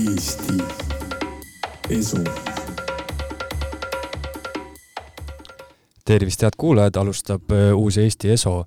Eesti 0.00 0.54
Esu. 1.90 2.16
tervist, 6.04 6.42
head 6.42 6.56
kuulajad, 6.56 6.96
alustab 6.96 7.52
äh, 7.52 7.74
uus 7.76 7.98
Eesti 7.98 8.30
Eso. 8.32 8.64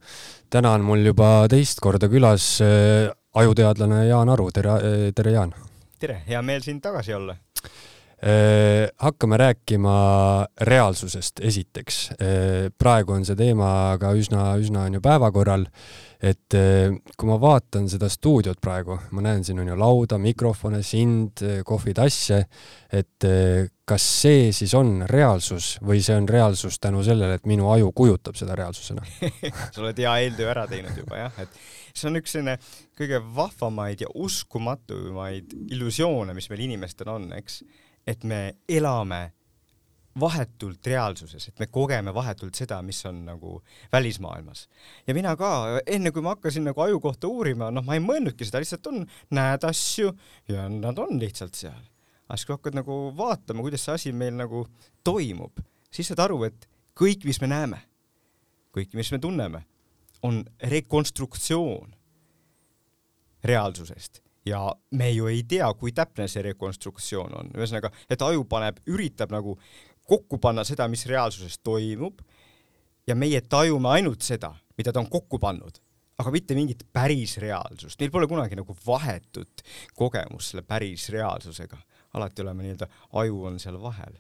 täna 0.50 0.72
on 0.78 0.82
mul 0.86 1.06
juba 1.06 1.48
teist 1.50 1.82
korda 1.82 2.08
külas 2.10 2.62
äh, 2.62 3.10
ajuteadlane 3.34 4.06
Jaan 4.08 4.30
Aru, 4.30 4.52
tere, 4.52 4.70
äh, 4.70 5.10
tere 5.16 5.32
Jaan! 5.32 5.56
tere, 6.00 6.22
hea 6.28 6.42
meel 6.42 6.62
siin 6.62 6.82
tagasi 6.82 7.14
olla 7.14 7.36
hakkame 8.24 9.38
rääkima 9.38 9.94
reaalsusest 10.62 11.42
esiteks. 11.44 11.98
praegu 12.80 13.12
on 13.18 13.26
see 13.28 13.36
teema 13.36 13.98
ka 14.00 14.14
üsna, 14.16 14.54
üsna 14.62 14.88
on 14.88 14.98
ju 15.00 15.04
päevakorral. 15.04 15.68
Et 16.24 16.56
kui 17.20 17.28
ma 17.28 17.36
vaatan 17.36 17.90
seda 17.92 18.08
stuudiot 18.08 18.62
praegu, 18.64 18.96
ma 19.12 19.26
näen, 19.26 19.44
siin 19.44 19.60
on 19.60 19.68
ju 19.68 19.76
lauda, 19.76 20.16
mikrofone, 20.24 20.80
sind, 20.88 21.44
kohvitasse, 21.68 22.38
et 22.96 23.28
kas 23.84 24.04
see 24.22 24.52
siis 24.56 24.72
on 24.80 25.04
reaalsus 25.10 25.78
või 25.84 26.00
see 26.04 26.16
on 26.16 26.28
reaalsus 26.30 26.80
tänu 26.80 27.04
sellele, 27.04 27.36
et 27.40 27.48
minu 27.50 27.68
aju 27.74 27.92
kujutab 27.92 28.40
seda 28.40 28.56
reaalsusena? 28.56 29.04
Sa 29.74 29.84
oled 29.84 30.00
hea 30.00 30.14
eeltöö 30.24 30.48
ära 30.54 30.64
teinud 30.72 30.96
juba 31.04 31.26
jah, 31.26 31.42
et 31.44 31.60
see 31.92 32.08
on 32.10 32.22
üks 32.22 32.38
selline 32.38 32.56
kõige 32.98 33.20
vahvamaid 33.36 34.06
ja 34.06 34.12
uskumatumaid 34.16 35.52
illusioone, 35.76 36.36
mis 36.38 36.48
meil 36.52 36.64
inimestel 36.70 37.12
on, 37.12 37.28
eks, 37.36 37.60
et 38.08 38.24
me 38.24 38.56
elame 38.70 39.32
vahetult 40.20 40.86
reaalsuses, 40.86 41.48
et 41.50 41.60
me 41.60 41.68
kogeme 41.74 42.14
vahetult 42.14 42.56
seda, 42.58 42.78
mis 42.86 43.00
on 43.10 43.24
nagu 43.26 43.56
välismaailmas. 43.92 44.68
ja 45.08 45.14
mina 45.14 45.36
ka, 45.36 45.80
enne 45.88 46.12
kui 46.12 46.22
ma 46.22 46.36
hakkasin 46.36 46.64
nagu 46.70 46.82
aju 46.82 47.00
kohta 47.00 47.28
uurima, 47.28 47.72
noh, 47.72 47.86
ma 47.86 47.98
ei 47.98 48.04
mõelnudki 48.04 48.46
seda, 48.46 48.62
lihtsalt 48.62 48.92
on, 48.92 49.08
näed 49.34 49.66
asju 49.66 50.14
ja 50.52 50.68
nad 50.70 51.00
on 51.02 51.18
lihtsalt 51.20 51.58
seal. 51.58 51.82
aga 52.28 52.38
siis, 52.38 52.46
kui 52.46 52.58
hakkad 52.58 52.78
nagu 52.78 53.00
vaatama, 53.18 53.66
kuidas 53.66 53.86
see 53.86 53.96
asi 53.98 54.14
meil 54.14 54.38
nagu 54.38 54.68
toimub, 55.04 55.64
siis 55.92 56.12
saad 56.12 56.22
aru, 56.28 56.44
et 56.50 56.70
kõik, 57.00 57.26
mis 57.26 57.42
me 57.42 57.50
näeme, 57.50 57.82
kõik, 58.76 58.94
mis 58.94 59.12
me 59.12 59.20
tunneme, 59.22 59.66
on 60.24 60.44
rekonstruktsioon 60.62 61.96
reaalsusest 63.44 64.23
ja 64.46 64.64
me 64.92 65.10
ju 65.12 65.30
ei 65.32 65.44
tea, 65.48 65.68
kui 65.80 65.94
täpne 65.96 66.28
see 66.28 66.44
rekonstruktsioon 66.50 67.38
on, 67.40 67.52
ühesõnaga, 67.56 67.92
et 68.12 68.22
aju 68.22 68.46
paneb, 68.50 68.82
üritab 68.92 69.32
nagu 69.34 69.56
kokku 70.08 70.40
panna 70.44 70.66
seda, 70.68 70.88
mis 70.92 71.06
reaalsuses 71.08 71.60
toimub 71.64 72.22
ja 73.08 73.16
meie 73.16 73.42
tajume 73.42 73.90
ainult 73.96 74.26
seda, 74.26 74.54
mida 74.78 74.92
ta 74.92 75.02
on 75.04 75.10
kokku 75.12 75.40
pannud, 75.40 75.80
aga 76.20 76.34
mitte 76.34 76.58
mingit 76.58 76.84
päris 76.94 77.38
reaalsust, 77.42 78.00
neil 78.00 78.12
pole 78.12 78.28
kunagi 78.28 78.60
nagu 78.60 78.76
vahetut 78.86 79.64
kogemust 79.96 80.54
selle 80.54 80.66
päris 80.68 81.10
reaalsusega 81.14 81.80
alati 82.14 82.44
oleme 82.44 82.66
nii-öelda, 82.66 82.88
aju 83.22 83.40
on 83.50 83.60
seal 83.62 83.80
vahel. 83.82 84.14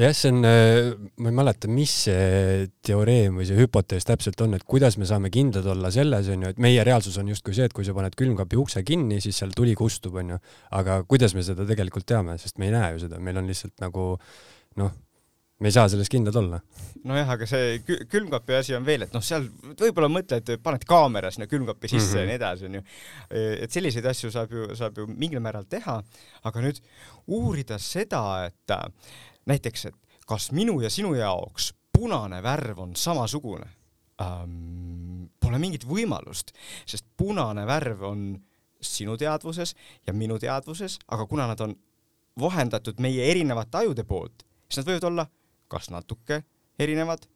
jah, 0.00 0.14
see 0.16 0.32
on, 0.32 0.40
äh, 0.48 0.90
ma 1.20 1.32
ei 1.32 1.38
mäleta, 1.40 1.70
mis 1.70 1.94
see 2.06 2.66
teoreem 2.84 3.38
või 3.40 3.48
see 3.48 3.58
hüpotees 3.58 4.08
täpselt 4.08 4.40
on, 4.44 4.56
et 4.58 4.66
kuidas 4.68 4.98
me 5.00 5.08
saame 5.08 5.30
kindlad 5.34 5.68
olla 5.74 5.92
selles, 5.94 6.30
on 6.32 6.46
ju, 6.46 6.54
et 6.54 6.62
meie 6.62 6.84
reaalsus 6.86 7.18
on 7.20 7.30
justkui 7.32 7.56
see, 7.56 7.68
et 7.68 7.76
kui 7.76 7.86
sa 7.86 7.96
paned 7.96 8.16
külmkapi 8.18 8.60
ukse 8.60 8.84
kinni, 8.86 9.20
siis 9.24 9.42
seal 9.42 9.54
tuli 9.56 9.76
kustub, 9.78 10.16
on 10.20 10.34
ju. 10.34 10.42
aga 10.80 11.02
kuidas 11.08 11.36
me 11.36 11.44
seda 11.46 11.68
tegelikult 11.68 12.08
teame, 12.08 12.38
sest 12.40 12.58
me 12.58 12.70
ei 12.70 12.76
näe 12.76 12.94
ju 12.94 13.04
seda, 13.06 13.20
meil 13.22 13.40
on 13.40 13.50
lihtsalt 13.50 13.76
nagu 13.84 14.14
noh 14.80 14.94
me 15.60 15.70
ei 15.70 15.74
saa 15.74 15.88
selles 15.88 16.10
kindlad 16.10 16.36
olla. 16.36 16.58
nojah, 17.04 17.30
aga 17.36 17.46
see 17.46 17.78
külmkapi 18.10 18.56
asi 18.58 18.74
on 18.74 18.86
veel, 18.86 19.04
et 19.06 19.12
noh, 19.14 19.22
seal 19.24 19.46
võib-olla 19.78 20.08
mõtled, 20.10 20.54
paned 20.64 20.86
kaamera 20.88 21.30
sinna 21.34 21.46
külmkapi 21.50 21.90
sisse 21.92 22.08
mm 22.08 22.14
-hmm. 22.14 22.20
ja 22.20 22.26
nii 22.26 22.38
edasi, 22.40 22.64
onju. 22.70 22.82
et 23.66 23.70
selliseid 23.70 24.06
asju 24.10 24.30
saab 24.34 24.52
ju, 24.52 24.68
saab 24.76 24.98
ju 24.98 25.06
mingil 25.06 25.40
määral 25.44 25.68
teha, 25.70 26.00
aga 26.42 26.64
nüüd 26.64 26.80
uurida 27.26 27.78
seda, 27.78 28.46
et 28.48 28.70
äh, 28.70 28.88
näiteks, 29.46 29.86
et 29.86 30.18
kas 30.26 30.50
minu 30.52 30.80
ja 30.80 30.90
sinu 30.90 31.14
jaoks 31.14 31.72
punane 31.92 32.42
värv 32.42 32.78
on 32.78 32.96
samasugune 32.96 33.68
ähm,, 34.20 35.28
pole 35.40 35.58
mingit 35.58 35.84
võimalust, 35.86 36.52
sest 36.86 37.06
punane 37.16 37.66
värv 37.66 38.02
on 38.02 38.42
sinu 38.80 39.16
teadvuses 39.16 39.74
ja 40.06 40.12
minu 40.12 40.38
teadvuses, 40.38 40.98
aga 41.08 41.26
kuna 41.26 41.46
nad 41.46 41.60
on 41.60 41.76
vahendatud 42.40 42.98
meie 42.98 43.30
erinevate 43.30 43.78
ajude 43.78 44.04
poolt, 44.04 44.42
siis 44.68 44.82
nad 44.82 44.90
võivad 44.90 45.04
olla 45.04 45.26
kas 45.74 45.90
natuke 45.92 46.42
erinevad 46.78 47.26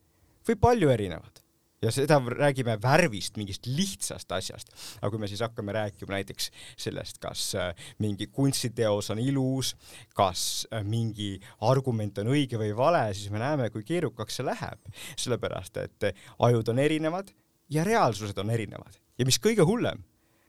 või 0.48 0.58
palju 0.62 0.94
erinevad 0.94 1.42
ja 1.82 1.90
seda 1.94 2.18
räägime 2.18 2.76
värvist, 2.82 3.36
mingist 3.38 3.66
lihtsast 3.66 4.32
asjast. 4.32 4.72
aga 5.00 5.10
kui 5.10 5.20
me 5.22 5.28
siis 5.30 5.42
hakkame 5.44 5.72
rääkima 5.72 6.16
näiteks 6.16 6.50
sellest, 6.76 7.20
kas 7.22 7.54
äh, 7.54 7.72
mingi 8.02 8.26
kunstiteos 8.26 9.10
on 9.14 9.22
ilus, 9.22 9.74
kas 10.14 10.66
äh, 10.72 10.84
mingi 10.84 11.36
argument 11.60 12.18
on 12.18 12.32
õige 12.34 12.58
või 12.58 12.74
vale, 12.76 13.04
siis 13.14 13.30
me 13.30 13.42
näeme, 13.42 13.70
kui 13.70 13.84
keerukaks 13.86 14.40
see 14.40 14.46
läheb. 14.46 14.92
sellepärast, 15.16 15.76
et 15.76 16.10
äh, 16.10 16.24
ajud 16.38 16.68
on 16.68 16.78
erinevad 16.82 17.30
ja 17.70 17.84
reaalsused 17.84 18.38
on 18.38 18.50
erinevad. 18.50 18.98
ja 19.18 19.26
mis 19.26 19.38
kõige 19.38 19.66
hullem, 19.66 20.02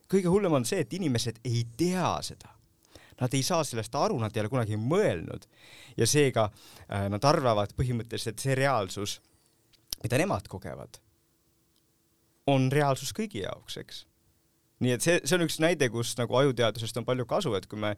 kõige 0.10 0.34
hullem 0.34 0.62
on 0.62 0.66
see, 0.66 0.82
et 0.82 0.94
inimesed 0.94 1.44
ei 1.46 1.66
tea 1.78 2.18
seda 2.26 2.59
nad 3.20 3.34
ei 3.36 3.44
saa 3.46 3.64
sellest 3.68 3.96
aru, 3.96 4.18
nad 4.22 4.36
ei 4.36 4.44
ole 4.44 4.52
kunagi 4.52 4.80
mõelnud. 4.80 5.48
Ja 6.00 6.08
seega 6.10 6.50
äh, 6.50 7.08
nad 7.12 7.26
arvavad 7.28 7.74
põhimõtteliselt, 7.78 8.40
see 8.42 8.58
reaalsus, 8.58 9.20
mida 10.04 10.20
nemad 10.22 10.48
kogevad, 10.52 11.02
on 12.50 12.70
reaalsus 12.74 13.12
kõigi 13.16 13.44
jaoks, 13.44 13.80
eks. 13.82 14.06
Nii 14.80 14.94
et 14.96 15.04
see, 15.04 15.18
see 15.28 15.36
on 15.36 15.44
üks 15.44 15.60
näide, 15.60 15.90
kus 15.92 16.14
nagu 16.16 16.38
ajuteadusest 16.40 17.02
on 17.02 17.08
palju 17.08 17.26
kasu, 17.28 17.52
et 17.58 17.68
kui 17.68 17.82
me 17.82 17.96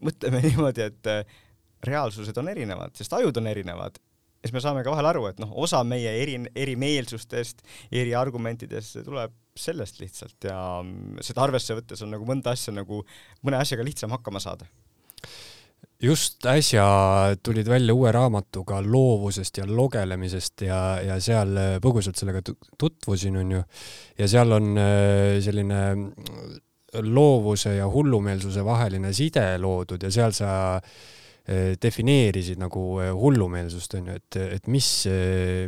mõtleme 0.00 0.40
niimoodi, 0.46 0.88
et 0.88 1.12
äh, 1.12 1.36
reaalsused 1.84 2.38
on 2.40 2.48
erinevad, 2.52 2.96
sest 2.96 3.12
ajud 3.18 3.36
on 3.42 3.50
erinevad, 3.50 4.00
siis 4.40 4.54
me 4.54 4.62
saame 4.64 4.84
ka 4.86 4.94
vahel 4.94 5.10
aru, 5.12 5.26
et 5.28 5.42
noh, 5.42 5.52
osa 5.64 5.82
meie 5.86 6.14
eri, 6.22 6.38
erimeelsustest, 6.64 7.62
eriargumentidest 7.92 9.02
tuleb 9.04 9.34
sellest 9.56 10.00
lihtsalt 10.00 10.48
ja 10.48 10.58
seda 11.20 11.44
arvesse 11.44 11.76
võttes 11.76 12.00
on 12.04 12.14
nagu 12.14 12.26
mõnda 12.28 12.54
asja 12.56 12.72
nagu, 12.74 13.02
mõne 13.44 13.60
asjaga 13.60 13.84
lihtsam 13.84 14.14
hakkama 14.14 14.40
saada 14.40 14.68
just 16.02 16.46
äsja 16.46 16.84
tulid 17.42 17.68
välja 17.68 17.94
uue 17.94 18.12
raamatuga 18.12 18.80
loovusest 18.82 19.62
ja 19.62 19.66
logelemisest 19.68 20.64
ja, 20.66 20.80
ja 21.04 21.20
seal 21.22 21.54
põgusalt 21.82 22.18
sellega 22.18 22.42
tutvusin, 22.78 23.38
onju. 23.44 23.62
ja 24.18 24.28
seal 24.28 24.58
on 24.58 24.76
äh, 24.82 25.38
selline 25.44 25.80
loovuse 27.06 27.76
ja 27.78 27.88
hullumeelsuse 27.88 28.64
vaheline 28.64 29.12
side 29.16 29.46
loodud 29.62 30.02
ja 30.02 30.10
seal 30.12 30.34
sa 30.36 30.52
äh, 30.76 31.72
defineerisid 31.82 32.60
nagu 32.60 32.86
äh, 33.00 33.12
hullumeelsust, 33.14 33.94
onju, 34.00 34.18
et, 34.18 34.40
et 34.58 34.66
mis, 34.66 34.88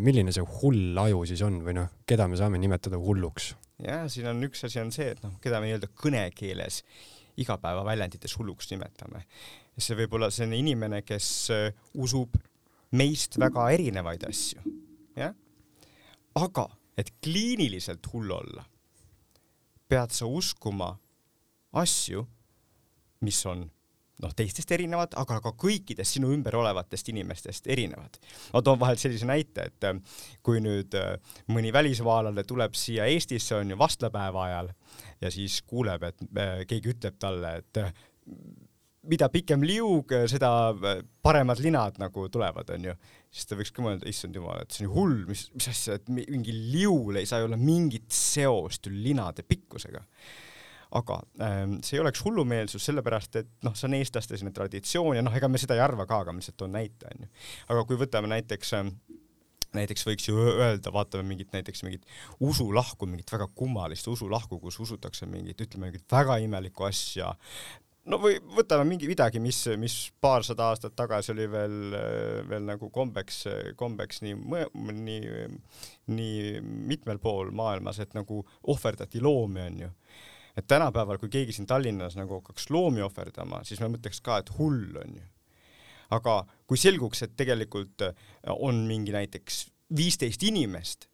milline 0.03 0.35
see 0.35 0.47
hull 0.61 0.99
aju 1.07 1.23
siis 1.31 1.47
on 1.47 1.63
või 1.63 1.79
noh, 1.79 1.93
keda 2.07 2.27
me 2.29 2.41
saame 2.41 2.59
nimetada 2.59 2.99
hulluks? 2.99 3.55
Jah, 3.83 4.07
siin 4.11 4.29
on 4.31 4.43
üks 4.47 4.65
asi 4.69 4.81
on 4.83 4.93
see, 4.95 5.11
et 5.15 5.23
noh, 5.25 5.35
keda 5.43 5.61
me 5.61 5.69
nii-öelda 5.69 5.91
kõnekeeles 5.99 6.83
igapäevaväljenditest 7.43 8.39
hulluks 8.39 8.71
nimetame. 8.71 9.25
see 9.79 9.97
võib 9.99 10.15
olla 10.15 10.31
selline 10.31 10.61
inimene, 10.63 11.03
kes 11.03 11.29
äh, 11.51 11.73
usub 11.95 12.37
meist 12.95 13.39
väga 13.43 13.71
erinevaid 13.75 14.23
asju, 14.29 14.63
jah. 15.19 15.35
aga 16.39 16.69
et 16.97 17.11
kliiniliselt 17.23 18.07
hull 18.13 18.31
olla, 18.31 18.65
pead 19.91 20.15
sa 20.15 20.27
uskuma 20.31 20.93
asju, 21.75 22.23
mis 23.27 23.41
on 23.51 23.67
noh, 24.23 24.35
teistest 24.37 24.71
erinevad, 24.75 25.15
aga 25.19 25.41
ka 25.43 25.53
kõikidest 25.59 26.17
sinu 26.17 26.31
ümber 26.35 26.57
olevatest 26.59 27.09
inimestest 27.11 27.67
erinevad. 27.73 28.19
ma 28.53 28.63
toon 28.63 28.79
vahelt 28.81 29.03
sellise 29.03 29.27
näite, 29.29 29.69
et 29.71 29.89
äh, 29.89 30.21
kui 30.43 30.61
nüüd 30.65 30.95
äh, 30.99 31.17
mõni 31.51 31.73
välismaalane 31.75 32.45
tuleb 32.47 32.77
siia 32.79 33.09
Eestisse, 33.11 33.57
on 33.59 33.75
ju, 33.75 33.79
vastlapäeva 33.79 34.45
ajal 34.49 34.71
ja 35.21 35.33
siis 35.35 35.63
kuuleb, 35.67 36.07
et 36.11 36.23
äh, 36.39 36.63
keegi 36.69 36.95
ütleb 36.95 37.19
talle, 37.19 37.57
et 37.63 37.83
mida 39.05 39.29
pikem 39.29 39.65
liug, 39.67 40.09
seda 40.31 40.49
paremad 41.25 41.61
linad 41.61 41.99
nagu 42.01 42.29
tulevad, 42.33 42.71
onju. 42.73 42.95
siis 43.35 43.51
ta 43.51 43.59
võiks 43.59 43.75
ka 43.75 43.85
mõelda, 43.85 44.09
issand 44.09 44.39
jumal, 44.39 44.63
et 44.63 44.73
see 44.73 44.87
on 44.87 44.89
ju 44.89 44.95
hull, 44.95 45.19
mis, 45.29 45.49
mis 45.53 45.69
asja, 45.69 45.99
et 45.99 46.09
mingi 46.09 46.55
liul 46.55 47.19
ei 47.21 47.29
saa 47.29 47.43
ju 47.43 47.51
olla 47.51 47.59
mingit 47.61 48.09
seost 48.15 48.89
linade 48.89 49.45
pikkusega 49.45 50.07
aga 50.95 51.19
ähm, 51.43 51.79
see 51.83 51.99
ei 51.99 52.05
oleks 52.05 52.23
hullumeelsus, 52.25 52.85
sellepärast 52.87 53.41
et 53.41 53.51
noh, 53.67 53.75
see 53.75 53.89
on 53.89 53.99
eestlaste 53.99 54.37
selline 54.37 54.55
traditsioon 54.55 55.19
ja 55.19 55.25
noh, 55.27 55.35
ega 55.35 55.51
me 55.51 55.61
seda 55.61 55.77
ei 55.79 55.83
arva 55.85 56.07
ka, 56.07 56.23
aga 56.23 56.35
ma 56.35 56.43
lihtsalt 56.43 56.59
toon 56.61 56.75
näite, 56.77 57.11
onju. 57.11 57.31
aga 57.75 57.85
kui 57.89 57.99
võtame 58.01 58.31
näiteks 58.31 58.75
ähm, 58.79 58.95
näiteks 59.75 60.07
võiks 60.07 60.29
ju 60.29 60.39
öelda, 60.39 60.93
vaatame 60.95 61.27
mingit 61.27 61.55
näiteks 61.55 61.83
mingit 61.87 62.05
usulahku, 62.39 63.09
mingit 63.11 63.33
väga 63.35 63.49
kummalist 63.59 64.07
usulahku, 64.11 64.61
kus 64.63 64.79
usutakse 64.85 65.27
mingit, 65.27 65.61
ütleme 65.67 65.91
mingit 65.91 66.07
väga 66.15 66.37
imelikku 66.45 66.87
asja, 66.87 67.33
no 68.11 68.21
või 68.23 68.37
võtame 68.55 68.87
mingi 68.89 69.09
midagi, 69.11 69.41
mis, 69.43 69.65
mis 69.81 69.97
paarsada 70.23 70.69
aastat 70.71 70.95
tagasi 70.97 71.33
oli 71.35 71.49
veel, 71.51 71.97
veel 72.51 72.69
nagu 72.69 72.91
kombeks, 72.95 73.41
kombeks 73.81 74.23
nii, 74.25 74.37
nii, 75.01 75.35
nii 76.15 76.63
mitmel 76.93 77.19
pool 77.23 77.51
maailmas, 77.57 77.99
et 78.05 78.15
nagu 78.15 78.45
ohverdati 78.75 79.23
loomi, 79.25 79.67
onju 79.73 79.91
et 80.57 80.67
tänapäeval, 80.71 81.19
kui 81.19 81.31
keegi 81.33 81.55
siin 81.57 81.67
Tallinnas 81.67 82.17
nagu 82.19 82.39
hakkaks 82.41 82.69
loomi 82.71 83.03
ohverdama, 83.03 83.63
siis 83.67 83.81
me 83.83 83.91
mõtleks 83.95 84.23
ka, 84.25 84.39
et 84.43 84.53
hull 84.59 84.99
on 85.01 85.17
ju. 85.19 85.27
aga 86.15 86.45
kui 86.67 86.79
selguks, 86.79 87.25
et 87.25 87.33
tegelikult 87.37 88.05
on 88.47 88.85
mingi 88.87 89.13
näiteks 89.13 89.65
viisteist 89.97 90.43
inimest, 90.47 91.09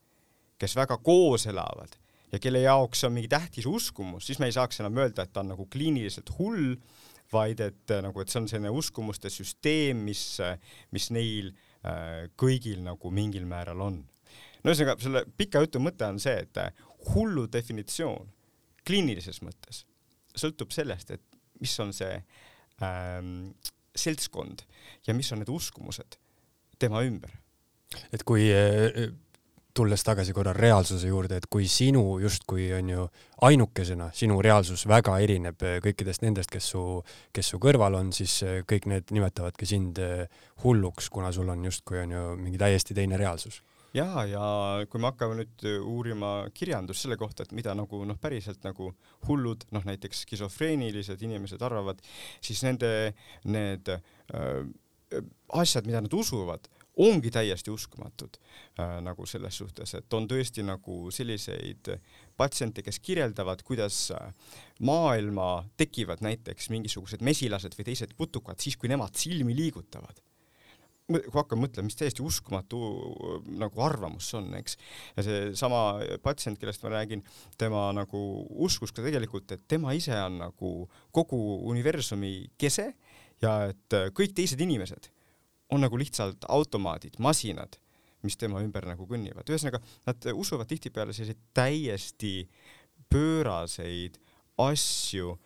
kes 0.60 0.76
väga 0.76 0.98
koos 1.00 1.46
elavad 1.48 1.96
ja 2.32 2.38
kelle 2.38 2.60
jaoks 2.62 3.04
on 3.04 3.14
mingi 3.16 3.28
tähtis 3.28 3.66
uskumus, 3.66 4.26
siis 4.26 4.38
me 4.38 4.50
ei 4.50 4.54
saaks 4.54 4.80
enam 4.82 4.98
öelda, 5.02 5.24
et 5.24 5.32
ta 5.32 5.42
on 5.42 5.52
nagu 5.54 5.66
kliiniliselt 5.72 6.30
hull, 6.38 6.76
vaid 7.32 7.62
et 7.62 7.94
nagu, 8.02 8.20
et 8.20 8.30
see 8.30 8.40
on 8.42 8.48
selline 8.50 8.72
uskumuste 8.74 9.30
süsteem, 9.30 10.02
mis, 10.06 10.24
mis 10.94 11.10
neil 11.14 11.52
äh, 11.86 12.26
kõigil 12.38 12.82
nagu 12.84 13.10
mingil 13.14 13.46
määral 13.50 13.80
on. 13.86 14.00
no 14.62 14.72
ühesõnaga, 14.72 14.98
selle 15.02 15.24
pika 15.38 15.62
jutu 15.64 15.82
mõte 15.82 16.06
on 16.06 16.20
see, 16.22 16.36
et 16.44 16.60
hullu 17.14 17.46
definitsioon 17.50 18.28
kliinilises 18.86 19.42
mõttes 19.44 19.84
sõltub 20.36 20.72
sellest, 20.74 21.10
et 21.10 21.22
mis 21.60 21.72
on 21.82 21.92
see 21.94 22.12
ähm, 22.84 23.50
seltskond 23.96 24.64
ja 25.06 25.16
mis 25.16 25.30
on 25.32 25.42
need 25.42 25.50
uskumused 25.52 26.18
tema 26.80 27.02
ümber. 27.04 27.32
et 28.12 28.22
kui 28.22 28.46
äh, 28.54 29.10
tulles 29.74 30.02
tagasi 30.06 30.32
korra 30.32 30.52
reaalsuse 30.54 31.08
juurde, 31.08 31.40
et 31.40 31.46
kui 31.50 31.66
sinu 31.68 32.18
justkui 32.22 32.68
on 32.74 32.88
ju 32.90 33.06
ainukesena, 33.46 34.10
sinu 34.14 34.38
reaalsus 34.42 34.86
väga 34.88 35.18
erineb 35.18 35.62
äh, 35.66 35.78
kõikidest 35.82 36.22
nendest, 36.22 36.50
kes 36.50 36.70
su, 36.74 36.84
kes 37.34 37.52
su 37.52 37.58
kõrval 37.62 37.98
on, 37.98 38.12
siis 38.14 38.40
äh, 38.46 38.60
kõik 38.68 38.86
need 38.90 39.10
nimetavadki 39.10 39.66
sind 39.66 39.98
hulluks, 40.64 41.10
kuna 41.10 41.32
sul 41.34 41.50
on 41.50 41.66
justkui 41.66 42.04
on 42.04 42.16
ju 42.16 42.24
mingi 42.38 42.62
täiesti 42.62 42.94
teine 42.94 43.18
reaalsus 43.20 43.62
ja, 43.96 44.24
ja 44.28 44.44
kui 44.90 45.00
me 45.02 45.10
hakkame 45.10 45.40
nüüd 45.40 45.64
uurima 45.80 46.32
kirjandust 46.54 47.06
selle 47.06 47.18
kohta, 47.20 47.44
et 47.46 47.54
mida 47.56 47.74
nagu 47.78 48.02
noh, 48.06 48.18
päriselt 48.20 48.62
nagu 48.66 48.92
hullud, 49.28 49.66
noh 49.74 49.86
näiteks 49.86 50.24
skisofreenilised 50.26 51.22
inimesed 51.26 51.62
arvavad, 51.66 52.02
siis 52.44 52.62
nende 52.66 52.92
need 53.50 53.90
äh, 53.90 54.68
asjad, 55.58 55.88
mida 55.88 56.02
nad 56.04 56.14
usuvad, 56.14 56.68
ongi 57.00 57.30
täiesti 57.32 57.72
uskumatud 57.72 58.38
äh, 58.78 58.98
nagu 59.04 59.26
selles 59.26 59.58
suhtes, 59.62 59.94
et 59.98 60.16
on 60.16 60.26
tõesti 60.30 60.64
nagu 60.66 61.02
selliseid 61.14 61.94
patsiente, 62.38 62.84
kes 62.86 63.00
kirjeldavad, 63.02 63.64
kuidas 63.66 64.08
äh, 64.14 64.32
maailma 64.86 65.52
tekivad 65.80 66.22
näiteks 66.24 66.70
mingisugused 66.74 67.24
mesilased 67.26 67.78
või 67.78 67.90
teised 67.90 68.16
putukad 68.18 68.60
siis, 68.62 68.78
kui 68.78 68.90
nemad 68.92 69.18
silmi 69.18 69.56
liigutavad 69.56 70.22
kui 71.10 71.34
hakkan 71.34 71.60
mõtlema, 71.60 71.88
mis 71.88 71.98
täiesti 71.98 72.24
uskumatu 72.24 72.80
nagu 73.60 73.84
arvamus 73.84 74.30
see 74.30 74.38
on, 74.40 74.50
eks. 74.60 74.76
ja 75.16 75.24
seesama 75.26 75.82
patsient, 76.24 76.60
kellest 76.60 76.84
ma 76.86 76.94
räägin, 76.94 77.24
tema 77.60 77.88
nagu 77.96 78.20
uskus 78.66 78.94
ka 78.94 79.04
tegelikult, 79.04 79.50
et 79.56 79.66
tema 79.70 79.94
ise 79.96 80.16
on 80.16 80.40
nagu 80.44 80.74
kogu 81.14 81.40
universumi 81.70 82.50
kese 82.60 82.92
ja 83.42 83.56
et 83.72 83.98
kõik 84.16 84.36
teised 84.36 84.60
inimesed 84.60 85.10
on 85.70 85.84
nagu 85.84 85.98
lihtsalt 85.98 86.46
automaadid, 86.50 87.18
masinad, 87.22 87.78
mis 88.26 88.36
tema 88.36 88.60
ümber 88.64 88.86
nagu 88.88 89.06
kõnnivad. 89.08 89.48
ühesõnaga, 89.48 89.80
nad 90.06 90.30
usuvad 90.34 90.68
tihtipeale 90.68 91.14
selliseid 91.16 91.40
täiesti 91.56 92.34
pööraseid 93.10 94.18
asju 94.60 95.36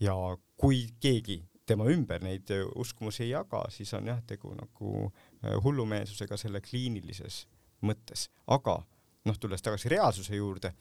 ja 0.00 0.14
kui 0.56 0.86
keegi 1.02 1.42
tema 1.72 1.88
ümber 1.90 2.22
neid 2.24 2.52
uskumusi 2.78 3.24
ei 3.26 3.32
jaga, 3.32 3.64
siis 3.72 3.92
on 3.98 4.12
jah, 4.12 4.20
tegu 4.28 4.52
nagu 4.58 5.06
äh, 5.08 5.56
hullumeelsusega 5.64 6.38
selle 6.40 6.60
kliinilises 6.64 7.46
mõttes, 7.88 8.28
aga 8.52 8.76
noh, 9.28 9.38
tulles 9.40 9.64
tagasi 9.64 9.90
reaalsuse 9.92 10.36
juurde, 10.36 10.72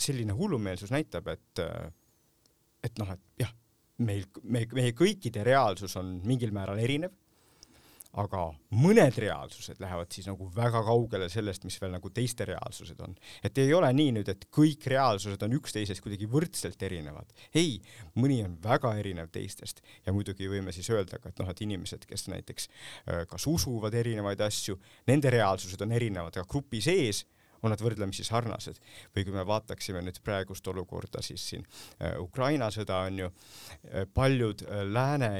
selline 0.00 0.34
hullumeelsus 0.36 0.92
näitab, 0.94 1.32
et 1.32 1.64
äh, 1.64 1.88
et 2.84 3.00
noh, 3.00 3.10
et 3.12 3.42
jah, 3.44 3.50
meil, 4.00 4.24
me, 4.42 4.64
meie 4.76 4.94
kõikide 4.96 5.44
reaalsus 5.46 5.96
on 6.00 6.18
mingil 6.24 6.54
määral 6.56 6.80
erinev 6.80 7.12
aga 8.18 8.42
mõned 8.74 9.18
reaalsused 9.22 9.78
lähevad 9.82 10.10
siis 10.10 10.26
nagu 10.26 10.48
väga 10.54 10.82
kaugele 10.86 11.28
sellest, 11.30 11.62
mis 11.66 11.76
veel 11.80 11.92
nagu 11.94 12.10
teiste 12.14 12.46
reaalsused 12.48 12.98
on. 13.06 13.14
et 13.46 13.58
ei 13.58 13.72
ole 13.74 13.92
nii 13.94 14.14
nüüd, 14.18 14.30
et 14.32 14.46
kõik 14.50 14.86
reaalsused 14.90 15.42
on 15.46 15.54
üksteisest 15.60 16.02
kuidagi 16.02 16.26
võrdselt 16.30 16.82
erinevad. 16.82 17.30
ei, 17.54 17.78
mõni 18.18 18.40
on 18.44 18.56
väga 18.62 18.96
erinev 18.98 19.30
teistest 19.30 19.82
ja 20.06 20.12
muidugi 20.12 20.48
võime 20.50 20.74
siis 20.74 20.90
öelda 20.90 21.18
ka, 21.18 21.30
et 21.30 21.38
noh, 21.38 21.50
et 21.50 21.60
inimesed, 21.62 22.06
kes 22.06 22.26
näiteks 22.32 22.68
äh, 22.70 23.26
kas 23.30 23.46
usuvad 23.46 23.94
erinevaid 23.94 24.40
asju, 24.42 24.80
nende 25.06 25.30
reaalsused 25.30 25.80
on 25.86 25.92
erinevad, 25.92 26.34
aga 26.34 26.48
grupi 26.50 26.82
sees 26.82 27.24
on 27.62 27.70
nad 27.70 27.82
võrdlemisi 27.82 28.24
sarnased. 28.24 28.80
või 29.14 29.24
kui 29.24 29.36
me 29.36 29.44
vaataksime 29.46 30.02
nüüd 30.02 30.18
praegust 30.24 30.66
olukorda, 30.66 31.22
siis 31.22 31.46
siin 31.52 31.62
äh, 32.02 32.18
Ukraina 32.18 32.72
sõda 32.74 33.04
on 33.06 33.22
ju, 33.22 33.30
äh, 33.86 34.08
paljud 34.14 34.66
lääne 34.90 35.30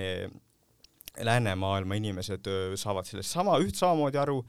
läänemaailma 1.24 1.98
inimesed 1.98 2.48
saavad 2.80 3.08
sellest 3.08 3.34
sama, 3.34 3.58
üht 3.62 3.78
samamoodi 3.78 4.20
aru, 4.20 4.40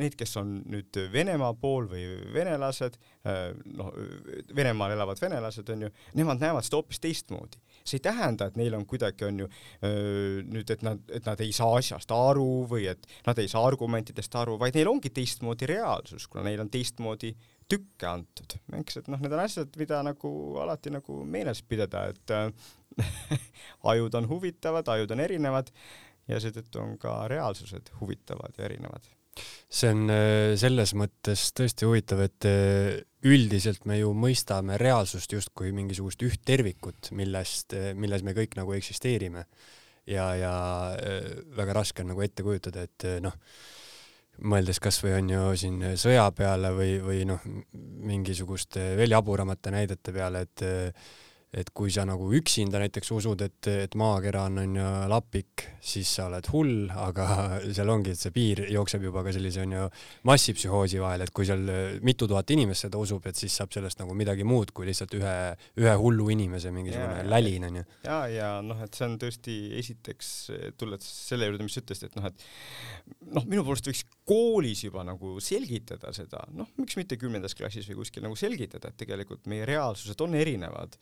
need, 0.00 0.16
kes 0.18 0.36
on 0.40 0.58
nüüd 0.70 0.98
Venemaa 1.12 1.52
pool 1.58 1.88
või 1.90 2.04
venelased, 2.34 2.98
noh, 3.76 3.92
Venemaal 4.56 4.96
elavad 4.96 5.20
venelased 5.20 5.70
on 5.74 5.86
ju, 5.86 5.92
nemad 6.18 6.42
näevad 6.42 6.66
seda 6.66 6.80
hoopis 6.80 7.02
teistmoodi. 7.02 7.62
see 7.86 8.00
ei 8.00 8.02
tähenda, 8.02 8.46
et 8.46 8.56
neil 8.58 8.74
on 8.74 8.86
kuidagi 8.86 9.24
on 9.28 9.44
ju 9.44 9.48
nüüd, 9.86 10.70
et 10.70 10.82
nad, 10.82 11.02
et 11.12 11.26
nad 11.26 11.40
ei 11.40 11.52
saa 11.54 11.76
asjast 11.78 12.10
aru 12.10 12.66
või 12.70 12.88
et 12.90 13.06
nad 13.26 13.38
ei 13.38 13.48
saa 13.48 13.62
argumentidest 13.66 14.34
aru, 14.34 14.56
vaid 14.58 14.74
neil 14.74 14.90
ongi 14.90 15.10
teistmoodi 15.14 15.68
reaalsus, 15.70 16.26
kuna 16.26 16.48
neil 16.48 16.64
on 16.64 16.70
teistmoodi 16.72 17.34
tükke 17.66 18.08
antud, 18.08 18.56
eks, 18.78 19.00
et 19.00 19.08
noh, 19.10 19.20
need 19.22 19.32
on 19.34 19.42
asjad, 19.42 19.72
mida 19.80 19.98
nagu 20.06 20.30
alati 20.62 20.92
nagu 20.94 21.22
meeles 21.26 21.62
pidada, 21.66 22.06
et 22.12 22.34
ajud 23.92 24.14
on 24.20 24.28
huvitavad, 24.30 24.88
ajud 24.94 25.14
on 25.16 25.22
erinevad 25.24 25.72
ja 26.30 26.40
seetõttu 26.42 26.80
on 26.82 26.96
ka 27.00 27.18
reaalsused 27.30 27.92
huvitavad 28.00 28.56
ja 28.58 28.66
erinevad. 28.68 29.04
see 29.68 29.90
on 29.92 30.10
äh, 30.10 30.54
selles 30.56 30.94
mõttes 30.96 31.50
tõesti 31.56 31.86
huvitav, 31.88 32.22
et 32.24 32.46
äh, 32.48 33.02
üldiselt 33.26 33.84
me 33.84 33.98
ju 33.98 34.12
mõistame 34.16 34.78
reaalsust 34.80 35.32
justkui 35.32 35.72
mingisugust 35.76 36.22
üht 36.24 36.44
tervikut, 36.46 37.10
millest, 37.12 37.74
äh, 37.76 37.92
milles 37.94 38.24
me 38.24 38.34
kõik 38.36 38.56
nagu 38.56 38.72
eksisteerime. 38.78 39.46
ja, 40.06 40.24
ja 40.38 40.52
väga 41.56 41.72
raske 41.74 42.02
on 42.02 42.12
nagu 42.12 42.22
ette 42.22 42.44
kujutada, 42.46 42.84
et 42.86 43.06
noh, 43.20 43.34
mõeldes 44.42 44.80
kasvõi 44.82 45.14
on 45.18 45.30
ju 45.30 45.44
siin 45.56 45.84
sõja 46.00 46.26
peale 46.36 46.72
või, 46.76 46.96
või 47.02 47.22
noh, 47.28 47.44
mingisuguste 48.06 48.94
veel 48.98 49.14
jaburamate 49.16 49.72
näidete 49.74 50.12
peale, 50.12 50.46
et 50.46 50.66
et 51.54 51.70
kui 51.76 51.92
sa 51.94 52.02
nagu 52.06 52.26
üksinda 52.34 52.80
näiteks 52.82 53.12
usud, 53.14 53.40
et, 53.46 53.68
et 53.70 53.94
maakera 53.98 54.46
on 54.48 54.58
onju 54.64 54.86
lapik, 55.08 55.62
siis 55.78 56.10
sa 56.18 56.26
oled 56.26 56.48
hull, 56.50 56.88
aga 56.90 57.26
seal 57.76 57.92
ongi, 57.92 58.12
et 58.16 58.20
see 58.20 58.34
piir 58.34 58.64
jookseb 58.72 59.06
juba 59.06 59.22
ka 59.26 59.34
sellise 59.34 59.62
onju 59.62 59.84
massipsühhoosi 60.26 61.00
vahel, 61.02 61.22
et 61.24 61.32
kui 61.36 61.46
seal 61.48 61.62
mitu 62.06 62.28
tuhat 62.28 62.50
inimest 62.54 62.88
seda 62.88 62.98
usub, 63.00 63.28
et 63.30 63.38
siis 63.38 63.54
saab 63.60 63.72
sellest 63.74 64.02
nagu 64.02 64.16
midagi 64.18 64.46
muud 64.46 64.72
kui 64.76 64.88
lihtsalt 64.88 65.14
ühe, 65.18 65.36
ühe 65.80 65.94
hullu 66.00 66.26
inimese 66.34 66.72
mingisugune 66.74 67.22
ja, 67.22 67.28
lälin 67.30 67.68
onju. 67.70 67.84
ja, 68.08 68.18
ja 68.32 68.50
noh, 68.66 68.82
et 68.82 68.98
see 68.98 69.06
on 69.06 69.14
tõesti 69.22 69.56
esiteks, 69.78 70.32
tulles 70.80 71.06
selle 71.06 71.48
juurde, 71.48 71.68
mis 71.68 71.78
sa 71.78 71.84
ütlesid, 71.84 72.10
et 72.10 72.18
noh, 72.18 72.26
et 72.26 73.30
noh, 73.38 73.46
minu 73.46 73.62
poolest 73.66 73.88
võiks 73.92 74.02
koolis 74.26 74.82
juba 74.88 75.06
nagu 75.06 75.38
selgitada 75.44 76.10
seda, 76.16 76.42
noh, 76.58 76.68
miks 76.80 76.98
mitte 76.98 77.16
kümnendas 77.20 77.54
klassis 77.56 77.86
või 77.92 78.02
kuskil 78.02 78.26
nagu 78.26 78.36
selgitada, 78.36 78.90
et 78.90 79.00
tegelikult 79.06 79.46
meie 79.50 79.64
reaalsused 79.68 80.20
on 80.26 80.34
erinevad 80.36 80.98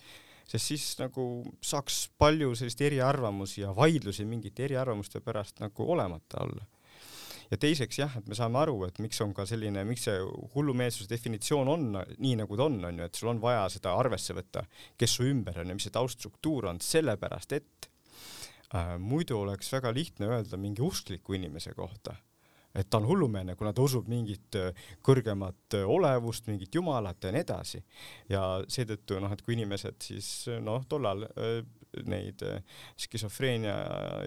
sest 0.48 0.70
siis 0.70 0.84
nagu 1.00 1.24
saaks 1.64 2.08
palju 2.20 2.54
sellist 2.58 2.80
eriarvamusi 2.84 3.62
ja 3.62 3.72
vaidlusi 3.76 4.26
mingite 4.28 4.66
eriarvamuste 4.68 5.22
pärast 5.24 5.60
nagu 5.64 5.90
olemata 5.92 6.42
olla. 6.44 6.66
ja 7.50 7.58
teiseks 7.60 7.98
jah, 7.98 8.14
et 8.18 8.26
me 8.26 8.34
saame 8.34 8.58
aru, 8.58 8.76
et 8.86 8.98
miks 9.04 9.20
on 9.20 9.34
ka 9.36 9.44
selline, 9.46 9.84
miks 9.86 10.06
see 10.08 10.20
hullumeelsuse 10.54 11.10
definitsioon 11.10 11.68
on 11.68 11.88
nii, 11.94 12.36
nagu 12.40 12.56
ta 12.56 12.68
on, 12.68 12.78
on 12.88 13.00
ju, 13.00 13.08
et 13.08 13.20
sul 13.20 13.30
on 13.34 13.40
vaja 13.42 13.66
seda 13.72 13.92
arvesse 14.00 14.34
võtta, 14.36 14.64
kes 14.98 15.18
su 15.18 15.26
ümber 15.28 15.60
on 15.62 15.70
ja 15.70 15.76
mis 15.76 15.86
see 15.86 15.94
tauststruktuur 15.94 16.70
on, 16.72 16.80
sellepärast 16.82 17.56
et 17.60 17.90
äh, 18.74 18.94
muidu 18.98 19.42
oleks 19.44 19.72
väga 19.76 19.92
lihtne 19.94 20.32
öelda 20.32 20.60
mingi 20.60 20.82
uskliku 20.82 21.36
inimese 21.36 21.76
kohta 21.76 22.16
et 22.74 22.90
ta 22.90 22.98
on 22.98 23.06
hullumeelne, 23.06 23.54
kuna 23.56 23.72
ta 23.72 23.84
usub 23.84 24.08
mingit 24.10 24.58
äh, 24.58 24.86
kõrgemat 25.04 25.78
äh, 25.78 25.86
olevust, 25.96 26.48
mingit 26.50 26.74
jumalat 26.74 27.24
ja 27.24 27.32
nii 27.34 27.44
edasi. 27.44 27.82
ja 28.28 28.44
seetõttu 28.68 29.20
noh, 29.22 29.32
et 29.32 29.42
kui 29.42 29.54
inimesed 29.54 30.00
siis 30.02 30.30
noh, 30.64 30.84
tollal 30.88 31.26
äh, 31.30 31.60
neid 32.08 32.42
skisofreenia 33.00 33.74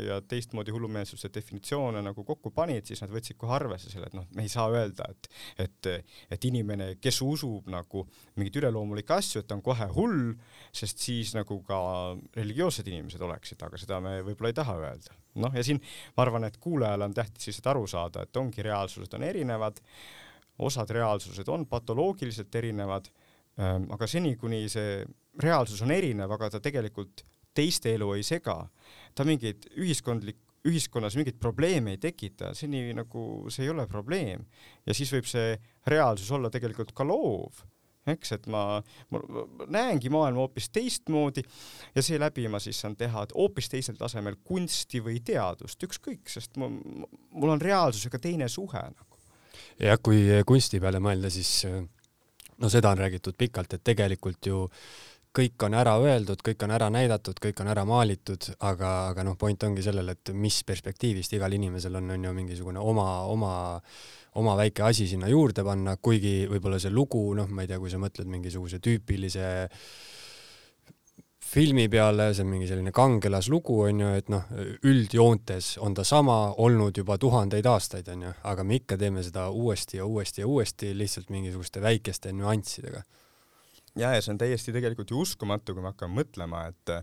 ja 0.03 0.19
teistmoodi 0.27 0.73
hullumeelsuse 0.75 1.29
definitsioone 1.33 2.01
nagu 2.05 2.23
kokku 2.27 2.51
panid, 2.55 2.87
siis 2.87 3.01
nad 3.03 3.13
võtsid 3.13 3.37
kohe 3.39 3.55
arvesse 3.57 3.91
selle, 3.91 4.09
et 4.09 4.17
noh, 4.17 4.27
me 4.35 4.45
ei 4.45 4.51
saa 4.51 4.67
öelda, 4.71 5.07
et, 5.13 5.29
et, 5.65 5.91
et 6.33 6.49
inimene, 6.49 6.93
kes 7.03 7.21
usub 7.25 7.69
nagu 7.71 8.05
mingeid 8.37 8.61
üleloomulikke 8.61 9.17
asju, 9.17 9.43
et 9.43 9.49
ta 9.49 9.57
on 9.57 9.63
kohe 9.65 9.89
hull, 9.95 10.33
sest 10.75 11.03
siis 11.03 11.33
nagu 11.37 11.59
ka 11.67 11.79
religioossed 12.37 12.87
inimesed 12.87 13.23
oleksid, 13.23 13.61
aga 13.67 13.79
seda 13.81 14.01
me 14.03 14.19
võib-olla 14.25 14.53
ei 14.53 14.59
taha 14.61 14.77
öelda. 14.81 15.17
Noh, 15.37 15.53
ja 15.53 15.61
siin 15.65 15.79
ma 16.15 16.25
arvan, 16.25 16.47
et 16.47 16.57
kuulajal 16.61 17.05
on 17.05 17.13
tähtis 17.13 17.51
lihtsalt 17.51 17.71
aru 17.75 17.85
saada, 17.89 18.25
et 18.25 18.39
ongi 18.41 18.65
reaalsused 18.65 19.13
on 19.13 19.25
erinevad, 19.27 19.79
osad 20.65 20.89
reaalsused 20.95 21.49
on 21.53 21.67
patoloogiliselt 21.69 22.55
erinevad 22.57 23.11
ähm, 23.61 23.87
aga 23.93 24.07
seni, 24.09 24.35
kuni 24.39 24.65
see 24.71 25.01
reaalsus 25.43 25.83
on 25.85 25.93
erinev, 25.93 26.31
aga 26.33 26.49
ta 26.55 26.61
tegelikult 26.63 27.25
teiste 27.57 27.95
elu 27.97 28.11
ei 28.17 28.25
sega, 28.25 28.59
ta 29.15 29.25
mingeid 29.27 29.69
ühiskondlik, 29.77 30.39
ühiskonnas 30.67 31.15
mingeid 31.17 31.39
probleeme 31.39 31.95
ei 31.95 32.01
tekita, 32.01 32.51
seni 32.57 32.89
nagu 32.97 33.47
see 33.53 33.65
ei 33.67 33.73
ole 33.73 33.87
probleem. 33.89 34.45
ja 34.85 34.93
siis 34.93 35.11
võib 35.13 35.27
see 35.29 35.57
reaalsus 35.87 36.31
olla 36.35 36.51
tegelikult 36.53 36.93
ka 36.95 37.07
loov 37.07 37.65
eks, 38.13 38.33
et 38.37 38.47
ma, 38.51 38.61
ma 39.11 39.21
näengi 39.73 40.11
maailma 40.13 40.45
hoopis 40.45 40.69
teistmoodi 40.73 41.43
ja 41.95 42.03
seeläbi 42.03 42.47
ma 42.51 42.61
siis 42.63 42.79
saan 42.83 42.95
teha 42.99 43.25
hoopis 43.33 43.69
teisel 43.73 43.97
tasemel 43.99 44.39
kunsti 44.47 45.01
või 45.03 45.19
teadust, 45.25 45.83
ükskõik, 45.83 46.25
sest 46.31 46.57
ma, 46.61 46.69
mul 46.69 47.55
on 47.55 47.63
reaalsusega 47.63 48.21
teine 48.23 48.49
suhe 48.51 48.83
nagu. 48.87 49.21
jah, 49.81 49.99
kui 50.03 50.23
kunsti 50.47 50.81
peale 50.83 51.01
mõelda, 51.03 51.31
siis 51.33 51.65
no 52.57 52.71
seda 52.71 52.93
on 52.93 53.03
räägitud 53.03 53.37
pikalt, 53.37 53.77
et 53.77 53.85
tegelikult 53.85 54.49
ju 54.49 54.65
kõik 55.37 55.67
on 55.67 55.77
ära 55.77 55.93
öeldud, 56.01 56.41
kõik 56.45 56.63
on 56.65 56.73
ära 56.73 56.89
näidatud, 56.93 57.37
kõik 57.43 57.61
on 57.61 57.71
ära 57.73 57.85
maalitud, 57.85 58.49
aga, 58.65 58.93
aga 59.13 59.25
noh, 59.27 59.37
point 59.39 59.63
ongi 59.67 59.85
sellel, 59.85 60.15
et 60.15 60.33
mis 60.33 60.63
perspektiivist 60.65 61.37
igal 61.37 61.53
inimesel 61.53 61.99
on, 62.01 62.15
on 62.15 62.29
ju 62.29 62.37
mingisugune 62.37 62.81
oma, 62.81 63.09
oma 63.29 63.55
oma 64.37 64.53
väike 64.57 64.85
asi 64.85 65.07
sinna 65.09 65.29
juurde 65.31 65.63
panna, 65.65 65.95
kuigi 65.97 66.45
võib-olla 66.49 66.79
see 66.81 66.93
lugu, 66.93 67.23
noh, 67.37 67.49
ma 67.49 67.63
ei 67.63 67.71
tea, 67.71 67.79
kui 67.81 67.89
sa 67.89 67.99
mõtled 68.01 68.29
mingisuguse 68.29 68.79
tüüpilise 68.83 69.47
filmi 71.47 71.87
peale, 71.89 72.31
see 72.35 72.43
on 72.43 72.51
mingi 72.51 72.67
selline 72.69 72.91
kangelaslugu, 72.95 73.77
on 73.87 74.01
ju, 74.03 74.09
et 74.19 74.31
noh, 74.31 74.49
üldjoontes 74.85 75.77
on 75.83 75.95
ta 75.97 76.03
sama 76.07 76.37
olnud 76.63 76.97
juba 76.99 77.17
tuhandeid 77.21 77.69
aastaid, 77.71 78.09
on 78.13 78.27
ju, 78.27 78.33
aga 78.51 78.65
me 78.67 78.81
ikka 78.81 78.99
teeme 78.99 79.23
seda 79.25 79.47
uuesti 79.49 80.01
ja 80.01 80.05
uuesti 80.05 80.43
ja 80.43 80.49
uuesti 80.51 80.91
lihtsalt 80.97 81.31
mingisuguste 81.33 81.81
väikeste 81.81 82.35
nüanssidega. 82.35 83.05
Ja, 83.97 84.13
ja 84.15 84.21
see 84.21 84.33
on 84.33 84.41
täiesti 84.41 84.73
tegelikult 84.75 85.11
ju 85.11 85.23
uskumatu, 85.23 85.75
kui 85.75 85.85
me 85.85 85.91
hakkame 85.93 86.21
mõtlema, 86.21 86.67
et 86.71 86.93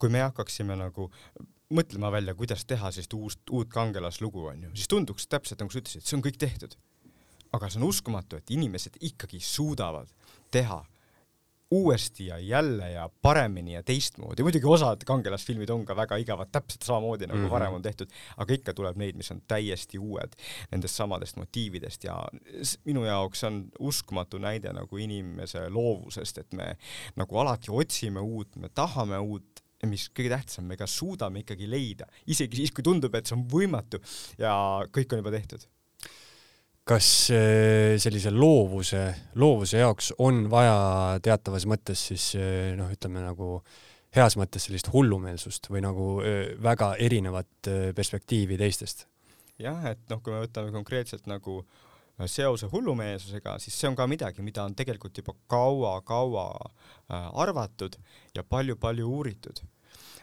kui 0.00 0.12
me 0.12 0.22
hakkaksime 0.24 0.76
nagu 0.80 1.10
mõtlema 1.70 2.10
välja, 2.12 2.34
kuidas 2.34 2.64
teha 2.66 2.90
sellist 2.90 3.14
uust, 3.14 3.42
uut 3.50 3.70
kangelaslugu, 3.72 4.46
onju, 4.52 4.72
siis 4.74 4.90
tunduks 4.90 5.28
täpselt 5.30 5.62
nagu 5.62 5.72
sa 5.72 5.82
ütlesid, 5.82 6.06
see 6.06 6.18
on 6.18 6.24
kõik 6.26 6.40
tehtud. 6.40 6.76
aga 7.52 7.66
see 7.66 7.80
on 7.80 7.88
uskumatu, 7.88 8.38
et 8.38 8.50
inimesed 8.54 9.00
ikkagi 9.02 9.40
suudavad 9.42 10.06
teha 10.54 10.84
uuesti 11.70 12.26
ja 12.26 12.38
jälle 12.38 12.90
ja 12.90 13.10
paremini 13.22 13.72
ja 13.72 13.82
teistmoodi, 13.82 14.42
muidugi 14.42 14.66
osad 14.66 15.04
kangelasfilmid 15.06 15.70
on 15.70 15.84
ka 15.86 15.96
väga 15.96 16.16
igavad, 16.18 16.50
täpselt 16.52 16.82
samamoodi 16.82 17.26
nagu 17.26 17.38
mm 17.38 17.46
-hmm. 17.46 17.50
varem 17.50 17.74
on 17.74 17.82
tehtud, 17.82 18.10
aga 18.36 18.54
ikka 18.54 18.74
tuleb 18.74 18.96
neid, 18.96 19.16
mis 19.16 19.30
on 19.30 19.42
täiesti 19.48 19.98
uued 19.98 20.34
nendest 20.70 20.94
samadest 20.94 21.36
motiividest 21.36 22.04
ja 22.04 22.18
minu 22.84 23.04
jaoks 23.04 23.44
on 23.44 23.64
uskumatu 23.78 24.38
näide 24.38 24.72
nagu 24.72 24.96
inimese 24.96 25.68
loovusest, 25.68 26.38
et 26.38 26.52
me 26.52 26.76
nagu 27.16 27.38
alati 27.38 27.70
otsime 27.70 28.20
uut, 28.20 28.56
me 28.56 28.68
tahame 28.68 29.18
uut, 29.18 29.62
ja 29.82 29.88
mis 29.88 30.10
kõige 30.10 30.28
tähtsam, 30.28 30.64
me 30.64 30.76
ka 30.76 30.86
suudame 30.86 31.44
ikkagi 31.44 31.70
leida, 31.70 32.06
isegi 32.26 32.56
siis, 32.56 32.72
kui 32.72 32.84
tundub, 32.84 33.14
et 33.14 33.26
see 33.26 33.36
on 33.38 33.46
võimatu 33.48 34.00
ja 34.38 34.52
kõik 34.92 35.12
on 35.12 35.22
juba 35.22 35.30
tehtud. 35.30 35.66
Kas 36.90 37.10
äh, 37.34 37.94
sellise 38.02 38.32
loovuse, 38.34 39.04
loovuse 39.38 39.78
jaoks 39.82 40.10
on 40.18 40.48
vaja 40.50 41.20
teatavas 41.22 41.68
mõttes 41.70 42.02
siis 42.10 42.32
äh, 42.38 42.72
noh, 42.78 42.90
ütleme 42.90 43.22
nagu 43.22 43.60
heas 44.16 44.34
mõttes 44.40 44.66
sellist 44.66 44.90
hullumeelsust 44.90 45.70
või 45.70 45.84
nagu 45.86 46.08
äh, 46.24 46.56
väga 46.62 46.96
erinevat 46.98 47.70
perspektiivi 47.94 48.58
teistest? 48.58 49.06
jah, 49.60 49.84
et 49.92 50.02
noh, 50.10 50.22
kui 50.24 50.34
me 50.34 50.42
võtame 50.44 50.72
konkreetselt 50.74 51.28
nagu 51.30 51.60
äh, 51.60 52.26
seose 52.30 52.68
hullumeelsusega, 52.72 53.58
siis 53.58 53.76
see 53.80 53.90
on 53.90 53.98
ka 53.98 54.06
midagi, 54.10 54.42
mida 54.44 54.64
on 54.64 54.74
tegelikult 54.76 55.16
juba 55.22 55.34
kaua-kaua 55.50 56.46
äh, 56.64 57.28
arvatud 57.44 57.96
ja 58.34 58.44
palju-palju 58.44 59.06
uuritud. 59.08 59.62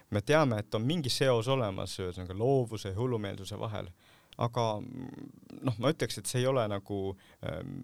me 0.09 0.21
teame, 0.21 0.59
et 0.59 0.75
on 0.75 0.85
mingi 0.87 1.09
seos 1.11 1.47
olemas 1.51 1.97
ühesõnaga 1.99 2.35
loovuse 2.37 2.93
ja 2.93 2.95
hullumeelsuse 2.95 3.59
vahel, 3.59 3.89
aga 4.37 4.65
noh, 4.81 5.79
ma 5.81 5.93
ütleks, 5.93 6.19
et 6.19 6.29
see 6.29 6.43
ei 6.43 6.49
ole 6.49 6.65
nagu 6.69 6.99
ähm, 7.45 7.79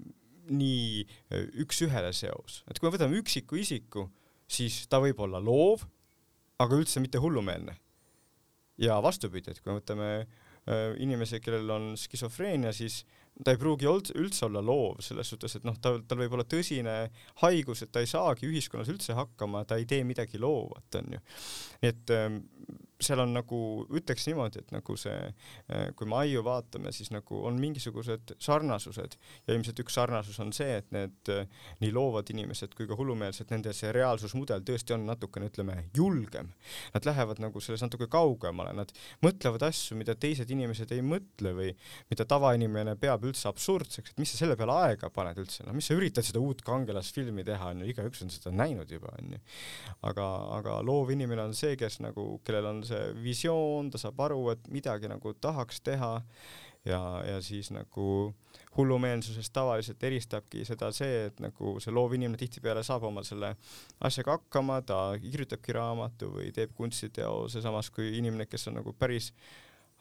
nii 0.53 1.03
äh, 1.03 1.47
üks-ühele 1.63 2.11
seos, 2.15 2.61
et 2.69 2.79
kui 2.79 2.87
me 2.87 2.95
võtame 2.95 3.19
üksiku 3.21 3.59
isiku, 3.59 4.07
siis 4.49 4.83
ta 4.91 5.01
võib 5.03 5.21
olla 5.23 5.41
loov, 5.41 5.85
aga 6.61 6.77
üldse 6.77 7.01
mitte 7.03 7.21
hullumeelne. 7.21 7.77
ja 8.77 8.97
vastupidi, 9.01 9.51
et 9.51 9.61
kui 9.61 9.71
me 9.71 9.79
võtame 9.79 10.07
äh, 10.21 10.93
inimese, 11.01 11.39
kellel 11.39 11.69
on 11.69 11.91
skisofreenia, 11.97 12.73
siis 12.73 13.03
ta 13.41 13.53
ei 13.53 13.59
pruugi 13.61 13.87
üldse 13.89 14.45
olla 14.45 14.61
loov, 14.61 14.99
selles 15.01 15.29
suhtes, 15.29 15.55
et 15.57 15.65
noh, 15.65 15.77
tal, 15.81 16.01
tal 16.05 16.19
võib 16.21 16.35
olla 16.37 16.45
tõsine 16.45 16.95
haigus, 17.41 17.81
et 17.81 17.91
ta 17.93 18.03
ei 18.03 18.09
saagi 18.09 18.49
ühiskonnas 18.49 18.91
üldse 18.93 19.15
hakkama, 19.17 19.63
ta 19.65 19.79
ei 19.81 19.87
tee 19.89 20.03
midagi 20.05 20.41
loovat, 20.41 20.99
onju. 20.99 21.21
nii 21.81 21.93
et 21.93 22.13
ähm, 22.13 22.41
seal 23.05 23.21
on 23.23 23.33
nagu, 23.35 23.59
ütleks 23.93 24.27
niimoodi, 24.29 24.63
et 24.63 24.73
nagu 24.75 24.95
see, 24.99 25.17
äh, 25.69 25.85
kui 25.97 26.09
me 26.09 26.19
aiu 26.23 26.43
vaatame, 26.45 26.93
siis 26.95 27.11
nagu 27.13 27.41
on 27.47 27.59
mingisugused 27.61 28.35
sarnasused 28.41 29.17
ja 29.47 29.55
ilmselt 29.55 29.79
üks 29.83 29.97
sarnasus 29.99 30.39
on 30.43 30.53
see, 30.55 30.79
et 30.81 30.89
need 30.95 31.31
äh, 31.33 31.47
nii 31.83 31.93
loovad 31.95 32.29
inimesed 32.33 32.75
kui 32.77 32.87
ka 32.89 32.97
hullumeelsed, 32.99 33.49
nende 33.53 33.73
see 33.75 33.91
reaalsusmudel 33.95 34.63
tõesti 34.67 34.95
on 34.95 35.07
natukene, 35.09 35.49
ütleme, 35.51 35.77
julgem. 35.95 36.51
Nad 36.93 37.07
lähevad 37.07 37.41
nagu 37.43 37.61
selles 37.63 37.83
natuke 37.83 38.07
kaugemale, 38.11 38.73
nad 38.77 38.91
mõtlevad 39.25 39.67
asju, 39.69 39.97
mida 39.99 40.15
teised 40.19 40.49
inimesed 40.53 40.91
ei 40.95 41.03
mõtle 41.05 41.53
või 41.57 41.71
mida 42.11 42.25
tavainimene 42.29 42.95
peab 42.99 43.25
üldse 43.27 43.49
absurdseks, 43.49 44.13
et 44.13 44.21
mis 44.21 44.33
sa 44.33 44.41
selle 44.43 44.57
peale 44.59 44.75
aega 44.87 45.09
paned 45.13 45.39
üldse, 45.43 45.65
noh, 45.67 45.75
mis 45.75 45.87
sa 45.89 45.97
üritad 45.97 46.25
seda 46.25 46.41
uut 46.43 46.63
kangelasfilmi 46.65 47.45
teha, 47.47 47.71
onju, 47.73 47.89
igaüks 47.91 48.23
on 48.25 48.31
seda 48.33 48.53
näinud 48.55 48.91
juba, 48.91 49.13
onju. 49.19 49.39
aga, 50.09 50.27
aga 50.59 50.77
loov 50.85 51.11
inimene 51.13 51.47
on 51.47 51.55
see, 51.57 51.75
kes 51.79 51.99
nagu, 52.03 52.25
kellel 52.45 52.69
on 52.69 52.83
see 52.87 52.92
see 52.93 53.13
visioon, 53.23 53.91
ta 53.91 54.01
saab 54.01 54.21
aru, 54.27 54.43
et 54.53 54.69
midagi 54.73 55.09
nagu 55.11 55.33
tahaks 55.41 55.81
teha 55.83 56.13
ja, 56.85 56.99
ja 57.27 57.41
siis 57.41 57.71
nagu 57.71 58.33
hullumeelsusest 58.77 59.53
tavaliselt 59.53 60.03
eristabki 60.03 60.65
seda 60.65 60.91
see, 60.95 61.25
et 61.29 61.39
nagu 61.43 61.77
see 61.83 61.93
loov 61.93 62.15
inimene 62.17 62.39
tihtipeale 62.39 62.83
saab 62.83 63.07
oma 63.09 63.23
selle 63.25 63.53
asjaga 64.03 64.37
hakkama, 64.37 64.81
ta 64.87 64.99
kirjutabki 65.21 65.75
raamatu 65.77 66.31
või 66.37 66.51
teeb 66.55 66.73
kunstiteose, 66.77 67.61
samas 67.61 67.91
kui 67.93 68.13
inimene, 68.17 68.47
kes 68.49 68.67
on 68.71 68.79
nagu 68.81 68.95
päris 68.97 69.31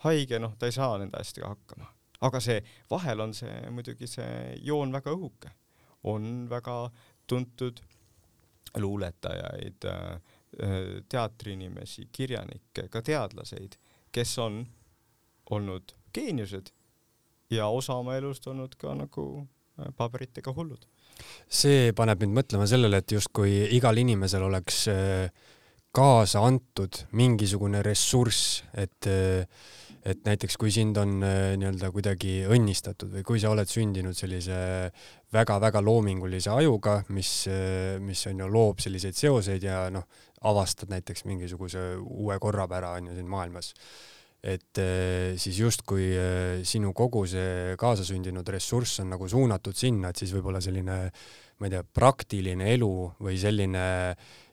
haige, 0.07 0.41
noh, 0.43 0.57
ta 0.59 0.69
ei 0.69 0.75
saa 0.75 0.97
nende 0.99 1.21
asjadega 1.21 1.55
hakkama. 1.55 1.91
aga 2.23 2.41
see, 2.41 2.61
vahel 2.91 3.21
on 3.21 3.35
see 3.35 3.71
muidugi 3.71 4.07
see 4.07 4.59
joon 4.63 4.93
väga 4.93 5.15
õhuke. 5.15 5.51
on 6.03 6.49
väga 6.51 6.91
tuntud 7.27 7.81
luuletajaid 8.79 9.85
Äh, 9.85 10.21
teatriinimesi, 11.09 12.11
kirjanikke, 12.13 12.89
ka 12.93 13.01
teadlaseid, 13.03 13.79
kes 14.13 14.35
on 14.39 14.59
olnud 15.51 15.95
geeniused 16.15 16.73
ja 17.53 17.69
osa 17.69 17.97
oma 18.01 18.17
elust 18.17 18.47
olnud 18.47 18.77
ka 18.81 18.95
nagu 18.97 19.27
äh, 19.43 19.93
paberitega 19.97 20.55
hullud. 20.57 20.85
see 21.49 21.93
paneb 21.97 22.25
mind 22.25 22.39
mõtlema 22.41 22.67
sellele, 22.69 23.03
et 23.03 23.13
justkui 23.13 23.63
igal 23.77 23.99
inimesel 24.01 24.47
oleks 24.49 24.87
äh, 24.93 25.29
kaasa 25.93 26.43
antud 26.49 27.05
mingisugune 27.13 27.85
ressurss, 27.85 28.63
et 28.73 29.09
et 30.03 30.25
näiteks 30.27 30.57
kui 30.59 30.73
sind 30.75 30.97
on 30.99 31.21
nii-öelda 31.23 31.93
kuidagi 31.95 32.41
õnnistatud 32.51 33.13
või 33.13 33.23
kui 33.23 33.39
sa 33.39 33.53
oled 33.53 33.69
sündinud 33.71 34.17
sellise 34.19 34.57
väga-väga 35.31 35.79
loomingulise 35.79 36.51
ajuga, 36.51 36.97
mis, 37.15 37.31
mis 38.03 38.25
on 38.27 38.43
ju, 38.43 38.49
loob 38.51 38.83
selliseid 38.83 39.15
seoseid 39.15 39.63
ja 39.63 39.85
noh, 39.95 40.09
avastad 40.49 40.91
näiteks 40.93 41.25
mingisuguse 41.29 41.93
uue 42.01 42.39
korrapära 42.43 42.97
on 42.99 43.11
ju 43.11 43.17
siin 43.17 43.31
maailmas, 43.31 43.73
et 44.43 44.79
eh, 44.83 45.39
siis 45.39 45.59
justkui 45.63 46.09
eh, 46.19 46.63
sinu 46.67 46.91
kogu 46.99 47.25
see 47.31 47.77
kaasasündinud 47.79 48.49
ressurss 48.51 49.03
on 49.05 49.13
nagu 49.15 49.29
suunatud 49.31 49.77
sinna, 49.79 50.11
et 50.11 50.23
siis 50.23 50.33
võib-olla 50.35 50.61
selline, 50.63 50.99
ma 51.59 51.69
ei 51.69 51.77
tea, 51.77 51.85
praktiline 51.87 52.73
elu 52.75 52.93
või 53.23 53.39
selline 53.39 53.85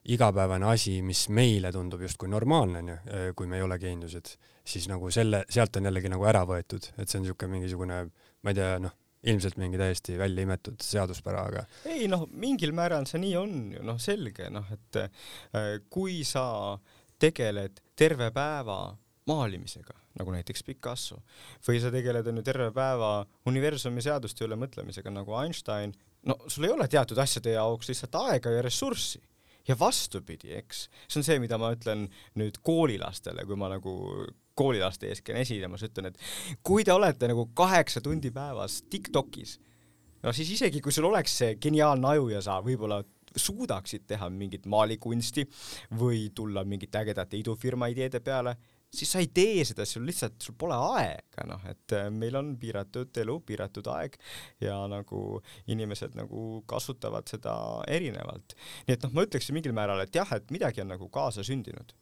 igapäevane 0.10 0.70
asi, 0.70 1.00
mis 1.06 1.26
meile 1.34 1.74
tundub 1.74 2.06
justkui 2.06 2.30
normaalne, 2.30 2.84
onju, 2.84 3.00
eh, 3.10 3.28
kui 3.36 3.50
me 3.50 3.58
ei 3.58 3.66
ole 3.66 3.80
geeniused, 3.82 4.34
siis 4.66 4.88
nagu 4.92 5.10
selle, 5.14 5.44
sealt 5.50 5.82
on 5.82 5.90
jällegi 5.90 6.14
nagu 6.14 6.26
ära 6.30 6.46
võetud, 6.50 6.92
et 6.98 7.10
see 7.10 7.20
on 7.20 7.26
niisugune 7.26 7.58
mingisugune, 7.58 8.04
ma 8.46 8.54
ei 8.54 8.62
tea, 8.62 8.78
noh, 8.84 8.94
ilmselt 9.28 9.58
mingi 9.60 9.80
täiesti 9.80 10.16
välja 10.20 10.46
imetud 10.48 10.80
seaduspära, 10.84 11.44
aga. 11.52 11.66
ei 11.92 12.08
noh, 12.12 12.26
mingil 12.32 12.72
määral 12.76 13.08
see 13.10 13.22
nii 13.24 13.36
on 13.40 13.56
ju, 13.76 13.84
noh, 13.86 14.00
selge, 14.02 14.48
noh, 14.54 14.68
et 14.76 15.00
äh, 15.02 15.80
kui 15.92 16.22
sa 16.28 16.78
tegeled 17.20 17.82
terve 18.00 18.30
päeva 18.36 18.80
maalimisega, 19.30 19.96
nagu 20.20 20.34
näiteks 20.34 20.64
Picasso, 20.66 21.20
või 21.68 21.82
sa 21.84 21.92
tegeled 21.94 22.28
on 22.32 22.40
ju 22.40 22.46
terve 22.48 22.70
päeva 22.76 23.12
universumi 23.50 24.04
seaduste 24.04 24.48
üle 24.48 24.58
mõtlemisega 24.60 25.12
nagu 25.14 25.36
Einstein, 25.42 25.94
no 26.26 26.40
sul 26.48 26.68
ei 26.68 26.74
ole 26.74 26.88
teatud 26.92 27.20
asjade 27.20 27.58
jaoks 27.58 27.92
lihtsalt 27.92 28.16
aega 28.24 28.56
ja 28.56 28.64
ressurssi 28.66 29.22
ja 29.68 29.76
vastupidi, 29.80 30.54
eks, 30.58 30.88
see 31.08 31.20
on 31.20 31.28
see, 31.28 31.40
mida 31.44 31.60
ma 31.62 31.74
ütlen 31.76 32.08
nüüd 32.40 32.58
koolilastele, 32.66 33.46
kui 33.46 33.60
ma 33.60 33.70
nagu 33.76 33.94
koolilaste 34.60 35.10
ees 35.10 35.24
käin 35.26 35.40
esinemas, 35.42 35.86
ütlen, 35.88 36.12
et 36.12 36.20
kui 36.66 36.86
te 36.88 36.94
olete 36.96 37.30
nagu 37.32 37.48
kaheksa 37.58 38.04
tundi 38.06 38.32
päevas 38.36 38.82
Tiktokis, 38.90 39.58
no 40.24 40.36
siis 40.36 40.52
isegi, 40.58 40.84
kui 40.84 40.96
sul 40.96 41.08
oleks 41.10 41.38
see 41.42 41.56
geniaalne 41.62 42.14
aju 42.16 42.30
ja 42.34 42.44
sa 42.46 42.60
võib-olla 42.66 43.02
suudaksid 43.36 44.08
teha 44.10 44.30
mingit 44.34 44.66
maalikunsti 44.66 45.46
või 46.00 46.30
tulla 46.36 46.64
mingite 46.66 47.00
ägedate 47.02 47.38
idufirma 47.38 47.90
ideede 47.92 48.22
peale, 48.26 48.56
siis 48.94 49.12
sa 49.14 49.22
ei 49.22 49.30
tee 49.34 49.64
seda, 49.68 49.86
sul 49.88 50.06
lihtsalt, 50.08 50.40
sul 50.44 50.56
pole 50.60 50.78
aega, 51.00 51.46
noh, 51.50 51.62
et 51.70 51.96
äh, 51.98 52.08
meil 52.14 52.38
on 52.40 52.56
piiratud 52.60 53.22
elu, 53.24 53.36
piiratud 53.46 53.90
aeg 53.94 54.18
ja 54.64 54.80
nagu 54.92 55.22
inimesed 55.70 56.18
nagu 56.18 56.64
kasutavad 56.70 57.30
seda 57.30 57.54
erinevalt. 57.88 58.58
nii 58.88 58.98
et 58.98 59.06
noh, 59.06 59.14
ma 59.16 59.28
ütleksin 59.28 59.58
mingil 59.58 59.76
määral, 59.78 60.02
et 60.04 60.16
jah, 60.16 60.34
et 60.36 60.52
midagi 60.54 60.84
on 60.84 60.92
nagu 60.96 61.10
kaasasündinud, 61.14 61.94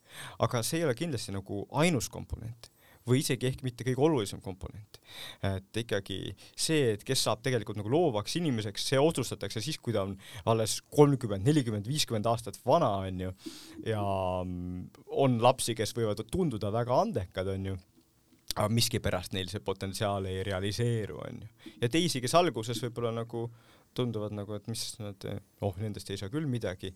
aga 0.48 0.64
see 0.64 0.82
ei 0.82 0.88
ole 0.88 0.98
kindlasti 0.98 1.36
nagu 1.36 1.66
ainus 1.84 2.10
komponent 2.14 2.72
või 3.08 3.22
isegi 3.24 3.50
ehk 3.50 3.64
mitte 3.66 3.86
kõige 3.88 4.04
olulisem 4.04 4.42
komponent. 4.44 5.00
et 5.48 5.82
ikkagi 5.84 6.20
see, 6.56 6.94
et 6.94 7.04
kes 7.08 7.24
saab 7.28 7.42
tegelikult 7.46 7.80
nagu 7.80 7.92
loovaks 7.92 8.38
inimeseks, 8.40 8.90
see 8.92 9.00
otsustatakse 9.02 9.64
siis, 9.64 9.80
kui 9.80 9.96
ta 9.96 10.04
on 10.08 10.16
alles 10.46 10.80
kolmkümmend, 10.94 11.46
nelikümmend, 11.48 11.88
viiskümmend 11.88 12.28
aastat 12.28 12.60
vana, 12.66 12.92
onju, 13.08 13.34
ja 13.88 14.02
on 14.04 15.38
lapsi, 15.44 15.76
kes 15.78 15.96
võivad 15.98 16.26
tunduda 16.32 16.72
väga 16.74 17.02
andekad, 17.08 17.56
onju 17.56 17.78
aga 18.58 18.68
miskipärast 18.74 19.36
neil 19.36 19.50
see 19.52 19.62
potentsiaal 19.64 20.26
ei 20.30 20.42
realiseeru, 20.48 21.20
onju. 21.28 21.74
ja 21.82 21.90
teisi, 21.94 22.22
kes 22.24 22.36
alguses 22.40 22.80
võib-olla 22.86 23.14
nagu 23.20 23.48
tunduvad 23.98 24.36
nagu, 24.38 24.56
et 24.58 24.68
mis 24.72 24.84
nad, 25.02 25.26
oh, 25.66 25.76
nendest 25.82 26.10
ei 26.12 26.20
saa 26.20 26.32
küll 26.34 26.48
midagi, 26.50 26.94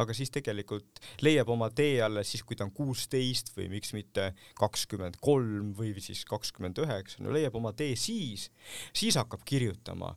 aga 0.00 0.16
siis 0.16 0.32
tegelikult 0.34 1.00
leiab 1.24 1.50
oma 1.54 1.70
tee 1.74 1.98
alles 2.04 2.30
siis, 2.32 2.44
kui 2.46 2.58
ta 2.58 2.66
on 2.66 2.72
kuusteist 2.74 3.52
või 3.56 3.68
miks 3.72 3.94
mitte 3.96 4.30
kakskümmend 4.60 5.18
kolm 5.24 5.72
või 5.78 5.94
siis 6.04 6.24
kakskümmend 6.28 6.80
üheksa, 6.84 7.22
no 7.24 7.34
leiab 7.34 7.56
oma 7.58 7.74
tee 7.76 7.96
siis, 7.98 8.48
siis 8.96 9.18
hakkab 9.20 9.44
kirjutama, 9.48 10.14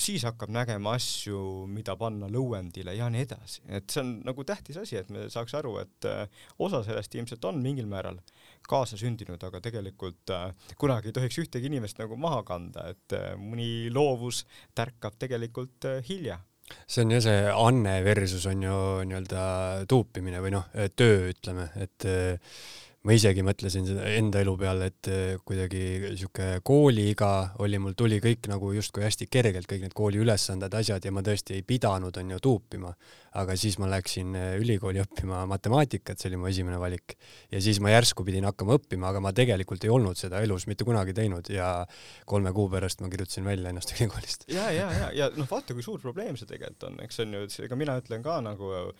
siis 0.00 0.26
hakkab 0.28 0.52
nägema 0.54 0.94
asju, 0.98 1.66
mida 1.70 1.96
panna 2.00 2.30
lõuendile 2.30 2.94
ja 2.96 3.10
nii 3.12 3.26
edasi, 3.26 3.64
et 3.68 3.90
see 3.90 4.04
on 4.04 4.14
nagu 4.26 4.46
tähtis 4.46 4.80
asi, 4.80 5.00
et 5.00 5.10
me 5.12 5.28
saaks 5.32 5.56
aru, 5.58 5.76
et 5.82 6.10
äh, 6.10 6.24
osa 6.58 6.84
sellest 6.86 7.14
ilmselt 7.18 7.44
on 7.50 7.60
mingil 7.62 7.90
määral 7.90 8.20
kaasasündinud, 8.68 9.42
aga 9.46 9.60
tegelikult 9.64 10.32
äh, 10.34 10.50
kunagi 10.80 11.10
ei 11.10 11.16
tohiks 11.16 11.40
ühtegi 11.42 11.70
inimest 11.70 12.00
nagu 12.00 12.18
maha 12.20 12.42
kanda, 12.46 12.90
et 12.94 13.16
äh, 13.16 13.32
mõni 13.40 13.90
loovus 13.94 14.44
tärkab 14.76 15.18
tegelikult 15.20 15.88
äh, 15.90 16.00
hilja. 16.08 16.40
See 16.86 17.02
on 17.02 17.16
jah, 17.16 17.22
see 17.24 17.38
anne 17.50 17.96
versus 18.06 18.44
on 18.46 18.60
ju 18.62 18.76
nii-öelda 19.10 19.42
tuupimine 19.90 20.38
või 20.44 20.52
noh, 20.54 20.68
töö, 20.94 21.32
ütleme, 21.32 21.66
et 21.82 22.06
ma 23.00 23.14
isegi 23.16 23.40
mõtlesin 23.44 23.86
enda 23.96 24.42
elu 24.44 24.52
peale, 24.60 24.90
et 24.90 25.08
eh, 25.08 25.38
kuidagi 25.46 26.10
sihuke 26.20 26.48
kooliiga 26.66 27.30
oli 27.64 27.78
mul, 27.80 27.94
tuli 27.96 28.18
kõik 28.20 28.50
nagu 28.52 28.74
justkui 28.76 29.06
hästi 29.06 29.24
kergelt, 29.32 29.68
kõik 29.70 29.86
need 29.86 29.94
kooli 29.96 30.20
ülesanded, 30.20 30.74
asjad 30.76 31.06
ja 31.08 31.12
ma 31.14 31.22
tõesti 31.24 31.56
ei 31.56 31.64
pidanud, 31.64 32.18
on 32.20 32.34
ju, 32.34 32.40
tuupima. 32.44 32.92
aga 33.40 33.54
siis 33.56 33.78
ma 33.78 33.86
läksin 33.86 34.34
eh, 34.34 34.56
ülikooli 34.58 35.00
õppima 35.00 35.44
matemaatikat, 35.48 36.18
see 36.18 36.28
oli 36.32 36.40
mu 36.42 36.48
esimene 36.50 36.80
valik. 36.82 37.16
ja 37.50 37.60
siis 37.62 37.80
ma 37.80 37.94
järsku 37.94 38.24
pidin 38.26 38.44
hakkama 38.44 38.76
õppima, 38.76 39.08
aga 39.08 39.20
ma 39.24 39.32
tegelikult 39.32 39.84
ei 39.84 39.90
olnud 39.94 40.18
seda 40.18 40.42
elus 40.44 40.66
mitte 40.66 40.84
kunagi 40.84 41.14
teinud 41.16 41.48
ja 41.48 41.86
kolme 42.26 42.52
kuu 42.52 42.68
pärast 42.68 43.00
ma 43.00 43.08
kirjutasin 43.08 43.48
välja 43.48 43.70
ennast 43.70 43.92
ülikoolist. 43.96 44.44
ja, 44.52 44.68
ja, 44.76 44.92
ja, 44.92 45.10
ja 45.14 45.30
noh, 45.36 45.48
vaata, 45.48 45.72
kui 45.72 45.86
suur 45.86 46.02
probleem 46.04 46.36
see 46.36 46.50
tegelikult 46.50 46.90
on, 46.90 47.00
eks 47.06 47.24
on 47.24 47.32
ju, 47.38 47.48
ega 47.64 47.80
mina 47.80 47.96
ütlen 48.02 48.20
ka 48.20 48.40
nagu, 48.44 48.92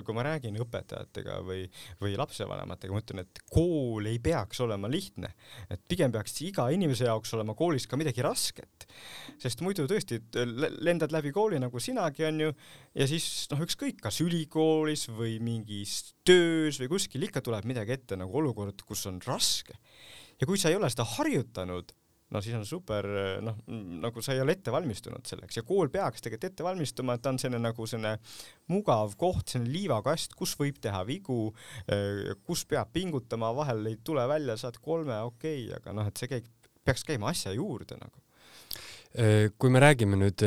kui 0.00 0.16
ma 0.16 0.24
räägin 0.30 0.56
õpetajatega 0.64 1.42
või, 1.44 1.68
või 2.00 2.16
lapsevanematega, 2.16 2.94
ma 2.94 3.04
ütlen, 3.04 3.26
et 3.26 3.33
et 3.34 3.42
kool 3.50 4.06
ei 4.06 4.20
peaks 4.22 4.60
olema 4.62 4.88
lihtne, 4.90 5.32
et 5.70 5.80
pigem 5.90 6.12
peaks 6.14 6.36
iga 6.46 6.68
inimese 6.74 7.08
jaoks 7.08 7.34
olema 7.34 7.56
koolis 7.58 7.88
ka 7.90 7.98
midagi 7.98 8.22
rasket, 8.22 8.86
sest 9.42 9.64
muidu 9.66 9.88
tõesti 9.90 10.20
lendad 10.86 11.14
läbi 11.14 11.32
kooli 11.34 11.58
nagu 11.62 11.82
sinagi 11.82 12.28
onju 12.28 12.52
ja 12.94 13.08
siis 13.10 13.26
noh, 13.50 13.64
ükskõik 13.66 13.98
kas 14.04 14.20
ülikoolis 14.22 15.08
või 15.10 15.40
mingis 15.42 16.14
töös 16.26 16.78
või 16.82 16.92
kuskil 16.94 17.26
ikka 17.26 17.42
tuleb 17.44 17.66
midagi 17.66 17.96
ette 17.96 18.18
nagu 18.20 18.38
olukord, 18.38 18.86
kus 18.86 19.06
on 19.10 19.18
raske. 19.26 19.74
ja 20.40 20.46
kui 20.46 20.58
sa 20.58 20.70
ei 20.70 20.78
ole 20.78 20.90
seda 20.90 21.06
harjutanud 21.16 21.92
no 22.34 22.42
siis 22.42 22.56
on 22.58 22.66
super, 22.66 23.06
noh, 23.44 23.60
nagu 24.02 24.22
sa 24.24 24.34
ei 24.34 24.42
ole 24.42 24.56
ette 24.56 24.72
valmistunud 24.74 25.26
selleks 25.28 25.60
ja 25.60 25.64
kool 25.66 25.90
peaks 25.92 26.24
tegelikult 26.24 26.50
ette 26.50 26.66
valmistuma, 26.66 27.14
et 27.14 27.22
ta 27.24 27.30
on 27.30 27.38
selline 27.40 27.62
nagu 27.62 27.86
selline 27.88 28.16
mugav 28.72 29.14
koht, 29.20 29.54
selline 29.54 29.70
liivakast, 29.74 30.34
kus 30.38 30.56
võib 30.58 30.80
teha 30.82 31.04
vigu, 31.06 31.38
kus 32.46 32.64
peab 32.70 32.90
pingutama, 32.94 33.52
vahel 33.56 33.86
ei 33.90 34.00
tule 34.04 34.26
välja, 34.30 34.58
saad 34.60 34.80
kolme, 34.82 35.20
okei 35.30 35.68
okay,, 35.68 35.78
aga 35.78 35.96
noh, 35.96 36.10
et 36.10 36.20
see 36.20 36.30
käib, 36.32 36.48
peaks 36.84 37.06
käima 37.06 37.30
asja 37.30 37.54
juurde 37.54 37.98
nagu. 38.00 38.18
kui 39.58 39.70
me 39.70 39.78
räägime 39.78 40.18
nüüd 40.18 40.42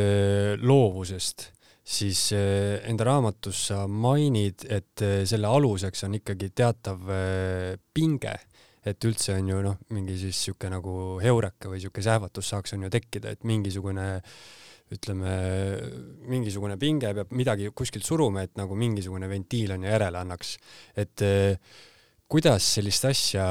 loovusest, 0.60 1.48
siis 1.88 2.26
enda 2.36 3.06
raamatus 3.08 3.62
sa 3.70 3.86
mainid, 3.88 4.68
et 4.68 5.08
selle 5.30 5.48
aluseks 5.48 6.04
on 6.04 6.20
ikkagi 6.20 6.52
teatav 6.52 7.08
pinge 7.96 8.36
et 8.88 9.08
üldse 9.08 9.36
on 9.36 9.52
ju 9.52 9.60
noh, 9.66 9.76
mingi 9.96 10.16
siis 10.20 10.40
sihuke 10.48 10.70
nagu 10.72 11.18
heureka 11.24 11.72
või 11.72 11.82
sihuke 11.84 12.04
sähvatus 12.06 12.54
saaks 12.54 12.76
on 12.78 12.88
ju 12.88 12.94
tekkida, 12.94 13.34
et 13.36 13.46
mingisugune 13.48 14.08
ütleme, 14.96 15.34
mingisugune 16.32 16.78
pinge 16.80 17.12
peab 17.16 17.34
midagi 17.36 17.68
kuskilt 17.76 18.08
suruma, 18.08 18.46
et 18.48 18.56
nagu 18.60 18.76
mingisugune 18.80 19.28
ventiil 19.28 19.76
on 19.76 19.84
ju 19.84 19.92
järele 19.92 20.22
annaks. 20.22 20.58
et 20.96 21.22
eh, 21.28 21.58
kuidas 22.28 22.74
sellist 22.78 23.06
asja 23.10 23.48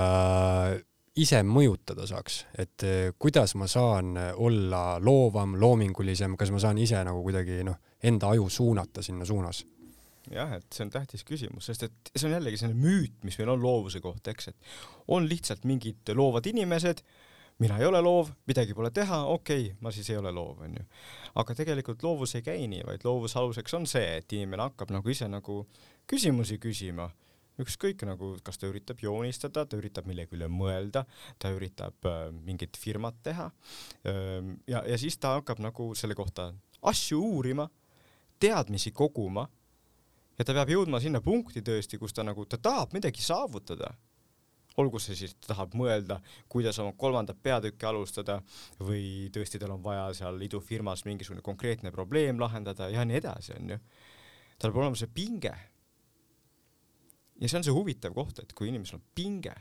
ise 1.17 1.43
mõjutada 1.45 2.09
saaks, 2.09 2.45
et 2.57 2.89
eh, 2.89 3.13
kuidas 3.19 3.55
ma 3.61 3.69
saan 3.69 4.17
olla 4.17 4.99
loovam, 5.01 5.59
loomingulisem, 5.61 6.37
kas 6.37 6.53
ma 6.53 6.61
saan 6.63 6.79
ise 6.79 7.05
nagu 7.05 7.23
kuidagi 7.23 7.63
noh, 7.69 7.77
enda 8.03 8.33
aju 8.33 8.49
suunata 8.49 9.05
sinna 9.05 9.29
suunas 9.29 9.65
jah, 10.33 10.57
et 10.59 10.67
see 10.75 10.87
on 10.87 10.93
tähtis 10.95 11.25
küsimus, 11.27 11.69
sest 11.71 11.87
et 11.87 12.13
see 12.15 12.29
on 12.29 12.37
jällegi 12.37 12.61
selline 12.61 12.81
müüt, 12.81 13.17
mis 13.27 13.39
meil 13.41 13.53
on 13.55 13.63
loovuse 13.63 14.03
kohta, 14.05 14.33
eks, 14.33 14.53
et 14.53 14.75
on 15.13 15.29
lihtsalt 15.29 15.67
mingid 15.69 16.15
loovad 16.17 16.47
inimesed, 16.51 17.03
mina 17.63 17.79
ei 17.81 17.87
ole 17.89 18.01
loov, 18.05 18.33
midagi 18.49 18.75
pole 18.77 18.91
teha, 18.95 19.23
okei 19.33 19.69
okay,, 19.69 19.77
ma 19.81 19.93
siis 19.95 20.11
ei 20.13 20.19
ole 20.21 20.33
loov, 20.35 20.65
onju. 20.67 20.83
aga 21.43 21.57
tegelikult 21.57 22.03
loovus 22.05 22.37
ei 22.37 22.45
käi 22.47 22.67
nii, 22.71 22.83
vaid 22.89 23.07
loovuse 23.07 23.39
aluseks 23.41 23.79
on 23.79 23.87
see, 23.89 24.19
et 24.19 24.37
inimene 24.37 24.69
hakkab 24.69 24.93
nagu 24.95 25.13
ise 25.13 25.29
nagu 25.31 25.63
küsimusi 26.11 26.59
küsima, 26.63 27.09
ükskõik 27.63 28.05
nagu, 28.05 28.35
kas 28.45 28.61
ta 28.61 28.69
üritab 28.69 29.01
joonistada, 29.01 29.65
ta 29.65 29.79
üritab 29.79 30.09
millegi 30.09 30.37
üle 30.37 30.49
mõelda, 30.53 31.07
ta 31.41 31.53
üritab 31.55 32.09
äh, 32.09 32.29
mingit 32.45 32.77
firmat 32.77 33.17
teha 33.25 33.49
ähm, 34.09 34.59
ja, 34.69 34.83
ja 34.85 34.99
siis 35.01 35.17
ta 35.17 35.39
hakkab 35.39 35.63
nagu 35.65 35.95
selle 35.97 36.17
kohta 36.19 36.51
asju 36.87 37.23
uurima, 37.25 37.71
teadmisi 38.41 38.93
koguma 38.93 39.47
ja 40.39 40.45
ta 40.45 40.55
peab 40.57 40.71
jõudma 40.73 41.01
sinna 41.03 41.23
punkti 41.25 41.63
tõesti, 41.65 41.99
kus 42.01 42.15
ta 42.17 42.25
nagu, 42.27 42.45
ta 42.49 42.59
tahab 42.59 42.95
midagi 42.97 43.25
saavutada. 43.25 43.95
olgu 44.77 44.99
see 45.01 45.15
siis, 45.17 45.33
ta 45.41 45.55
tahab 45.55 45.73
mõelda, 45.73 46.19
kuidas 46.53 46.77
oma 46.83 46.93
kolmandat 46.93 47.39
peatükki 47.43 47.87
alustada 47.89 48.43
või 48.79 49.31
tõesti 49.33 49.57
tal 49.59 49.73
on 49.73 49.81
vaja 49.83 50.11
seal 50.19 50.43
idufirmas 50.45 51.07
mingisugune 51.07 51.41
konkreetne 51.43 51.91
probleem 51.91 52.41
lahendada 52.41 52.91
ja 52.93 53.05
nii 53.05 53.17
edasi, 53.17 53.55
onju. 53.57 53.79
tal 54.59 54.73
peab 54.73 54.83
olema 54.83 54.97
see 54.97 55.09
pinge. 55.09 55.55
ja 57.41 57.49
see 57.49 57.57
on 57.57 57.65
see 57.65 57.73
huvitav 57.73 58.13
koht, 58.13 58.39
et 58.39 58.53
kui 58.53 58.69
inimesel 58.69 59.01
on 59.01 59.07
pinge, 59.15 59.55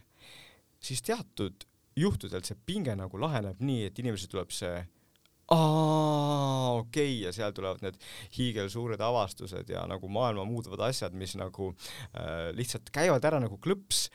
siis 0.80 1.02
teatud 1.02 1.64
juhtudel 1.96 2.44
see 2.44 2.60
pinge 2.66 2.96
nagu 2.96 3.18
laheneb 3.18 3.64
nii, 3.64 3.86
et 3.88 4.00
inimesel 4.00 4.28
tuleb 4.28 4.52
see 4.52 4.84
aa, 5.54 6.72
okei 6.80 7.12
okay. 7.20 7.22
ja 7.22 7.32
seal 7.36 7.52
tulevad 7.54 7.84
need 7.86 7.98
hiigelsuured 8.34 9.02
avastused 9.06 9.70
ja 9.70 9.84
nagu 9.86 10.10
maailma 10.10 10.42
muutvad 10.50 10.82
asjad, 10.88 11.14
mis 11.14 11.36
nagu 11.38 11.68
äh, 12.18 12.50
lihtsalt 12.58 12.90
käivad 12.94 13.26
ära 13.30 13.38
nagu 13.44 13.60
klõps. 13.62 14.08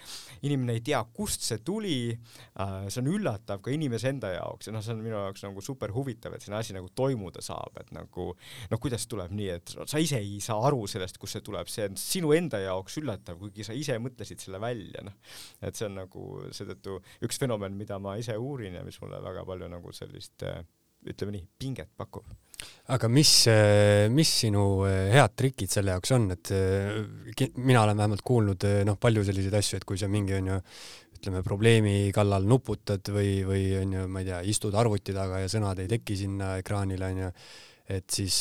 inimene 0.43 0.79
ei 0.79 0.83
tea, 0.83 0.99
kust 1.15 1.45
see 1.47 1.61
tuli 1.63 2.11
äh,. 2.11 2.89
see 2.89 3.03
on 3.05 3.13
üllatav 3.13 3.63
ka 3.63 3.71
inimese 3.71 4.11
enda 4.11 4.33
jaoks 4.35 4.67
ja 4.67 4.75
noh, 4.75 4.83
see 4.83 4.97
on 4.97 5.05
minu 5.05 5.21
jaoks 5.21 5.45
nagu 5.47 5.63
super 5.63 5.95
huvitav, 5.95 6.35
et 6.35 6.43
selline 6.43 6.59
asi 6.65 6.75
nagu 6.75 6.91
toimuda 6.99 7.45
saab, 7.45 7.79
et 7.79 7.95
nagu 7.95 8.27
noh, 8.35 8.83
kuidas 8.83 9.07
tuleb 9.07 9.31
nii, 9.31 9.49
et 9.61 9.77
sa 9.79 10.03
ise 10.03 10.19
ei 10.19 10.41
saa 10.43 10.59
aru 10.67 10.83
sellest, 10.91 11.21
kust 11.23 11.39
see 11.39 11.47
tuleb, 11.47 11.71
see 11.71 11.87
on 11.87 12.01
sinu 12.01 12.35
enda 12.35 12.59
jaoks 12.65 12.99
üllatav, 12.99 13.39
kuigi 13.39 13.69
sa 13.69 13.77
ise 13.77 14.01
mõtlesid 14.03 14.43
selle 14.43 14.59
välja, 14.63 15.07
noh. 15.07 15.15
et 15.63 15.79
see 15.79 15.87
on 15.87 16.01
nagu 16.03 16.27
seetõttu 16.51 16.99
üks 17.23 17.39
fenomen, 17.39 17.79
mida 17.79 18.03
ma 18.03 18.19
ise 18.19 18.35
uurin 18.35 18.81
ja 18.81 18.85
mis 18.87 18.99
mulle 19.05 19.23
väga 19.23 19.47
palju 19.47 19.71
nagu 19.71 19.95
sellist 19.95 20.49
äh, 20.49 20.65
ütleme 21.09 21.35
nii, 21.37 21.47
pinget 21.59 21.91
pakub. 21.97 22.27
aga 22.93 23.09
mis, 23.09 23.31
eh, 23.49 24.07
mis 24.13 24.31
sinu 24.43 24.85
eh, 24.85 25.09
head 25.15 25.33
trikid 25.39 25.71
selle 25.73 25.95
jaoks 25.95 26.13
on, 26.13 26.27
et 26.35 26.51
eh, 26.53 27.47
mina 27.57 27.87
olen 27.87 27.97
vähemalt 27.97 28.25
kuulnud 28.27 28.67
noh, 28.85 28.99
palju 29.01 29.25
selliseid 29.25 29.57
asju, 29.57 29.81
et 29.81 29.89
kui 29.89 29.97
sa 29.97 30.11
mingi 30.13 30.37
onju 30.37 30.61
ütleme 31.21 31.41
probleemi 31.45 32.13
kallal 32.17 32.45
nuputad 32.49 33.09
või, 33.13 33.41
või 33.49 33.65
onju, 33.81 34.05
ma 34.13 34.21
ei 34.21 34.29
tea, 34.29 34.45
istud 34.53 34.77
arvuti 34.77 35.17
taga 35.17 35.41
ja 35.41 35.49
sõnad 35.53 35.81
ei 35.81 35.89
teki 35.89 36.17
sinna 36.21 36.55
ekraanile 36.61 37.11
onju, 37.15 37.33
et 37.91 38.07
siis 38.13 38.37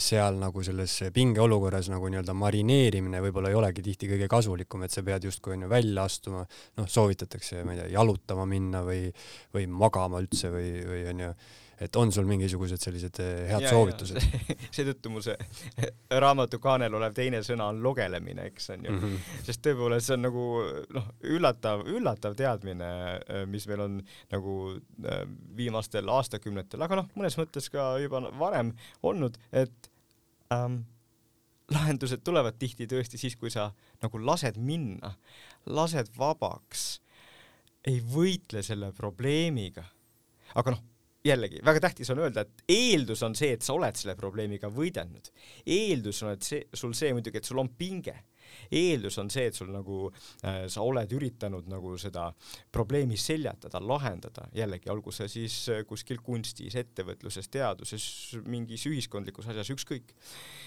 seal 0.00 0.38
nagu 0.40 0.62
selles 0.64 0.94
pingeolukorras 1.14 1.90
nagu 1.92 2.08
nii-öelda 2.08 2.34
marineerimine 2.38 3.20
võib-olla 3.26 3.50
ei 3.52 3.58
olegi 3.58 3.84
tihti 3.84 4.08
kõige 4.14 4.30
kasulikum, 4.30 4.86
et 4.86 4.94
sa 4.94 5.02
pead 5.06 5.26
justkui 5.28 5.58
onju 5.58 5.70
välja 5.70 6.06
astuma, 6.08 6.46
noh, 6.78 6.88
soovitatakse, 6.90 7.62
ma 7.66 7.74
ei 7.74 7.82
tea, 7.82 7.94
jalutama 7.98 8.46
minna 8.48 8.86
või, 8.86 9.08
või 9.54 9.66
magama 9.70 10.22
üldse 10.22 10.54
või, 10.54 10.70
või 10.88 11.08
onju 11.12 11.32
et 11.80 11.96
on 11.96 12.10
sul 12.12 12.26
mingisugused 12.28 12.82
sellised 12.82 13.20
äh, 13.22 13.44
head 13.52 13.66
ja, 13.66 13.70
soovitused? 13.72 14.18
seetõttu 14.74 15.12
mu 15.12 15.22
see 15.24 15.36
raamatu 16.24 16.60
kaanel 16.62 16.96
olev 16.98 17.14
teine 17.16 17.40
sõna 17.46 17.68
on 17.72 17.80
logelemine, 17.84 18.48
eks 18.50 18.70
on 18.74 18.88
ju 18.88 18.94
mm. 18.94 19.04
-hmm. 19.04 19.44
sest 19.46 19.62
tõepoolest 19.66 20.10
see 20.10 20.18
on 20.18 20.26
nagu 20.26 20.46
noh, 20.96 21.08
üllatav, 21.36 21.86
üllatav 21.86 22.36
teadmine, 22.38 22.90
äh, 23.18 23.44
mis 23.50 23.68
meil 23.70 23.84
on 23.86 23.98
nagu 24.34 24.58
äh, 24.74 25.24
viimastel 25.56 26.10
aastakümnetel, 26.18 26.82
aga 26.82 27.02
noh, 27.02 27.10
mõnes 27.18 27.38
mõttes 27.38 27.70
ka 27.72 27.90
juba 28.02 28.24
varem 28.38 28.74
olnud, 29.02 29.38
et 29.52 29.90
ähm, 30.54 30.82
lahendused 31.74 32.24
tulevad 32.24 32.58
tihti 32.58 32.88
tõesti 32.90 33.20
siis, 33.20 33.36
kui 33.36 33.50
sa 33.54 33.70
nagu 34.02 34.18
lased 34.18 34.58
minna, 34.58 35.14
lased 35.66 36.10
vabaks, 36.18 37.00
ei 37.86 38.00
võitle 38.02 38.62
selle 38.66 38.90
probleemiga. 38.92 39.84
aga 40.54 40.72
noh 40.74 40.86
jällegi 41.26 41.60
väga 41.64 41.80
tähtis 41.82 42.10
on 42.10 42.22
öelda, 42.22 42.44
et 42.44 42.64
eeldus 42.70 43.22
on 43.26 43.34
see, 43.38 43.52
et 43.56 43.64
sa 43.66 43.74
oled 43.74 43.96
selle 43.98 44.14
probleemiga 44.18 44.70
võidelnud. 44.70 45.30
eeldus 45.66 46.22
on, 46.22 46.34
et 46.36 46.46
see, 46.46 46.66
sul 46.74 46.94
see 46.94 47.12
muidugi, 47.14 47.40
et 47.40 47.48
sul 47.48 47.58
on 47.58 47.70
pinge. 47.78 48.14
eeldus 48.72 49.18
on 49.20 49.28
see, 49.30 49.48
et 49.50 49.54
sul 49.58 49.68
nagu 49.72 50.06
äh, 50.08 50.62
sa 50.72 50.84
oled 50.86 51.10
üritanud 51.12 51.66
nagu 51.68 51.96
seda 52.00 52.30
probleemi 52.72 53.18
seljatada, 53.20 53.80
lahendada, 53.80 54.46
jällegi 54.54 54.88
olgu 54.90 55.12
see 55.12 55.28
siis 55.28 55.58
äh, 55.74 55.82
kuskil 55.88 56.22
kunstis, 56.24 56.78
ettevõtluses, 56.78 57.50
teaduses, 57.52 58.06
mingis 58.46 58.86
ühiskondlikus 58.88 59.50
asjas, 59.50 59.74
ükskõik. 59.74 60.14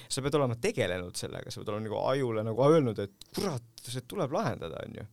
sa 0.10 0.22
pead 0.22 0.36
olema 0.36 0.60
tegelenud 0.62 1.16
sellega, 1.16 1.50
sa 1.50 1.62
pead 1.62 1.74
olema 1.74 1.88
nagu 1.88 2.04
ajule 2.12 2.46
nagu 2.46 2.68
öelnud, 2.68 3.00
et 3.00 3.30
kurat, 3.34 3.86
see 3.88 4.04
tuleb 4.08 4.36
lahendada, 4.36 4.84
onju. 4.86 5.08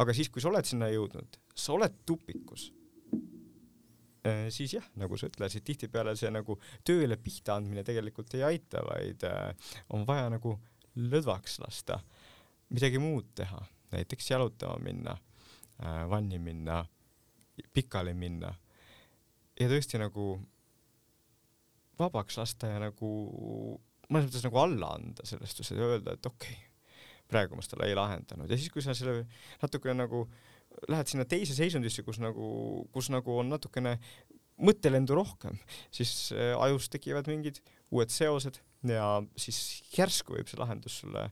aga 0.00 0.14
siis, 0.14 0.30
kui 0.30 0.40
sa 0.40 0.48
oled 0.48 0.64
sinna 0.64 0.88
jõudnud, 0.94 1.42
sa 1.54 1.74
oled 1.74 2.04
tupikus 2.06 2.70
siis 4.52 4.74
jah, 4.76 4.86
nagu 5.00 5.16
sa 5.16 5.30
ütlesid, 5.30 5.64
tihtipeale 5.64 6.12
see 6.18 6.30
nagu 6.32 6.58
tööle 6.86 7.16
pihta 7.20 7.56
andmine 7.56 7.84
tegelikult 7.86 8.34
ei 8.36 8.44
aita, 8.44 8.82
vaid 8.84 9.24
äh, 9.28 9.72
on 9.96 10.04
vaja 10.08 10.28
nagu 10.32 10.56
lõdvaks 11.00 11.60
lasta, 11.62 12.00
midagi 12.74 13.00
muud 13.00 13.30
teha, 13.38 13.60
näiteks 13.94 14.30
jalutama 14.32 14.80
minna, 14.84 15.16
äh, 15.80 16.02
vanni 16.10 16.40
minna, 16.42 16.82
pikali 17.72 18.14
minna. 18.16 18.52
Ja 19.60 19.68
tõesti 19.68 20.00
nagu 20.00 20.34
vabaks 22.00 22.38
lasta 22.40 22.70
ja 22.70 22.80
nagu 22.80 23.08
mõnes 24.10 24.28
mõttes 24.28 24.44
nagu 24.44 24.60
alla 24.60 24.94
anda 24.96 25.26
sellest 25.28 25.64
öelda, 25.72 26.16
et 26.16 26.26
okei 26.26 26.54
okay,, 26.56 26.68
praegu 27.30 27.56
ma 27.56 27.64
seda 27.64 27.86
ei 27.86 27.96
lahendanud. 27.96 28.50
Ja 28.50 28.56
siis, 28.58 28.72
kui 28.72 28.82
sa 28.84 28.96
selle 28.96 29.26
natukene 29.60 30.02
nagu 30.02 30.24
äh, 30.24 30.49
lähed 30.90 31.10
sinna 31.10 31.26
teise 31.28 31.54
seisundisse, 31.56 32.04
kus 32.06 32.20
nagu, 32.22 32.50
kus 32.94 33.10
nagu 33.12 33.40
on 33.42 33.50
natukene 33.52 33.96
mõttelendu 34.60 35.16
rohkem, 35.16 35.56
siis 35.94 36.30
äh, 36.36 36.52
ajus 36.60 36.90
tekivad 36.92 37.28
mingid 37.30 37.62
uued 37.90 38.12
seosed 38.12 38.60
ja 38.88 39.06
siis 39.40 39.80
järsku 39.96 40.36
võib 40.36 40.50
see 40.50 40.60
lahendus 40.60 41.00
sulle 41.02 41.28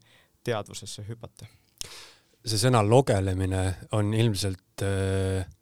teadvusesse 0.46 1.04
hüpata. 1.08 1.48
see 2.44 2.60
sõna 2.60 2.80
logelemine 2.86 3.62
on 3.92 4.14
ilmselt 4.16 4.84
äh 4.86 5.57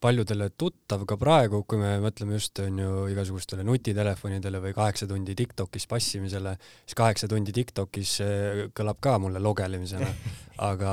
paljudele 0.00 0.50
tuttav 0.58 1.04
ka 1.08 1.16
praegu, 1.18 1.62
kui 1.68 1.78
me 1.80 1.94
mõtleme 2.02 2.36
just 2.36 2.58
onju 2.60 3.06
igasugustele 3.12 3.64
nutitelefonidele 3.66 4.60
või 4.62 4.74
kaheksa 4.76 5.08
tundi 5.08 5.34
Tiktokis 5.38 5.86
passimisele, 5.88 6.52
siis 6.84 6.96
kaheksa 6.98 7.28
tundi 7.30 7.54
Tiktokis 7.56 8.12
eh, 8.24 8.62
kõlab 8.76 9.00
ka 9.02 9.16
mulle 9.22 9.40
logelemisena. 9.42 10.10
aga 10.66 10.90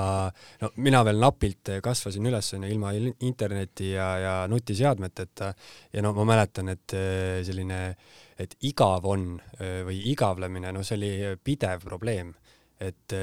no 0.60 0.70
mina 0.84 1.00
veel 1.08 1.22
napilt 1.24 1.70
kasvasin 1.84 2.28
üles 2.28 2.50
onju 2.58 2.68
ilma 2.68 2.90
interneti 3.24 3.94
ja, 3.94 4.08
ja 4.20 4.34
nutiseadmeteta 4.52 5.54
ja 5.94 6.04
no 6.04 6.12
ma 6.18 6.26
mäletan, 6.34 6.72
et 6.74 6.96
eh, 7.00 7.42
selline, 7.48 7.82
et 8.40 8.56
igav 8.68 9.08
on 9.08 9.34
eh, 9.60 9.82
või 9.88 10.00
igavlemine, 10.12 10.72
no 10.76 10.84
see 10.84 11.00
oli 11.00 11.12
pidev 11.44 11.84
probleem, 11.88 12.34
et 12.84 13.16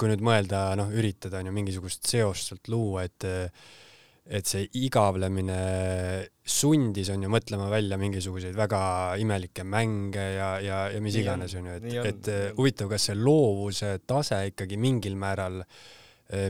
kui 0.00 0.08
nüüd 0.08 0.24
mõelda, 0.24 0.64
noh, 0.80 0.90
üritada 0.96 1.40
onju 1.40 1.52
mingisugust 1.52 2.08
seost 2.08 2.50
sealt 2.50 2.68
luua, 2.72 3.04
et 3.04 3.24
et 4.26 4.46
see 4.46 4.66
igavlemine 4.78 5.60
sundis 6.44 7.08
on 7.14 7.24
ju 7.24 7.30
mõtlema 7.32 7.70
välja 7.72 7.98
mingisuguseid 8.00 8.56
väga 8.58 8.82
imelikke 9.22 9.64
mänge 9.64 10.26
ja, 10.36 10.50
ja, 10.62 10.82
ja 10.92 11.00
mis 11.02 11.16
iganes 11.20 11.54
on 11.58 11.70
ju, 11.70 11.78
et, 11.80 12.12
et 12.12 12.30
huvitav, 12.58 12.90
kas 12.92 13.08
see 13.10 13.18
loovuse 13.18 13.96
tase 14.06 14.42
ikkagi 14.52 14.78
mingil 14.80 15.18
määral 15.20 15.62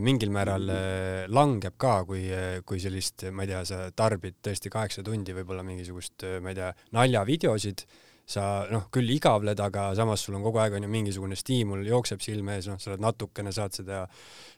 mingil 0.04 0.28
määral 0.28 0.66
mm. 0.68 1.32
langeb 1.32 1.78
ka, 1.80 2.02
kui, 2.04 2.26
kui 2.68 2.80
sellist, 2.82 3.24
ma 3.32 3.46
ei 3.46 3.48
tea, 3.48 3.62
sa 3.64 3.78
tarbid 3.96 4.36
tõesti 4.44 4.68
kaheksa 4.72 5.00
tundi 5.06 5.32
võib-olla 5.32 5.64
mingisugust, 5.64 6.26
ma 6.44 6.52
ei 6.52 6.58
tea, 6.58 6.68
naljavideosid 6.92 7.86
sa 8.30 8.44
noh, 8.70 8.86
küll 8.94 9.10
igavled, 9.10 9.58
aga 9.58 9.88
samas 9.98 10.22
sul 10.22 10.36
on 10.38 10.44
kogu 10.46 10.60
aeg 10.62 10.76
on 10.78 10.86
ju 10.86 10.90
mingisugune 10.92 11.38
stiimul 11.38 11.82
jookseb 11.88 12.22
silme 12.22 12.56
ees, 12.58 12.68
noh, 12.70 12.78
sa 12.78 12.92
oled 12.92 13.02
natukene, 13.02 13.52
saad 13.54 13.74
seda 13.74 14.04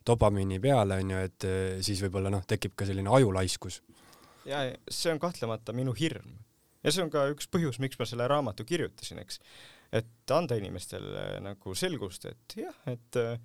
dopamiini 0.06 0.60
peale, 0.62 0.98
on 1.00 1.12
ju, 1.14 1.20
et 1.28 1.48
eh, 1.48 1.76
siis 1.84 2.02
võib-olla 2.04 2.32
noh, 2.32 2.44
tekib 2.48 2.76
ka 2.76 2.88
selline 2.88 3.12
ajulaiskus. 3.16 3.80
ja 4.44 4.64
see 4.90 5.12
on 5.12 5.20
kahtlemata 5.22 5.72
minu 5.72 5.94
hirm 5.96 6.34
ja 6.82 6.92
see 6.92 7.04
on 7.04 7.12
ka 7.14 7.28
üks 7.32 7.48
põhjus, 7.50 7.78
miks 7.82 8.00
ma 8.00 8.08
selle 8.08 8.26
raamatu 8.28 8.66
kirjutasin, 8.68 9.22
eks, 9.22 9.40
et 9.94 10.34
anda 10.34 10.58
inimestele 10.58 11.38
nagu 11.44 11.76
selgust, 11.78 12.26
et 12.28 12.58
jah, 12.64 12.76
et 12.90 13.20
eh, 13.22 13.38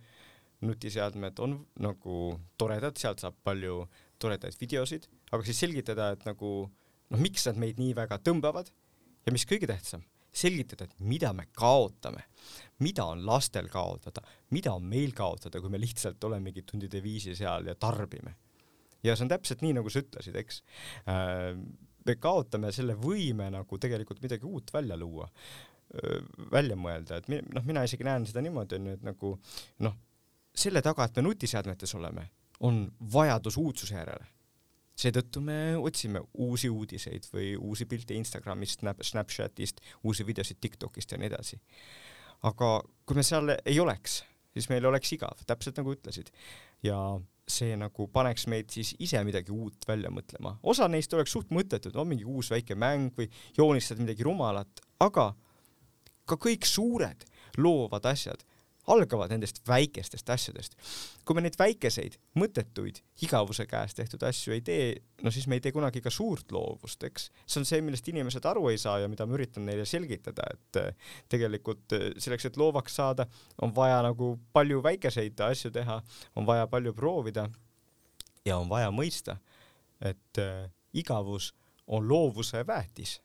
nutiseadmed 0.68 1.40
on 1.46 1.56
nagu 1.86 2.18
toredad, 2.58 2.98
sealt 3.00 3.22
saab 3.24 3.38
palju 3.46 3.86
toredaid 4.20 4.58
videosid, 4.60 5.08
aga 5.32 5.46
siis 5.46 5.64
selgitada, 5.64 6.12
et 6.16 6.28
nagu 6.28 6.52
noh, 6.68 7.22
miks 7.22 7.46
nad 7.48 7.60
meid 7.62 7.80
nii 7.80 7.94
väga 7.96 8.20
tõmbavad 8.26 8.74
ja 9.28 9.34
mis 9.36 9.46
kõige 9.48 9.70
tähtsam, 9.70 10.04
selgitada, 10.38 10.88
et 10.88 11.00
mida 11.10 11.32
me 11.36 11.48
kaotame, 11.56 12.28
mida 12.86 13.08
on 13.10 13.24
lastel 13.26 13.70
kaotada, 13.74 14.24
mida 14.54 14.74
on 14.78 14.86
meil 14.86 15.16
kaotada, 15.18 15.62
kui 15.62 15.74
me 15.74 15.82
lihtsalt 15.82 16.24
olemegi 16.30 16.64
tundide 16.68 17.02
viisi 17.04 17.36
seal 17.38 17.70
ja 17.70 17.76
tarbime. 17.76 18.36
ja 19.04 19.16
see 19.16 19.28
on 19.28 19.32
täpselt 19.32 19.62
nii, 19.64 19.76
nagu 19.78 19.92
sa 19.94 20.02
ütlesid, 20.04 20.36
eks 20.42 20.62
äh,. 21.10 21.58
me 22.08 22.16
kaotame 22.22 22.72
selle 22.72 22.96
võime 22.98 23.50
nagu 23.54 23.78
tegelikult 23.78 24.22
midagi 24.24 24.48
uut 24.48 24.72
välja 24.74 24.98
luua, 24.98 25.28
välja 26.52 26.76
mõelda, 26.76 27.20
et 27.20 27.28
noh, 27.32 27.64
mina 27.68 27.84
isegi 27.88 28.04
näen 28.08 28.26
seda 28.28 28.42
niimoodi, 28.44 28.80
onju, 28.80 28.96
et 28.98 29.06
nagu 29.08 29.34
noh, 29.86 30.00
selle 30.58 30.82
taga, 30.84 31.06
et 31.08 31.20
me 31.20 31.28
nutiseadmetes 31.28 31.94
oleme, 32.00 32.26
on 32.68 32.86
vajadus 33.14 33.60
uudsuse 33.62 33.96
järele 33.96 34.37
seetõttu 34.98 35.42
me 35.46 35.78
otsime 35.78 36.22
uusi 36.42 36.70
uudiseid 36.74 37.28
või 37.34 37.52
uusi 37.58 37.86
pilte 37.86 38.18
Instagramist, 38.18 38.84
Snapchatist, 39.02 39.82
uusi 40.04 40.26
videosid 40.26 40.60
Tiktokist 40.62 41.12
ja 41.12 41.22
nii 41.22 41.30
edasi. 41.30 41.60
aga 42.44 42.82
kui 43.06 43.18
me 43.18 43.24
seal 43.24 43.50
ei 43.66 43.80
oleks, 43.80 44.24
siis 44.54 44.70
meil 44.70 44.86
oleks 44.86 45.12
igav, 45.14 45.42
täpselt 45.48 45.78
nagu 45.78 45.94
ütlesid. 45.94 46.32
ja 46.84 46.98
see 47.48 47.78
nagu 47.80 48.10
paneks 48.12 48.44
meid 48.52 48.70
siis 48.70 48.92
ise 49.00 49.22
midagi 49.24 49.52
uut 49.52 49.88
välja 49.88 50.10
mõtlema. 50.12 50.58
osa 50.64 50.88
neist 50.88 51.14
oleks 51.14 51.32
suht 51.32 51.50
mõttetud, 51.50 51.96
on 51.96 52.08
mingi 52.08 52.26
uus 52.26 52.52
väike 52.52 52.76
mäng 52.76 53.14
või 53.18 53.30
joonistad 53.58 54.00
midagi 54.00 54.24
rumalat, 54.24 54.82
aga 55.00 55.34
ka 56.26 56.36
kõik 56.36 56.66
suured 56.66 57.24
loovad 57.58 58.06
asjad 58.06 58.44
algavad 58.88 59.32
nendest 59.34 59.60
väikestest 59.68 60.30
asjadest. 60.30 60.76
kui 61.26 61.36
me 61.36 61.44
neid 61.44 61.58
väikeseid, 61.60 62.16
mõttetuid, 62.40 63.02
igavuse 63.26 63.66
käes 63.68 63.96
tehtud 63.98 64.24
asju 64.24 64.56
ei 64.56 64.62
tee, 64.62 64.86
no 65.24 65.32
siis 65.34 65.48
me 65.48 65.58
ei 65.60 65.64
tee 65.64 65.74
kunagi 65.76 66.02
ka 66.02 66.12
suurt 66.14 66.52
loovust, 66.56 67.04
eks. 67.04 67.30
see 67.46 67.62
on 67.62 67.68
see, 67.68 67.82
millest 67.84 68.08
inimesed 68.08 68.46
aru 68.48 68.70
ei 68.72 68.80
saa 68.82 69.00
ja 69.04 69.12
mida 69.12 69.28
ma 69.28 69.36
üritan 69.36 69.68
neile 69.68 69.86
selgitada, 69.86 70.48
et 70.54 70.82
eh, 70.82 71.12
tegelikult 71.30 71.98
eh, 71.98 72.10
selleks, 72.16 72.48
et 72.48 72.58
loovaks 72.58 72.96
saada, 73.02 73.28
on 73.62 73.76
vaja 73.76 74.00
nagu 74.08 74.36
palju 74.56 74.82
väikeseid 74.84 75.46
asju 75.50 75.74
teha, 75.76 76.02
on 76.36 76.48
vaja 76.48 76.68
palju 76.72 76.96
proovida 76.96 77.50
ja 78.46 78.58
on 78.58 78.70
vaja 78.72 78.92
mõista, 78.96 79.38
et 80.00 80.40
äh, 80.42 80.70
igavus 80.96 81.52
on 81.88 82.08
loovuse 82.08 82.64
väetis 82.68 83.18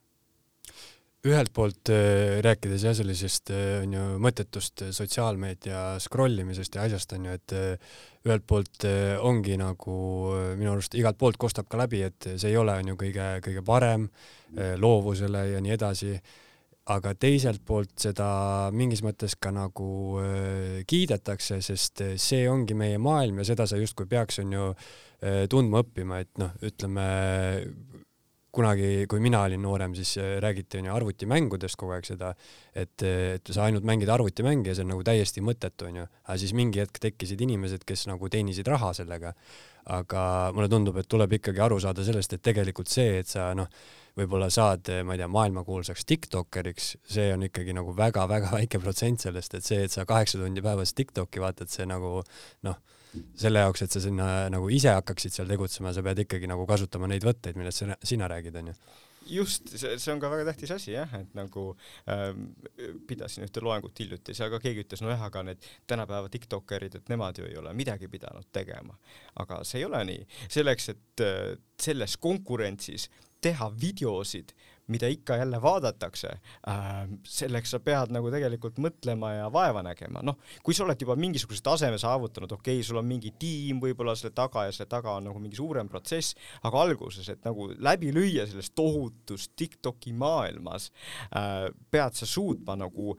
ühelt 1.22 1.52
poolt 1.54 1.90
äh, 1.94 2.40
rääkides 2.42 2.82
jah, 2.82 2.94
sellisest 2.98 3.52
äh, 3.54 3.82
on 3.84 3.94
ju 3.94 4.04
mõttetust 4.22 4.82
sotsiaalmeedia 4.94 6.00
scroll 6.02 6.42
imisest 6.42 6.74
ja 6.74 6.86
asjast 6.88 7.14
on 7.14 7.28
ju, 7.28 7.36
et 7.38 7.54
äh, 7.54 7.92
ühelt 8.26 8.46
poolt 8.46 8.86
ongi 9.22 9.56
nagu 9.58 9.94
minu 10.58 10.72
arust 10.74 10.94
igalt 10.98 11.18
poolt 11.18 11.38
kostab 11.42 11.66
ka 11.70 11.78
läbi, 11.80 12.02
et 12.06 12.28
see 12.34 12.52
ei 12.52 12.58
ole 12.58 12.74
on 12.78 12.92
ju 12.92 12.98
kõige, 12.98 13.28
kõige 13.42 13.64
parem 13.66 14.04
loovusele 14.78 15.40
ja 15.48 15.62
nii 15.64 15.74
edasi, 15.74 16.12
aga 16.94 17.16
teiselt 17.18 17.64
poolt 17.66 17.96
seda 18.04 18.28
mingis 18.74 19.02
mõttes 19.02 19.34
ka 19.42 19.50
nagu 19.54 20.20
kiidetakse, 20.86 21.58
sest 21.66 22.04
see 22.14 22.46
ongi 22.50 22.78
meie 22.78 23.02
maailm 23.02 23.42
ja 23.42 23.48
seda 23.50 23.66
sa 23.66 23.80
justkui 23.80 24.06
peaks, 24.06 24.38
on 24.44 24.54
ju, 24.54 24.70
tundma 25.50 25.82
õppima, 25.82 26.22
et 26.22 26.30
noh, 26.38 26.54
ütleme 26.62 27.08
kunagi, 28.52 29.06
kui 29.08 29.22
mina 29.24 29.42
olin 29.46 29.62
noorem, 29.64 29.94
siis 29.96 30.14
äh, 30.20 30.36
räägiti 30.44 30.80
onju 30.80 30.92
arvutimängudest 30.94 31.78
kogu 31.80 31.96
aeg 31.96 32.06
seda, 32.08 32.32
et, 32.74 33.02
et 33.02 33.52
sa 33.54 33.66
ainult 33.66 33.86
mängid 33.88 34.12
arvutimänge 34.12 34.70
ja 34.70 34.76
see 34.76 34.86
on 34.86 34.92
nagu 34.92 35.04
täiesti 35.06 35.44
mõttetu 35.44 35.88
onju, 35.88 36.06
aga 36.26 36.38
siis 36.40 36.52
mingi 36.56 36.82
hetk 36.82 37.00
tekkisid 37.02 37.40
inimesed, 37.48 37.86
kes 37.88 38.06
nagu 38.10 38.30
teenisid 38.32 38.68
raha 38.68 38.92
sellega. 39.00 39.34
aga 39.82 40.52
mulle 40.54 40.68
tundub, 40.70 40.96
et 41.00 41.08
tuleb 41.10 41.32
ikkagi 41.40 41.58
aru 41.58 41.80
saada 41.82 42.04
sellest, 42.06 42.36
et 42.36 42.42
tegelikult 42.46 42.86
see, 42.86 43.16
et 43.18 43.26
sa 43.26 43.48
noh, 43.58 43.66
võib-olla 44.14 44.46
saad, 44.52 44.86
ma 45.02 45.16
ei 45.16 45.18
tea, 45.18 45.26
maailmakuulsaks 45.26 46.06
tiktokeriks, 46.06 46.92
see 47.02 47.32
on 47.34 47.42
ikkagi 47.48 47.74
nagu 47.74 47.90
väga-väga 47.98 48.52
väike 48.54 48.78
protsent 48.78 49.26
sellest, 49.26 49.56
et 49.58 49.66
see, 49.66 49.80
et 49.88 49.90
sa 49.90 50.06
kaheksa 50.06 50.38
tundi 50.38 50.62
päevas 50.62 50.94
tiktoki 50.94 51.42
vaatad, 51.42 51.72
see 51.72 51.88
nagu 51.90 52.20
noh, 52.68 52.78
selle 53.38 53.62
jaoks, 53.64 53.84
et 53.84 53.94
sa 53.94 54.02
sinna 54.02 54.28
nagu 54.52 54.68
ise 54.72 54.92
hakkaksid 54.96 55.34
seal 55.36 55.50
tegutsema, 55.50 55.92
sa 55.94 56.04
pead 56.04 56.24
ikkagi 56.24 56.50
nagu 56.50 56.66
kasutama 56.68 57.10
neid 57.10 57.24
võtteid, 57.26 57.58
millest 57.60 57.84
sina, 57.84 57.96
sina 58.06 58.30
räägid, 58.32 58.60
onju 58.62 58.76
just, 59.26 59.68
see, 59.78 59.96
see 59.98 60.12
on 60.12 60.20
ka 60.22 60.30
väga 60.32 60.46
tähtis 60.50 60.72
asi 60.74 60.92
jah, 60.94 61.10
et 61.18 61.34
nagu 61.36 61.68
ähm, 62.10 62.48
pidasin 63.08 63.46
ühte 63.46 63.62
loengut 63.64 63.98
hiljuti, 63.98 64.34
seal 64.36 64.50
ka 64.52 64.60
keegi 64.62 64.84
ütles, 64.86 65.02
nojah, 65.04 65.22
aga 65.28 65.44
need 65.46 65.68
tänapäeva 65.90 66.30
tiktokerid, 66.32 66.98
et 66.98 67.12
nemad 67.12 67.38
ju 67.38 67.46
ei 67.48 67.58
ole 67.60 67.74
midagi 67.76 68.10
pidanud 68.12 68.48
tegema. 68.52 68.96
aga 69.42 69.62
see 69.68 69.82
ei 69.82 69.88
ole 69.88 70.02
nii, 70.10 70.24
selleks, 70.52 70.88
et 70.94 71.24
äh, 71.26 71.42
selles 71.80 72.16
konkurentsis 72.22 73.08
teha 73.42 73.68
videosid, 73.80 74.52
mida 74.92 75.08
ikka 75.10 75.36
jälle 75.36 75.60
vaadatakse 75.62 76.28
äh,, 76.68 77.08
selleks 77.24 77.70
sa 77.74 77.80
pead 77.80 78.12
nagu 78.14 78.30
tegelikult 78.34 78.80
mõtlema 78.82 79.32
ja 79.36 79.46
vaeva 79.52 79.82
nägema, 79.86 80.22
noh, 80.26 80.38
kui 80.66 80.74
sa 80.74 80.84
oled 80.84 81.00
juba 81.00 81.16
mingisuguse 81.18 81.62
taseme 81.64 81.98
saavutanud, 82.02 82.52
okei 82.58 82.80
okay,, 82.80 82.86
sul 82.86 82.98
on 83.00 83.06
mingi 83.08 83.32
tiim 83.38 83.80
võib-olla 83.82 84.16
selle 84.18 84.34
taga 84.36 84.66
ja 84.66 84.74
selle 84.74 84.90
taga 84.90 85.16
on 85.18 85.30
nagu 85.30 85.42
mingi 85.42 85.58
suurem 85.58 85.90
protsess, 85.92 86.36
aga 86.66 86.82
alguses, 86.86 87.30
et 87.32 87.46
nagu 87.46 87.70
läbi 87.78 88.12
lüüa 88.14 88.46
selles 88.50 88.72
tohutus 88.74 89.48
Tiktoki 89.56 90.14
maailmas 90.18 90.90
äh,, 91.30 91.70
pead 91.90 92.18
sa 92.18 92.28
suutma 92.28 92.76
nagu 92.78 93.16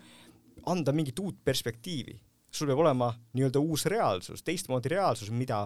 anda 0.70 0.94
mingit 0.96 1.20
uut 1.20 1.42
perspektiivi. 1.44 2.20
sul 2.54 2.70
peab 2.70 2.84
olema 2.84 3.08
nii-öelda 3.34 3.60
uus 3.60 3.88
reaalsus, 3.90 4.44
teistmoodi 4.46 4.92
reaalsus, 4.94 5.32
mida 5.34 5.64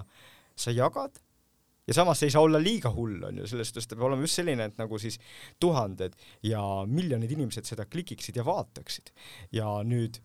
sa 0.55 0.71
jagad 0.71 1.19
ja 1.87 1.95
samas 1.95 2.23
ei 2.23 2.33
saa 2.33 2.43
olla 2.45 2.59
liiga 2.61 2.91
hull, 2.93 3.21
on 3.23 3.41
ju, 3.41 3.47
selles 3.47 3.71
suhtes 3.71 3.87
ta 3.87 3.95
peab 3.95 4.09
olema 4.09 4.25
just 4.27 4.41
selline, 4.41 4.69
et 4.69 4.79
nagu 4.79 4.99
siis 5.01 5.19
tuhanded 5.63 6.15
ja 6.45 6.61
miljonid 6.87 7.31
inimesed 7.37 7.69
seda 7.69 7.87
klikiksid 7.89 8.39
ja 8.39 8.45
vaataksid. 8.47 9.13
ja 9.55 9.69
nüüd 9.87 10.19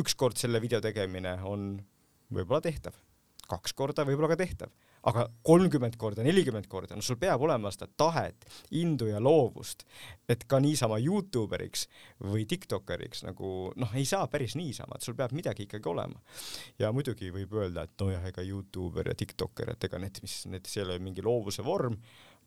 ükskord 0.00 0.40
selle 0.40 0.60
video 0.62 0.80
tegemine 0.80 1.36
on 1.44 1.74
võib-olla 2.32 2.62
tehtav, 2.64 2.96
kaks 3.48 3.76
korda 3.76 4.06
võib-olla 4.08 4.32
ka 4.32 4.40
tehtav 4.44 4.72
aga 5.08 5.24
kolmkümmend 5.46 5.96
korda, 5.98 6.22
nelikümmend 6.22 6.68
korda, 6.70 6.96
no 6.96 7.02
sul 7.02 7.18
peab 7.20 7.42
olema 7.42 7.72
seda 7.74 7.88
tahet, 7.98 8.46
indu 8.78 9.08
ja 9.10 9.20
loovust, 9.22 9.82
et 10.30 10.44
ka 10.50 10.60
niisama 10.62 11.00
Youtuberiks 11.02 11.88
või 12.22 12.46
Tiktokeriks 12.48 13.24
nagu 13.26 13.72
noh, 13.76 13.94
ei 13.98 14.06
saa 14.08 14.28
päris 14.30 14.54
niisama, 14.58 14.98
et 14.98 15.06
sul 15.06 15.18
peab 15.18 15.34
midagi 15.36 15.66
ikkagi 15.66 15.90
olema. 15.90 16.22
ja 16.78 16.92
muidugi 16.94 17.32
võib 17.34 17.54
öelda, 17.58 17.86
et 17.88 18.04
nojah, 18.04 18.28
ega 18.30 18.46
Youtuber 18.46 19.10
ja 19.10 19.18
Tiktoker, 19.18 19.74
et 19.74 19.90
ega 19.90 19.98
need, 20.02 20.22
mis, 20.22 20.42
need, 20.46 20.70
see 20.70 20.82
ei 20.82 20.88
ole 20.88 20.98
mingi 21.02 21.24
loovuse 21.24 21.66
vorm, 21.66 21.98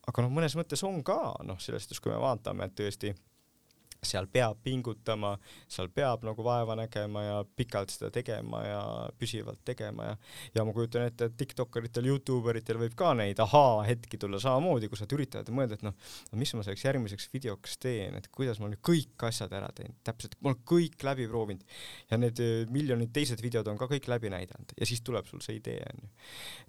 aga 0.08 0.24
noh, 0.24 0.32
mõnes 0.32 0.56
mõttes 0.56 0.84
on 0.88 1.04
ka, 1.04 1.36
noh, 1.44 1.60
selles 1.60 1.84
suhtes, 1.84 2.00
kui 2.00 2.14
me 2.14 2.22
vaatame, 2.24 2.70
et 2.70 2.78
tõesti 2.80 3.12
seal 4.08 4.28
peab 4.32 4.62
pingutama, 4.64 5.36
seal 5.72 5.90
peab 5.94 6.26
nagu 6.28 6.46
vaeva 6.46 6.78
nägema 6.80 7.24
ja 7.24 7.38
pikalt 7.46 7.94
seda 7.94 8.12
tegema 8.14 8.62
ja 8.66 8.82
püsivalt 9.20 9.64
tegema 9.66 10.12
ja 10.12 10.16
ja 10.56 10.66
ma 10.66 10.74
kujutan 10.76 11.08
ette, 11.08 11.30
et 11.30 11.38
tiktokeritel, 11.40 12.08
Youtube 12.10 12.52
eritel 12.54 12.80
võib 12.80 12.96
ka 12.98 13.14
neid 13.18 13.40
ahaa-hetki 13.44 14.20
tulla 14.22 14.40
samamoodi, 14.42 14.90
kus 14.92 15.04
nad 15.04 15.16
üritavad 15.18 15.52
mõelda, 15.56 15.80
et 15.80 15.86
noh, 15.86 15.96
mis 16.38 16.54
ma 16.56 16.64
selleks 16.66 16.86
järgmiseks 16.86 17.30
videoks 17.34 17.78
teen, 17.82 18.16
et 18.20 18.30
kuidas 18.36 18.62
ma 18.62 18.70
nüüd 18.72 18.82
kõik 18.86 19.28
asjad 19.28 19.54
ära 19.56 19.72
teen, 19.76 19.96
täpselt, 20.08 20.38
ma 20.42 20.54
olen 20.54 20.62
kõik 20.70 21.06
läbi 21.08 21.28
proovinud 21.32 21.78
ja 22.12 22.20
need 22.22 22.42
äh, 22.44 22.56
miljonid 22.72 23.14
teised 23.16 23.42
videod 23.44 23.68
on 23.72 23.80
ka 23.82 23.90
kõik 23.92 24.10
läbi 24.12 24.32
näidanud 24.34 24.76
ja 24.80 24.88
siis 24.90 25.04
tuleb 25.06 25.28
sul 25.30 25.44
see 25.46 25.60
idee 25.60 25.82
onju. 25.92 26.10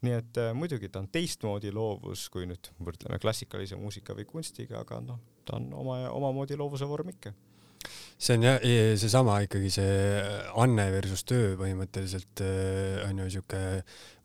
nii 0.06 0.18
et 0.18 0.42
äh, 0.42 0.52
muidugi 0.56 0.90
ta 0.90 1.02
on 1.02 1.10
teistmoodi 1.12 1.72
loovus, 1.74 2.28
kui 2.32 2.48
nüüd 2.48 2.72
võrdleme 2.80 3.20
klassikalise 3.22 3.78
muusika 3.80 4.16
või 4.16 4.28
kunstiga, 4.28 4.82
aga 4.82 5.02
noh 5.04 5.35
ta 5.46 5.60
on 5.60 5.72
oma, 5.74 6.00
omamoodi 6.10 6.58
loovuse 6.58 6.88
vorm 6.90 7.14
ikka 7.14 7.34
see 8.16 8.36
on 8.38 8.44
jah, 8.46 8.62
seesama 8.96 9.36
ikkagi 9.44 9.70
see 9.72 9.96
anne 10.56 10.86
versus 10.94 11.24
töö 11.28 11.54
põhimõtteliselt 11.60 12.40
äh, 12.44 13.02
on 13.04 13.20
ju 13.20 13.26
siuke 13.36 13.60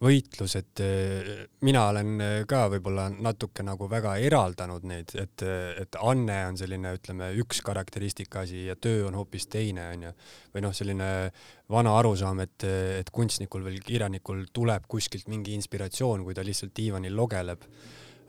võitlus, 0.01 0.55
et 0.57 0.81
äh, 0.85 1.31
mina 1.67 1.83
olen 1.91 2.23
ka 2.49 2.63
võib-olla 2.71 3.09
natuke 3.11 3.65
nagu 3.67 3.89
väga 3.91 4.15
eraldanud 4.23 4.87
neid, 4.87 5.11
et, 5.19 5.45
et 5.83 5.99
anne 5.99 6.39
on 6.47 6.59
selline, 6.61 6.95
ütleme, 6.97 7.31
üks 7.43 7.59
karakteristika 7.67 8.45
asi 8.45 8.65
ja 8.69 8.77
töö 8.79 9.09
on 9.09 9.19
hoopis 9.19 9.49
teine, 9.51 9.89
onju. 9.97 10.13
või 10.55 10.65
noh, 10.65 10.75
selline 10.75 11.09
vana 11.71 11.97
arusaam, 11.99 12.39
et, 12.47 12.63
et 13.01 13.11
kunstnikul 13.11 13.67
või 13.67 13.83
kirjanikul 13.83 14.45
tuleb 14.55 14.87
kuskilt 14.91 15.27
mingi 15.31 15.57
inspiratsioon, 15.59 16.23
kui 16.23 16.37
ta 16.37 16.47
lihtsalt 16.47 16.73
diivanil 16.79 17.15
logeleb 17.15 17.67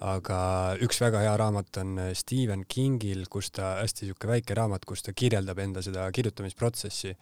aga 0.03 0.39
üks 0.83 0.99
väga 1.03 1.23
hea 1.23 1.33
raamat 1.39 1.79
on 1.83 1.95
äh, 2.03 2.11
Stephen 2.19 2.65
Kingil, 2.69 3.25
kus 3.31 3.53
ta, 3.55 3.77
hästi 3.81 4.09
niisugune 4.09 4.37
väike 4.37 4.57
raamat, 4.59 4.87
kus 4.89 5.05
ta 5.07 5.15
kirjeldab 5.15 5.63
enda 5.63 5.83
seda 5.85 6.09
kirjutamisprotsessi. 6.15 7.15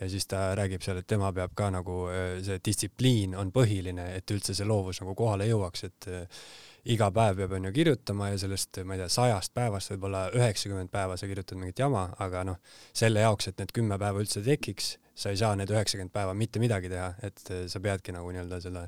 Ja 0.00 0.08
siis 0.10 0.26
ta 0.26 0.48
räägib 0.58 0.82
seal, 0.82 0.98
et 0.98 1.06
tema 1.06 1.30
peab 1.32 1.54
ka 1.54 1.70
nagu 1.70 2.04
äh, 2.10 2.40
see 2.44 2.58
distsipliin 2.66 3.36
on 3.38 3.52
põhiline, 3.54 4.08
et 4.18 4.34
üldse 4.34 4.56
see 4.56 4.66
loovus 4.66 5.00
nagu 5.02 5.14
kohale 5.18 5.46
jõuaks, 5.46 5.86
et 5.86 6.08
äh, 6.10 6.46
iga 6.92 7.08
päev 7.14 7.38
peab 7.40 7.54
onju 7.56 7.72
kirjutama 7.72 8.28
ja 8.32 8.40
sellest, 8.40 8.82
ma 8.84 8.96
ei 8.96 9.02
tea, 9.02 9.08
sajast 9.12 9.54
päevast 9.56 9.92
võib-olla 9.94 10.26
üheksakümmend 10.36 10.92
päeva 10.92 11.16
sa 11.16 11.28
kirjutad 11.30 11.58
mingit 11.60 11.80
jama, 11.80 12.06
aga 12.20 12.44
noh, 12.50 12.60
selle 12.92 13.24
jaoks, 13.24 13.48
et 13.48 13.62
need 13.62 13.72
kümme 13.76 13.98
päeva 14.00 14.20
üldse 14.20 14.42
tekiks, 14.44 14.94
sa 15.14 15.32
ei 15.32 15.40
saa 15.40 15.54
need 15.56 15.72
üheksakümmend 15.72 16.12
päeva 16.12 16.34
mitte 16.36 16.60
midagi 16.62 16.90
teha, 16.92 17.12
et 17.24 17.42
eh, 17.54 17.64
sa 17.70 17.80
peadki 17.80 18.12
nagu 18.12 18.32
nii-öelda 18.34 18.60
selle 18.60 18.84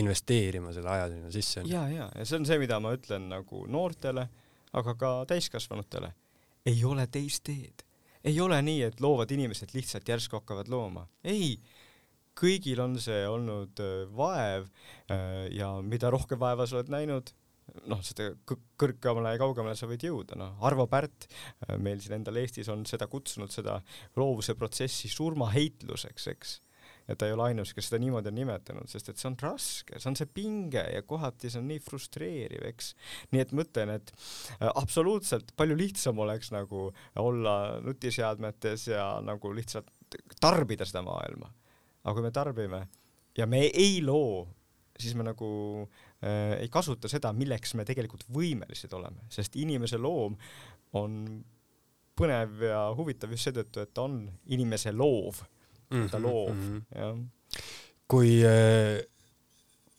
investeerima 0.00 0.72
selle 0.72 0.92
aja 0.94 1.08
sinna 1.12 1.32
sisse. 1.34 1.64
ja, 1.68 1.84
ja, 1.90 2.08
ja 2.14 2.26
see 2.26 2.40
on 2.40 2.48
see, 2.48 2.60
mida 2.62 2.80
ma 2.80 2.94
ütlen 2.96 3.28
nagu 3.32 3.64
noortele, 3.68 4.28
aga 4.72 4.94
ka 4.98 5.14
täiskasvanutele. 5.28 6.14
ei 6.66 6.84
ole 6.84 7.06
teist 7.06 7.44
teed. 7.44 7.84
ei 8.24 8.40
ole 8.40 8.62
nii, 8.62 8.82
et 8.88 9.00
loovad 9.04 9.30
inimesed 9.36 9.74
lihtsalt 9.76 10.08
järsku 10.08 10.40
hakkavad 10.40 10.72
looma. 10.72 11.08
ei, 11.24 11.58
kõigil 12.38 12.82
on 12.84 12.98
see 13.02 13.24
olnud 13.30 13.80
eh, 13.82 14.04
vaev 14.10 14.68
eh, 15.08 15.48
ja 15.54 15.74
mida 15.82 16.12
rohkem 16.12 16.40
vaeva 16.40 16.66
sa 16.66 16.80
oled 16.80 16.92
näinud, 16.92 17.34
noh, 17.90 18.02
seda 18.04 18.30
kõrgemale 18.80 19.34
ja 19.34 19.40
kaugemale 19.40 19.76
sa 19.78 19.88
võid 19.90 20.04
jõuda, 20.06 20.36
noh, 20.38 20.58
Arvo 20.66 20.86
Pärt 20.90 21.28
äh, 21.28 21.76
meil 21.80 22.02
siin 22.02 22.18
endal 22.18 22.38
Eestis 22.42 22.70
on 22.72 22.84
seda 22.88 23.08
kutsunud, 23.10 23.52
seda 23.52 23.78
loovuse 24.18 24.56
protsessi 24.58 25.10
surmaheitluseks, 25.12 26.28
eks. 26.34 26.54
ja 27.08 27.16
ta 27.18 27.28
ei 27.28 27.34
ole 27.36 27.48
ainus, 27.50 27.74
kes 27.76 27.88
seda 27.90 28.00
niimoodi 28.02 28.30
on 28.32 28.38
nimetanud, 28.40 28.90
sest 28.90 29.10
et 29.12 29.20
see 29.20 29.30
on 29.30 29.38
raske, 29.40 29.98
see 29.98 30.10
on 30.10 30.18
see 30.20 30.30
pinge 30.30 30.84
ja 30.92 31.02
kohati 31.08 31.52
see 31.52 31.62
on 31.62 31.68
nii 31.72 31.80
frustreeriv, 31.84 32.64
eks. 32.70 32.94
nii 33.32 33.44
et 33.44 33.56
ma 33.56 33.66
ütlen, 33.66 33.96
et 33.96 34.14
äh, 34.60 34.70
absoluutselt 34.70 35.54
palju 35.58 35.78
lihtsam 35.80 36.20
oleks 36.24 36.52
nagu 36.54 36.88
olla 37.20 37.58
nutiseadmetes 37.84 38.88
ja 38.92 39.08
nagu 39.24 39.52
lihtsalt 39.56 39.90
tarbida 40.40 40.86
seda 40.86 41.02
maailma. 41.04 41.50
Aga 42.04 42.14
kui 42.14 42.22
me 42.22 42.30
tarbime 42.30 42.86
ja 43.36 43.46
me 43.46 43.64
ei 43.66 44.00
loo, 44.04 44.46
siis 44.98 45.16
me 45.18 45.24
nagu 45.26 45.48
Äh, 46.24 46.60
ei 46.62 46.68
kasuta 46.72 47.08
seda, 47.10 47.34
milleks 47.36 47.74
me 47.76 47.84
tegelikult 47.84 48.22
võimelised 48.32 48.92
oleme, 48.96 49.26
sest 49.32 49.58
inimese 49.60 49.98
loom 50.00 50.36
on 50.96 51.16
põnev 52.16 52.62
ja 52.64 52.78
huvitav 52.96 53.34
just 53.34 53.50
seetõttu, 53.50 53.82
et 53.82 53.90
ta 53.92 54.06
on 54.06 54.22
inimese 54.54 54.92
loov 54.94 55.42
mm, 55.42 55.90
-hmm, 55.90 56.06
ta 56.08 56.18
mhm, 56.18 56.24
loov 56.24 56.54
mm, 56.54 56.70
-hmm. 56.70 57.02
jah. 57.02 57.66
kui 58.08 58.38
äh, 58.46 59.02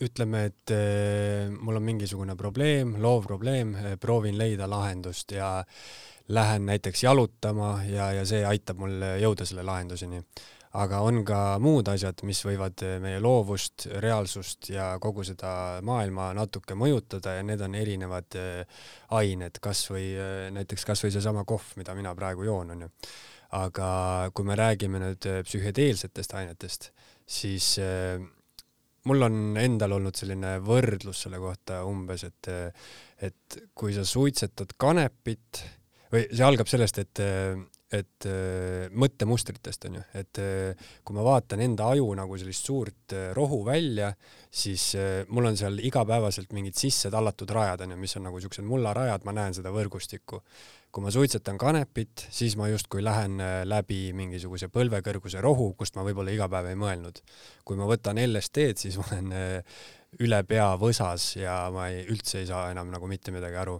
ütleme, 0.02 0.46
et 0.46 0.72
äh, 0.74 1.52
mul 1.52 1.78
on 1.78 1.84
mingisugune 1.84 2.36
probleem, 2.36 2.96
loov 3.02 3.28
probleem, 3.28 3.76
proovin 4.00 4.38
leida 4.38 4.70
lahendust 4.70 5.32
ja 5.32 5.64
lähen 6.28 6.66
näiteks 6.66 7.04
jalutama 7.04 7.84
ja, 7.84 8.12
ja 8.12 8.26
see 8.26 8.46
aitab 8.46 8.82
mul 8.82 8.98
jõuda 9.22 9.46
selle 9.46 9.64
lahenduseni 9.64 10.24
aga 10.76 11.00
on 11.06 11.22
ka 11.28 11.40
muud 11.64 11.88
asjad, 11.92 12.22
mis 12.28 12.42
võivad 12.46 12.82
meie 13.04 13.20
loovust, 13.24 13.88
reaalsust 14.04 14.70
ja 14.74 14.90
kogu 15.02 15.24
seda 15.28 15.82
maailma 15.86 16.32
natuke 16.36 16.76
mõjutada 16.78 17.38
ja 17.38 17.46
need 17.46 17.62
on 17.64 17.78
erinevad 17.80 18.38
eh, 18.40 18.82
ained, 19.16 19.60
kasvõi 19.64 20.06
eh, 20.12 20.34
näiteks 20.56 20.88
kasvõi 20.88 21.14
seesama 21.16 21.46
kohv, 21.48 21.76
mida 21.80 21.96
mina 21.98 22.16
praegu 22.18 22.48
joon, 22.48 22.76
onju. 22.76 22.92
aga 23.56 23.90
kui 24.36 24.48
me 24.48 24.58
räägime 24.60 25.00
nüüd 25.04 25.30
eh, 25.32 25.44
psühhedeelsetest 25.48 26.36
ainetest, 26.36 26.90
siis 27.26 27.76
mul 29.06 29.28
on 29.28 29.56
endal 29.62 29.96
olnud 30.00 30.18
selline 30.18 30.58
võrdlus 30.66 31.24
selle 31.26 31.40
kohta 31.40 31.84
umbes, 31.88 32.26
et, 32.28 32.52
et 33.24 33.60
kui 33.74 33.94
sa 33.96 34.04
suitsetad 34.06 34.76
kanepit 34.82 35.64
või 36.12 36.28
see 36.32 36.46
algab 36.46 36.70
sellest, 36.70 37.00
et 37.02 37.22
et 37.94 38.26
äh, 38.26 38.88
mõttemustritest 38.98 39.86
onju, 39.90 40.02
et 40.18 40.40
äh, 40.42 40.88
kui 41.06 41.16
ma 41.18 41.26
vaatan 41.26 41.62
enda 41.62 41.92
aju 41.94 42.08
nagu 42.18 42.38
sellist 42.42 42.66
suurt 42.66 43.14
äh, 43.14 43.28
rohu 43.38 43.62
välja, 43.66 44.10
siis 44.50 44.94
mul 45.30 45.52
on 45.52 45.58
seal 45.60 45.78
igapäevaselt 45.84 46.54
mingid 46.56 46.78
sisse 46.80 47.12
tallatud 47.14 47.52
rajad 47.54 47.84
onju, 47.86 48.00
mis 48.00 48.18
on 48.18 48.26
nagu 48.30 48.42
siuksed 48.42 48.66
mullarajad, 48.66 49.28
ma 49.28 49.36
näen 49.38 49.58
seda 49.58 49.74
võrgustikku. 49.76 50.42
kui 50.96 51.04
ma 51.04 51.12
suitsetan 51.12 51.58
kanepit, 51.60 52.24
siis 52.32 52.54
ma 52.56 52.70
justkui 52.72 53.04
lähen 53.04 53.38
äh, 53.44 53.62
läbi 53.68 54.14
mingisuguse 54.16 54.70
põlvekõrguse 54.72 55.42
rohu, 55.44 55.74
kust 55.78 55.96
ma 55.96 56.08
võib-olla 56.08 56.32
iga 56.32 56.50
päev 56.50 56.72
ei 56.72 56.80
mõelnud. 56.80 57.22
kui 57.66 57.78
ma 57.78 57.86
võtan 57.86 58.18
LSD-d, 58.18 58.78
siis 58.80 58.98
ma 58.98 59.10
olen 59.12 59.34
üle 60.26 60.44
pea 60.48 60.74
võsas 60.80 61.36
ja 61.36 61.66
ma 61.76 61.90
ei, 61.92 62.06
üldse 62.10 62.40
ei 62.40 62.48
saa 62.48 62.72
enam 62.72 62.90
nagu 62.90 63.08
mitte 63.08 63.36
midagi 63.36 63.60
aru. 63.62 63.80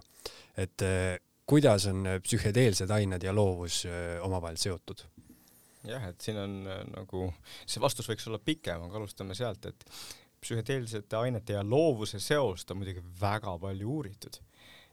et 0.56 0.82
kuidas 1.46 1.86
on 1.90 2.04
psühhedeelsed 2.22 2.90
ained 2.90 3.22
ja 3.22 3.34
loovus 3.34 3.84
omavahel 4.22 4.58
seotud? 4.60 5.04
jah, 5.86 6.08
et 6.10 6.20
siin 6.20 6.38
on 6.40 6.54
nagu, 6.90 7.28
see 7.62 7.82
vastus 7.82 8.08
võiks 8.10 8.26
olla 8.26 8.40
pikem, 8.42 8.88
aga 8.88 8.98
alustame 8.98 9.36
sealt, 9.38 9.68
et 9.70 9.84
psühhedeelsete 10.42 11.18
ainete 11.18 11.56
ja 11.56 11.62
loovuse 11.66 12.20
seost 12.22 12.70
on 12.70 12.80
muidugi 12.80 13.02
väga 13.20 13.56
palju 13.62 13.92
uuritud. 13.98 14.40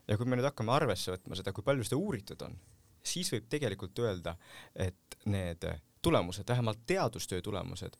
ja 0.08 0.16
kui 0.16 0.28
me 0.28 0.36
nüüd 0.36 0.46
hakkame 0.48 0.74
arvesse 0.74 1.14
võtma 1.14 1.38
seda, 1.38 1.52
kui 1.52 1.64
palju 1.66 1.86
seda 1.86 1.98
uuritud 2.00 2.46
on, 2.46 2.56
siis 3.04 3.32
võib 3.32 3.48
tegelikult 3.52 3.98
öelda, 4.04 4.36
et 4.74 5.18
need 5.26 5.66
tulemused, 6.04 6.44
vähemalt 6.48 6.82
teadustöö 6.86 7.42
tulemused, 7.42 7.96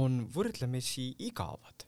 on 0.00 0.22
võrdlemisi 0.32 1.10
igavad. 1.28 1.84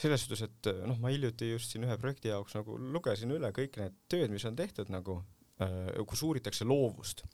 Selles 0.00 0.24
suhtes, 0.24 0.44
et 0.46 0.70
noh, 0.88 0.98
ma 1.02 1.12
hiljuti 1.12 1.52
just 1.52 1.72
siin 1.72 1.86
ühe 1.86 1.96
projekti 2.00 2.32
jaoks 2.32 2.56
nagu 2.58 2.78
lugesin 2.78 3.34
üle 3.34 3.50
kõik 3.54 3.78
need 3.80 3.96
tööd, 4.10 4.32
mis 4.34 4.46
on 4.48 4.56
tehtud 4.58 4.90
nagu 4.92 5.20
äh,, 5.62 5.94
kus 6.08 6.24
uuritakse 6.26 6.66
loovust. 6.66 7.24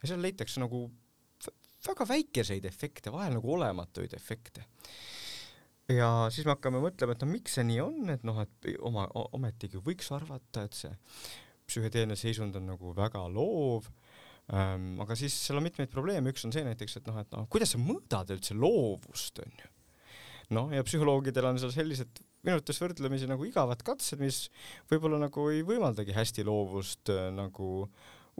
ja 0.00 0.12
seal 0.12 0.22
leitakse 0.24 0.62
nagu 0.62 0.86
väga 1.82 2.06
väikeseid 2.06 2.64
efekte, 2.68 3.10
vahel 3.12 3.36
nagu 3.36 3.56
olematuid 3.56 4.14
efekte 4.14 4.64
ja 5.90 6.08
siis 6.32 6.46
me 6.46 6.54
hakkame 6.54 6.82
mõtlema, 6.82 7.14
et 7.14 7.24
no 7.24 7.28
miks 7.30 7.56
see 7.58 7.64
nii 7.66 7.80
on, 7.82 8.12
et 8.12 8.24
noh, 8.26 8.38
et 8.42 8.68
oma, 8.86 9.06
ometigi 9.36 9.80
võiks 9.82 10.12
arvata, 10.14 10.66
et 10.66 10.78
see 10.78 10.92
psühhedeelne 11.68 12.16
seisund 12.18 12.56
on 12.58 12.68
nagu 12.72 12.92
väga 12.96 13.24
loov 13.32 13.88
ähm,, 14.52 14.94
aga 15.02 15.16
siis 15.18 15.36
seal 15.46 15.60
on 15.60 15.66
mitmeid 15.66 15.92
probleeme, 15.92 16.32
üks 16.32 16.46
on 16.46 16.54
see 16.54 16.64
näiteks, 16.66 17.00
et 17.00 17.10
noh, 17.10 17.18
et 17.22 17.30
noh, 17.34 17.48
kuidas 17.52 17.74
sa 17.74 17.82
mõõdad 17.82 18.32
üldse 18.34 18.56
loovust, 18.58 19.42
on 19.44 19.62
ju. 19.62 19.71
Noh, 20.52 20.70
ja 20.74 20.84
psühholoogidel 20.86 21.48
on 21.48 21.60
seal 21.60 21.72
sellised 21.74 22.22
minu 22.42 22.56
arvates 22.56 22.80
võrdlemisi 22.82 23.28
nagu 23.30 23.46
igavad 23.46 23.82
katsed, 23.86 24.20
mis 24.22 24.46
võib-olla 24.90 25.20
nagu 25.22 25.46
ei 25.52 25.62
võimaldagi 25.66 26.14
hästi 26.16 26.44
loovust 26.46 27.12
äh, 27.14 27.28
nagu 27.34 27.86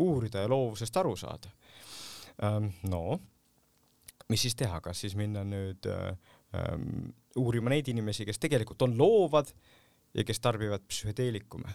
uurida 0.02 0.44
ja 0.44 0.50
loovusest 0.50 0.96
aru 1.02 1.14
saada 1.18 1.52
ähm,. 2.42 2.72
no, 2.90 3.20
mis 4.32 4.46
siis 4.46 4.56
teha, 4.58 4.80
kas 4.84 5.04
siis 5.04 5.16
minna 5.18 5.44
nüüd 5.46 5.86
äh, 5.90 6.10
ähm, 6.58 7.12
uurima 7.38 7.72
neid 7.72 7.88
inimesi, 7.92 8.26
kes 8.28 8.40
tegelikult 8.42 8.82
on 8.86 8.96
loovad 8.98 9.52
ja 10.14 10.24
kes 10.28 10.40
tarbivad 10.40 10.84
psühhedeelikume. 10.88 11.72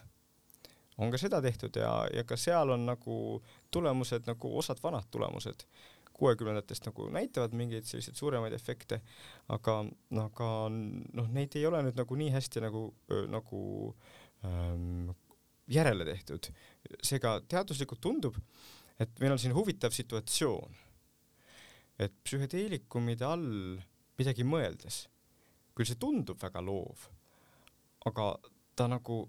on 0.97 1.11
ka 1.13 1.17
seda 1.21 1.41
tehtud 1.41 1.77
ja, 1.77 2.07
ja 2.13 2.23
ka 2.25 2.37
seal 2.37 2.73
on 2.73 2.85
nagu 2.85 3.41
tulemused 3.71 4.25
nagu 4.27 4.57
osad 4.57 4.81
vanad 4.83 5.05
tulemused 5.11 5.67
kuuekümnendatest 6.17 6.87
nagu 6.89 7.07
näitavad 7.13 7.53
mingeid 7.57 7.85
selliseid 7.87 8.17
suuremaid 8.17 8.55
efekte, 8.57 9.01
aga, 9.53 9.79
aga 10.23 10.49
noh, 10.71 11.29
neid 11.33 11.55
ei 11.59 11.65
ole 11.69 11.83
nüüd 11.85 11.99
nagu 11.99 12.17
nii 12.19 12.31
hästi 12.33 12.63
nagu, 12.63 12.87
nagu 13.31 13.61
ähm, 14.47 15.11
järele 15.67 16.07
tehtud. 16.07 16.49
seega 17.03 17.37
teaduslikult 17.49 18.01
tundub, 18.01 18.37
et 18.99 19.19
meil 19.21 19.35
on 19.35 19.41
siin 19.41 19.55
huvitav 19.55 19.93
situatsioon, 19.93 20.79
et 21.99 22.13
psühhedeelikumide 22.23 23.25
all 23.25 23.77
midagi 24.17 24.45
mõeldes 24.45 25.05
küll 25.77 25.85
see 25.85 25.99
tundub 26.01 26.39
väga 26.41 26.61
loov, 26.65 27.05
aga 28.09 28.31
ta 28.77 28.87
nagu 28.89 29.21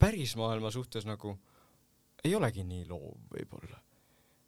päris 0.00 0.32
maailma 0.40 0.70
suhtes 0.72 1.04
nagu 1.08 1.34
ei 2.24 2.34
olegi 2.36 2.64
nii 2.64 2.86
loov 2.88 3.18
võib-olla. 3.32 3.80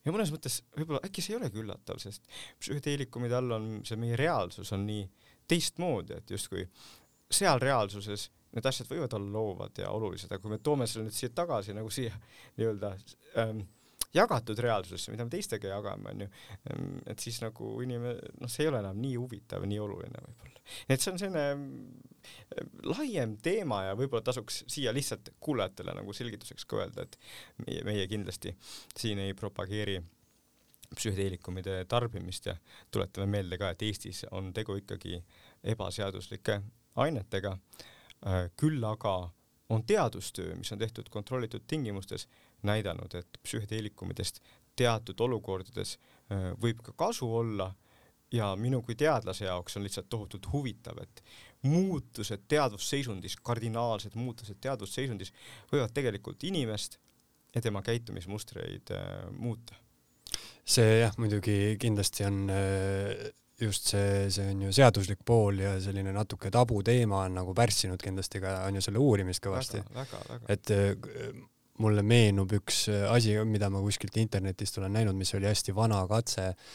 Ja 0.05 0.15
mõnes 0.15 0.33
mõttes 0.35 0.61
võib-olla 0.77 1.03
äkki 1.07 1.25
see 1.25 1.35
ei 1.35 1.41
olegi 1.41 1.63
üllatav, 1.63 2.01
sest 2.03 2.27
psühhedeelikumide 2.61 3.39
all 3.39 3.59
on 3.59 3.69
see 3.87 3.99
meie 4.01 4.19
reaalsus 4.19 4.73
on 4.77 4.87
nii 4.89 5.07
teistmoodi, 5.49 6.19
et 6.19 6.33
justkui 6.35 6.67
seal 7.33 7.61
reaalsuses 7.63 8.29
need 8.53 8.67
asjad 8.69 8.89
võivad 8.91 9.15
olla 9.17 9.33
loovad 9.39 9.79
ja 9.81 9.93
olulised, 9.95 10.31
aga 10.31 10.43
kui 10.43 10.53
me 10.53 10.61
toome 10.61 10.87
selle 10.89 11.07
nüüd 11.07 11.17
siia 11.17 11.33
tagasi 11.35 11.77
nagu 11.77 11.91
siia 11.93 12.13
nii-öelda 12.59 12.93
ähm, 13.41 13.65
jagatud 14.15 14.59
reaalsusesse, 14.61 15.13
mida 15.13 15.25
me 15.27 15.33
teistega 15.33 15.73
jagame, 15.73 16.13
onju, 16.13 16.29
ähm, 16.71 16.97
et 17.09 17.23
siis 17.23 17.41
nagu 17.43 17.75
inimene, 17.85 18.33
noh, 18.41 18.51
see 18.53 18.67
ei 18.67 18.73
ole 18.73 18.83
enam 18.83 18.99
nii 19.03 19.15
huvitav, 19.17 19.67
nii 19.69 19.81
oluline 19.83 20.25
võib-olla. 20.27 20.65
Et 20.89 21.01
see 21.03 21.13
on 21.13 21.21
selline 21.21 21.45
laiem 22.87 23.37
teema 23.43 23.83
ja 23.89 23.95
võib-olla 23.99 24.23
tasuks 24.27 24.63
siia 24.71 24.93
lihtsalt 24.95 25.33
kuulajatele 25.43 25.97
nagu 25.99 26.15
selgituseks 26.15 26.67
ka 26.71 26.83
öelda, 26.83 27.07
et 27.07 27.19
meie, 27.67 27.85
meie 27.89 28.09
kindlasti 28.11 28.55
siin 28.97 29.23
ei 29.25 29.35
propageeri 29.39 29.99
psühhedeelikumide 30.93 31.85
tarbimist 31.89 32.47
ja 32.47 32.57
tuletame 32.93 33.27
meelde 33.27 33.59
ka, 33.59 33.73
et 33.73 33.83
Eestis 33.87 34.27
on 34.31 34.53
tegu 34.53 34.77
ikkagi 34.77 35.23
ebaseaduslike 35.73 36.61
ainetega, 37.01 37.57
äh, 38.27 38.45
küll 38.61 38.85
aga 38.85 39.31
on 39.73 39.85
teadustöö, 39.89 40.55
mis 40.57 40.73
on 40.73 40.79
tehtud 40.79 41.09
kontrollitud 41.09 41.65
tingimustes, 41.67 42.29
näidanud, 42.67 43.15
et 43.15 43.39
psühhedeelikumidest 43.43 44.43
teatud 44.77 45.21
olukordades 45.21 45.97
äh, 45.97 46.53
võib 46.63 46.83
ka 46.85 46.95
kasu 46.97 47.29
olla 47.37 47.73
ja 48.33 48.53
minu 48.57 48.83
kui 48.83 48.97
teadlase 48.99 49.45
jaoks 49.45 49.77
on 49.77 49.85
lihtsalt 49.85 50.09
tohutult 50.09 50.49
huvitav, 50.53 50.99
et 51.03 51.23
muutused 51.69 52.47
teadvusseisundis, 52.49 53.37
kardinaalsed 53.45 54.17
muutused 54.19 54.59
teadvusseisundis 54.61 55.33
võivad 55.73 55.93
tegelikult 55.95 56.45
inimest 56.49 56.99
ja 57.55 57.61
tema 57.61 57.83
käitumismustreid 57.83 58.95
äh, 58.97 59.07
muuta. 59.37 59.77
see 60.65 61.01
jah, 61.01 61.15
muidugi 61.19 61.77
kindlasti 61.81 62.25
on 62.25 62.51
äh, 62.51 63.31
just 63.61 63.93
see, 63.93 64.31
see 64.31 64.49
on 64.51 64.63
ju 64.67 64.73
seaduslik 64.75 65.21
pool 65.25 65.61
ja 65.63 65.75
selline 65.83 66.13
natuke 66.15 66.51
tabuteema 66.51 67.25
on 67.27 67.37
nagu 67.41 67.55
pärssinud 67.55 68.03
kindlasti 68.03 68.41
ka 68.43 68.63
on 68.67 68.79
ju 68.79 68.85
selle 68.85 69.03
uurimist 69.03 69.45
kõvasti. 69.45 69.83
et 70.49 70.73
mulle 71.83 72.03
meenub 72.07 72.53
üks 72.61 72.87
asi, 73.11 73.37
mida 73.49 73.71
ma 73.73 73.83
kuskilt 73.85 74.17
internetist 74.23 74.79
olen 74.79 75.01
näinud, 75.01 75.19
mis 75.19 75.35
oli 75.35 75.51
hästi 75.51 75.75
vana 75.77 76.03
katse 76.11 76.53
äh, 76.53 76.75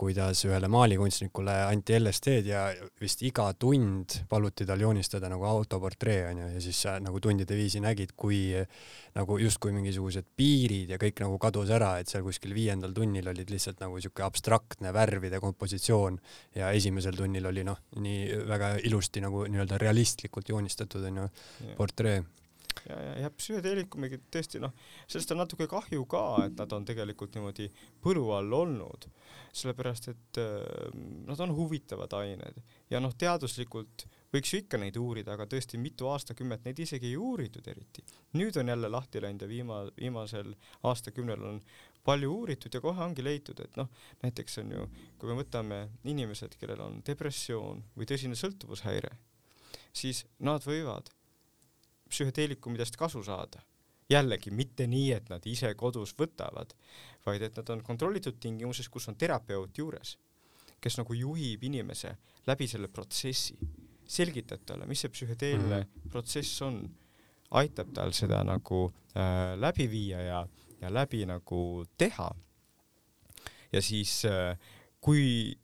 kuidas 0.00 0.44
ühele 0.46 0.68
maalikunstnikule 0.72 1.52
anti 1.66 1.96
LSD-d 1.98 2.48
ja 2.48 2.62
vist 3.02 3.20
iga 3.26 3.50
tund 3.60 4.14
paluti 4.30 4.64
tal 4.68 4.80
joonistada 4.80 5.28
nagu 5.28 5.44
autoportree 5.48 6.22
onju 6.30 6.46
ja 6.54 6.62
siis 6.64 6.80
sa 6.86 6.94
nagu 7.02 7.20
tundide 7.20 7.58
viisi 7.58 7.82
nägid, 7.84 8.14
kui 8.16 8.40
nagu 9.18 9.38
justkui 9.42 9.74
mingisugused 9.76 10.30
piirid 10.40 10.94
ja 10.94 11.00
kõik 11.00 11.20
nagu 11.24 11.36
kadus 11.42 11.72
ära, 11.76 11.92
et 12.00 12.08
seal 12.08 12.24
kuskil 12.24 12.54
viiendal 12.56 12.94
tunnil 12.96 13.28
olid 13.34 13.52
lihtsalt 13.52 13.82
nagu 13.84 14.00
siuke 14.00 14.24
abstraktne 14.24 14.94
värvide 14.96 15.42
kompositsioon 15.42 16.16
ja 16.56 16.72
esimesel 16.76 17.18
tunnil 17.18 17.50
oli 17.52 17.66
noh, 17.68 17.82
nii 18.00 18.44
väga 18.48 18.76
ilusti 18.88 19.20
nagu 19.24 19.44
nii-öelda 19.50 19.80
realistlikult 19.82 20.48
joonistatud 20.54 21.04
onju 21.10 21.28
portree 21.76 22.22
ja, 22.88 22.96
ja, 22.96 23.16
ja 23.24 23.30
psühhedeelikumigi 23.34 24.20
tõesti 24.32 24.60
noh, 24.62 24.74
sellest 25.06 25.34
on 25.34 25.42
natuke 25.42 25.68
kahju 25.70 26.06
ka, 26.10 26.22
et 26.46 26.56
nad 26.58 26.72
on 26.76 26.86
tegelikult 26.88 27.36
niimoodi 27.36 27.68
põlu 28.02 28.28
all 28.36 28.52
olnud, 28.60 29.08
sellepärast 29.52 30.10
et 30.12 30.40
äh, 30.42 30.94
nad 31.28 31.40
on 31.44 31.54
huvitavad 31.56 32.14
ained 32.20 32.62
ja 32.90 33.02
noh, 33.02 33.14
teaduslikult 33.18 34.06
võiks 34.30 34.52
ju 34.52 34.60
ikka 34.62 34.78
neid 34.78 34.96
uurida, 35.00 35.34
aga 35.34 35.46
tõesti 35.50 35.78
mitu 35.80 36.08
aastakümmet 36.10 36.64
neid 36.66 36.78
isegi 36.82 37.10
ei 37.10 37.16
uuritud 37.18 37.66
eriti. 37.68 38.04
nüüd 38.38 38.56
on 38.60 38.68
jälle 38.68 38.88
lahti 38.88 39.22
läinud 39.22 39.42
ja 39.42 39.48
viima-, 39.50 39.86
viimasel 39.96 40.54
aastakümnel 40.86 41.42
on 41.52 41.62
palju 42.04 42.32
uuritud 42.32 42.74
ja 42.74 42.80
kohe 42.80 43.04
ongi 43.04 43.24
leitud, 43.24 43.60
et 43.60 43.76
noh, 43.76 43.90
näiteks 44.22 44.60
on 44.62 44.74
ju, 44.76 44.86
kui 45.18 45.30
me 45.30 45.38
võtame 45.42 45.80
inimesed, 46.04 46.56
kellel 46.60 46.80
on 46.86 47.00
depressioon 47.06 47.82
või 47.96 48.08
tõsine 48.08 48.38
sõltuvushäire, 48.38 49.10
siis 49.92 50.24
nad 50.38 50.64
võivad 50.64 51.10
psühhedeelikumidest 52.10 52.96
kasu 52.96 53.22
saada. 53.24 53.62
jällegi 54.10 54.50
mitte 54.50 54.88
nii, 54.90 55.12
et 55.14 55.28
nad 55.30 55.44
ise 55.46 55.68
kodus 55.78 56.16
võtavad, 56.18 56.72
vaid 57.22 57.44
et 57.46 57.56
nad 57.60 57.68
on 57.70 57.82
kontrollitud 57.86 58.40
tingimuses, 58.42 58.88
kus 58.90 59.06
on 59.08 59.14
terapeut 59.14 59.78
juures, 59.78 60.16
kes 60.82 60.96
nagu 60.98 61.14
juhib 61.14 61.62
inimese 61.68 62.16
läbi 62.48 62.66
selle 62.66 62.88
protsessi, 62.90 63.54
selgitab 64.10 64.64
talle, 64.66 64.88
mis 64.90 65.04
see 65.04 65.12
psühhedeelne 65.14 65.76
mm 65.76 65.86
-hmm. 65.86 66.10
protsess 66.10 66.62
on, 66.66 66.82
aitab 67.50 67.94
tal 67.94 68.12
seda 68.12 68.42
nagu 68.44 68.92
äh, 69.14 69.54
läbi 69.60 69.86
viia 69.90 70.20
ja, 70.20 70.46
ja 70.80 70.94
läbi 70.94 71.26
nagu 71.26 71.84
teha. 71.98 72.34
ja 73.72 73.82
siis 73.82 74.24
äh, 74.24 74.58
kui 75.00 75.54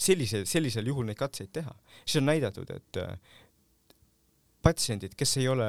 sellise, 0.00 0.44
sellisel 0.48 0.86
juhul 0.86 1.08
neid 1.08 1.18
katseid 1.20 1.52
teha, 1.52 1.74
siis 2.04 2.20
on 2.20 2.28
näidatud, 2.30 2.70
et 2.70 3.00
äh, 3.02 3.36
patsiendid, 4.62 5.14
kes 5.16 5.36
ei 5.40 5.48
ole 5.48 5.66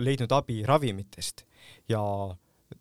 leidnud 0.00 0.32
abi 0.32 0.62
ravimitest 0.66 1.44
ja 1.88 2.00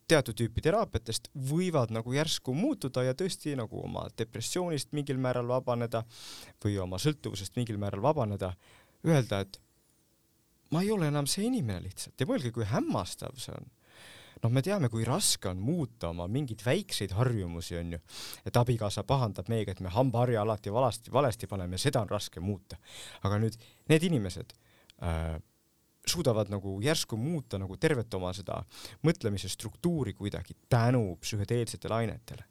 teatud 0.10 0.38
tüüpi 0.38 0.62
teraapiatest 0.66 1.30
võivad 1.50 1.94
nagu 1.94 2.14
järsku 2.14 2.54
muutuda 2.58 3.04
ja 3.08 3.16
tõesti 3.18 3.56
nagu 3.58 3.82
oma 3.84 4.06
depressioonist 4.18 4.94
mingil 4.98 5.18
määral 5.22 5.50
vabaneda 5.50 6.04
või 6.64 6.78
oma 6.82 7.00
sõltuvusest 7.02 7.58
mingil 7.58 7.80
määral 7.82 8.04
vabaneda, 8.06 8.54
öelda, 9.06 9.42
et 9.46 9.60
ma 10.74 10.84
ei 10.86 10.92
ole 10.94 11.10
enam 11.10 11.28
see 11.30 11.48
inimene 11.50 11.88
lihtsalt 11.88 12.22
ja 12.22 12.30
mõelge, 12.30 12.54
kui 12.54 12.68
hämmastav 12.70 13.38
see 13.42 13.56
on. 13.56 13.70
noh, 14.44 14.54
me 14.56 14.62
teame, 14.64 14.88
kui 14.90 15.04
raske 15.04 15.50
on 15.50 15.60
muuta 15.60 16.14
oma 16.14 16.28
mingeid 16.32 16.62
väikseid 16.66 17.12
harjumusi, 17.18 17.76
onju, 17.82 18.00
et 18.46 18.58
abikaasa 18.58 19.04
pahandab 19.04 19.50
meiega, 19.52 19.74
et 19.74 19.82
me 19.84 19.92
hambaharja 19.92 20.46
alati 20.46 20.72
valesti, 20.72 21.12
valesti 21.12 21.50
paneme 21.50 21.76
ja 21.76 21.88
seda 21.90 22.06
on 22.06 22.14
raske 22.14 22.40
muuta. 22.40 22.78
aga 23.24 23.42
nüüd 23.42 23.58
need 23.90 24.06
inimesed 24.12 24.54
äh, 25.04 25.38
suudavad 26.10 26.50
nagu 26.50 26.80
järsku 26.82 27.18
muuta 27.18 27.60
nagu 27.62 27.78
tervet 27.78 28.14
oma 28.18 28.32
seda 28.34 28.62
mõtlemise 29.06 29.50
struktuuri 29.52 30.16
kuidagi 30.18 30.56
tänu 30.70 31.18
psühhedeelsetele 31.22 31.96
ainetele. 31.96 32.44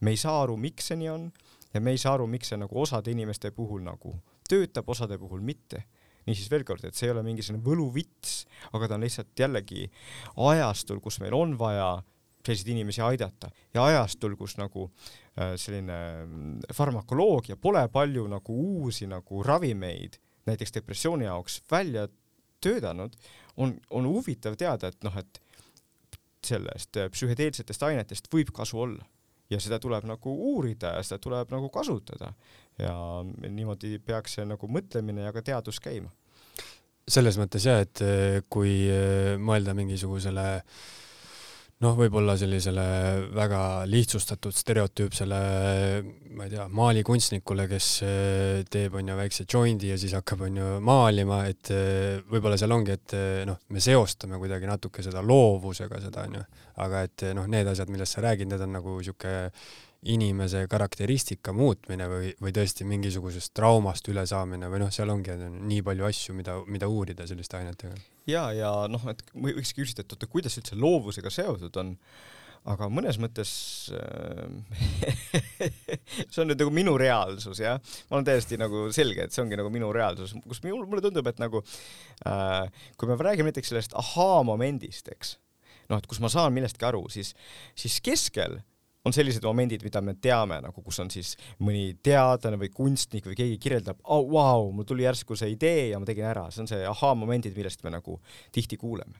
me 0.00 0.10
ei 0.10 0.16
saa 0.16 0.42
aru, 0.42 0.56
miks 0.56 0.90
see 0.90 0.98
nii 0.98 1.08
on 1.08 1.32
ja 1.74 1.80
me 1.80 1.90
ei 1.90 1.98
saa 1.98 2.14
aru, 2.14 2.26
miks 2.26 2.48
see 2.52 2.58
nagu 2.58 2.80
osade 2.80 3.10
inimeste 3.10 3.50
puhul 3.50 3.82
nagu 3.86 4.16
töötab, 4.48 4.88
osade 4.88 5.18
puhul 5.18 5.40
mitte 5.40 5.84
niisiis 6.26 6.50
veel 6.50 6.64
kord, 6.64 6.84
et 6.84 6.94
see 6.94 7.08
ei 7.08 7.14
ole 7.14 7.22
mingisugune 7.26 7.62
võluvits, 7.66 8.44
aga 8.76 8.88
ta 8.88 8.98
on 8.98 9.06
lihtsalt 9.06 9.38
jällegi 9.38 9.88
ajastul, 10.36 11.00
kus 11.02 11.18
meil 11.22 11.34
on 11.34 11.56
vaja 11.58 11.96
selliseid 12.42 12.72
inimesi 12.74 13.02
aidata 13.02 13.50
ja 13.74 13.84
ajastul, 13.86 14.34
kus 14.38 14.56
nagu 14.58 14.88
äh, 14.88 15.54
selline 15.60 15.98
mm, 16.26 16.74
farmakoloogia 16.74 17.56
pole 17.56 17.84
palju 17.92 18.26
nagu 18.30 18.58
uusi 18.78 19.06
nagu 19.10 19.42
ravimeid 19.46 20.18
näiteks 20.46 20.74
depressiooni 20.74 21.24
jaoks 21.24 21.62
välja 21.70 22.08
töötanud, 22.62 23.14
on, 23.56 23.74
on 23.90 24.06
huvitav 24.08 24.56
teada, 24.58 24.88
et 24.92 25.04
noh, 25.04 25.16
et 25.18 25.40
sellest 26.46 26.98
äh, 26.98 27.10
psühhedeelsetest 27.12 27.82
ainetest 27.86 28.30
võib 28.32 28.50
kasu 28.54 28.80
olla 28.86 29.04
ja 29.50 29.60
seda 29.60 29.78
tuleb 29.82 30.06
nagu 30.08 30.32
uurida 30.54 30.96
ja 30.96 31.04
seda 31.06 31.20
tuleb 31.22 31.52
nagu 31.52 31.68
kasutada 31.70 32.32
ja 32.80 32.94
niimoodi 33.48 33.98
peaks 34.02 34.38
see 34.38 34.46
nagu 34.48 34.68
mõtlemine 34.70 35.26
ja 35.26 35.32
ka 35.34 35.42
teadus 35.44 35.78
käima. 35.82 36.10
selles 37.08 37.38
mõttes 37.38 37.66
jah, 37.66 37.82
et 37.84 38.02
äh, 38.02 38.40
kui 38.48 38.74
mõelda 39.38 39.74
mingisugusele 39.76 40.48
äh, 40.56 40.66
noh, 41.82 41.96
võib-olla 41.98 42.36
sellisele 42.38 42.84
väga 43.34 43.60
lihtsustatud 43.90 44.54
stereotüüpsele, 44.54 45.40
ma 46.36 46.46
ei 46.46 46.52
tea, 46.54 46.66
maalikunstnikule, 46.78 47.66
kes 47.70 47.88
eh, 48.06 48.62
teeb, 48.70 48.96
on 48.98 49.10
ju, 49.10 49.18
väikse 49.18 49.46
joindi 49.50 49.90
ja 49.90 49.98
siis 50.00 50.14
hakkab, 50.16 50.46
on 50.48 50.60
ju, 50.60 50.68
maalima, 50.84 51.42
et 51.50 51.72
eh, 51.74 52.20
võib-olla 52.30 52.58
seal 52.60 52.74
ongi, 52.76 52.96
et 52.98 53.16
eh, 53.18 53.42
noh, 53.48 53.60
me 53.74 53.82
seostame 53.82 54.40
kuidagi 54.42 54.70
natuke 54.70 55.04
seda 55.04 55.24
loovusega, 55.26 56.02
seda, 56.06 56.26
on 56.28 56.40
ju, 56.40 56.44
aga 56.86 57.06
et 57.08 57.26
noh, 57.36 57.48
need 57.50 57.72
asjad, 57.72 57.90
millest 57.92 58.18
sa 58.18 58.26
räägid, 58.28 58.50
need 58.52 58.62
on 58.62 58.78
nagu 58.78 58.98
niisugune 59.00 59.50
inimese 60.02 60.64
karakteristika 60.70 61.52
muutmine 61.54 62.08
või, 62.10 62.30
või 62.42 62.52
tõesti 62.54 62.86
mingisugusest 62.88 63.52
traumast 63.54 64.08
ülesaamine 64.10 64.66
või 64.70 64.82
noh, 64.82 64.90
seal 64.94 65.12
ongi 65.12 65.36
nii 65.38 65.82
palju 65.86 66.06
asju, 66.08 66.34
mida, 66.34 66.56
mida 66.66 66.88
uurida 66.90 67.26
selliste 67.30 67.60
ainetega. 67.60 67.94
ja, 68.30 68.48
ja 68.56 68.72
noh, 68.90 69.04
et 69.12 69.22
võikski 69.30 69.84
küsida, 69.84 70.02
et 70.02 70.14
oota, 70.16 70.26
kuidas 70.30 70.58
üldse 70.58 70.78
loovusega 70.78 71.30
seotud 71.30 71.78
on, 71.78 71.92
aga 72.72 72.88
mõnes 72.90 73.20
mõttes 73.22 73.52
äh, 73.94 75.38
see 76.32 76.42
on 76.42 76.50
nüüd 76.50 76.58
nagu 76.58 76.74
minu 76.74 76.96
reaalsus 76.98 77.62
jah, 77.62 77.78
ma 78.10 78.18
olen 78.18 78.26
täiesti 78.26 78.58
nagu 78.58 78.88
selge, 78.94 79.28
et 79.28 79.34
see 79.34 79.44
ongi 79.44 79.60
nagu 79.60 79.70
minu 79.70 79.92
reaalsus, 79.94 80.34
kus 80.48 80.64
minul, 80.66 80.82
mulle 80.90 81.04
tundub, 81.06 81.30
et 81.30 81.38
nagu 81.42 81.62
äh, 82.26 82.66
kui 82.98 83.10
me 83.10 83.20
räägime 83.22 83.52
näiteks 83.52 83.70
sellest 83.70 83.94
ahaa-momendist, 84.02 85.14
eks, 85.14 85.36
noh, 85.86 86.02
et 86.02 86.10
kus 86.10 86.18
ma 86.22 86.30
saan 86.32 86.58
millestki 86.58 86.90
aru, 86.90 87.06
siis, 87.12 87.36
siis 87.78 88.02
keskel 88.02 88.64
on 89.04 89.14
sellised 89.14 89.44
momendid, 89.46 89.82
mida 89.84 90.02
me 90.04 90.14
teame 90.22 90.60
nagu, 90.62 90.84
kus 90.84 91.00
on 91.02 91.10
siis 91.12 91.34
mõni 91.62 91.96
teadlane 92.04 92.58
või 92.60 92.70
kunstnik 92.74 93.26
või 93.26 93.38
keegi 93.38 93.58
kirjeldab, 93.62 93.98
oh 94.14 94.28
vau 94.30 94.70
mul 94.74 94.86
tuli 94.88 95.06
järsku 95.06 95.36
see 95.38 95.54
idee 95.56 95.90
ja 95.90 96.00
ma 96.00 96.08
tegin 96.08 96.28
ära, 96.30 96.46
see 96.50 96.62
on 96.64 96.70
see 96.70 96.86
ahaa-momendid, 96.86 97.56
millest 97.58 97.82
me 97.86 97.94
nagu 97.94 98.20
tihti 98.54 98.78
kuuleme. 98.80 99.18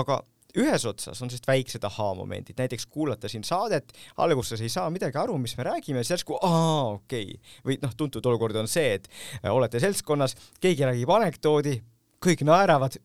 aga 0.00 0.22
ühes 0.56 0.84
otsas 0.88 1.20
on 1.20 1.28
sellised 1.28 1.48
väiksed 1.48 1.84
ahaa-momendid, 1.84 2.56
näiteks 2.58 2.86
kuulata 2.88 3.28
siin 3.28 3.44
saadet, 3.44 3.92
alguses 4.16 4.62
ei 4.64 4.72
saa 4.72 4.88
midagi 4.90 5.20
aru, 5.20 5.36
mis 5.38 5.56
me 5.58 5.66
räägime, 5.68 6.02
siis 6.02 6.16
järsku 6.16 6.38
aa, 6.40 6.94
okei. 6.94 7.34
Okay.. 7.34 7.58
või 7.66 7.78
noh, 7.82 7.92
tuntud 7.96 8.26
olukord 8.26 8.56
on 8.56 8.70
see, 8.70 8.96
et 8.96 9.10
äh, 9.42 9.52
olete 9.52 9.80
seltskonnas, 9.82 10.36
keegi 10.62 10.88
räägib 10.88 11.12
anekdoodi, 11.18 11.76
kõik 12.24 12.46
naeravad, 12.48 12.96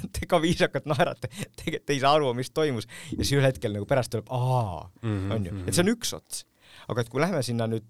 te 0.16 0.28
ka 0.30 0.40
viisakalt 0.42 0.88
naerate, 0.90 1.30
tegelikult 1.56 1.94
ei 1.94 2.02
saa 2.02 2.14
aru, 2.18 2.32
mis 2.38 2.52
toimus. 2.54 2.88
Ja 3.12 3.22
siis 3.22 3.36
ühel 3.38 3.48
hetkel 3.48 3.74
nagu 3.76 3.88
pärast 3.90 4.12
tuleb 4.14 4.30
aa, 4.34 4.84
mhm, 5.02 5.32
onju, 5.36 5.56
et 5.66 5.76
see 5.76 5.84
on 5.86 5.94
üks 5.94 6.14
ots. 6.16 6.44
aga 6.90 7.02
et 7.02 7.10
kui 7.10 7.20
lähme 7.22 7.42
sinna 7.46 7.66
nüüd 7.70 7.86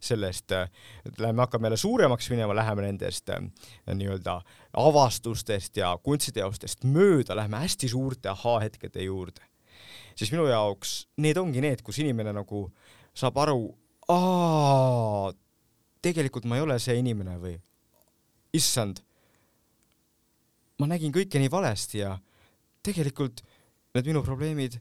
sellest, 0.00 0.52
lähme 1.18 1.44
hakkame 1.44 1.68
jälle 1.68 1.76
suuremaks 1.80 2.30
minema, 2.30 2.54
läheme 2.56 2.82
nendest 2.82 3.30
äh, 3.30 3.44
nii-öelda 3.94 4.40
avastustest 4.82 5.76
ja 5.78 5.92
kunstiteostest 6.02 6.84
mööda, 6.84 7.36
lähme 7.38 7.62
hästi 7.62 7.88
suurte 7.88 8.32
ahaa-hetkede 8.32 9.06
juurde, 9.06 9.44
siis 10.18 10.32
minu 10.34 10.48
jaoks 10.50 11.06
need 11.22 11.38
ongi 11.38 11.62
need, 11.62 11.84
kus 11.86 12.00
inimene 12.02 12.34
nagu 12.34 12.66
saab 13.14 13.38
aru, 13.44 13.70
aa, 14.10 15.30
tegelikult 16.02 16.46
ma 16.48 16.58
ei 16.58 16.66
ole 16.66 16.78
see 16.82 16.98
inimene 16.98 17.38
või 17.42 17.56
issand 18.54 19.02
ma 20.78 20.88
nägin 20.90 21.14
kõike 21.14 21.40
nii 21.42 21.50
valesti 21.52 22.02
ja 22.02 22.14
tegelikult 22.86 23.42
need 23.96 24.08
minu 24.10 24.22
probleemid 24.24 24.78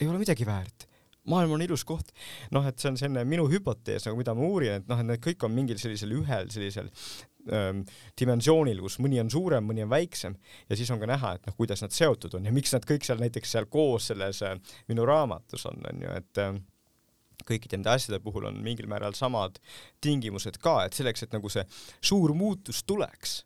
ei 0.00 0.08
ole 0.08 0.20
midagi 0.20 0.46
väärt. 0.48 0.86
maailm 1.30 1.52
on 1.52 1.62
ilus 1.62 1.84
koht. 1.84 2.12
noh, 2.50 2.66
et 2.66 2.78
see 2.78 2.90
on 2.90 2.96
selline 2.96 3.24
minu 3.28 3.46
hüpotees 3.48 4.06
nagu, 4.06 4.16
mida 4.18 4.34
ma 4.34 4.46
uurin, 4.46 4.80
et 4.80 4.88
noh, 4.88 5.00
et 5.00 5.06
need 5.06 5.24
kõik 5.24 5.44
on 5.44 5.52
mingil 5.54 5.78
sellisel 5.78 6.12
ühel 6.16 6.48
sellisel 6.50 6.88
ähm, 7.52 7.84
dimensioonil, 8.18 8.80
kus 8.80 8.98
mõni 9.04 9.20
on 9.20 9.30
suurem, 9.32 9.64
mõni 9.68 9.84
on 9.84 9.92
väiksem 9.92 10.36
ja 10.68 10.76
siis 10.76 10.90
on 10.90 11.00
ka 11.00 11.08
näha, 11.10 11.34
et 11.36 11.46
noh, 11.48 11.56
kuidas 11.56 11.84
nad 11.84 11.94
seotud 11.94 12.36
on 12.38 12.48
ja 12.48 12.52
miks 12.52 12.72
nad 12.76 12.88
kõik 12.88 13.06
seal 13.06 13.20
näiteks 13.22 13.56
seal 13.56 13.68
koos 13.68 14.10
selles 14.12 14.42
äh, 14.46 14.56
minu 14.88 15.08
raamatus 15.08 15.68
on, 15.70 15.80
on 15.92 16.04
ju, 16.04 16.16
et 16.20 16.42
äh, 16.42 16.56
kõikide 17.48 17.78
nende 17.78 17.94
asjade 17.94 18.20
puhul 18.24 18.48
on 18.50 18.58
mingil 18.64 18.88
määral 18.90 19.16
samad 19.16 19.60
tingimused 20.04 20.60
ka, 20.60 20.82
et 20.84 20.96
selleks, 20.96 21.24
et 21.24 21.36
nagu 21.36 21.52
see 21.52 21.64
suur 22.00 22.34
muutus 22.36 22.82
tuleks 22.84 23.40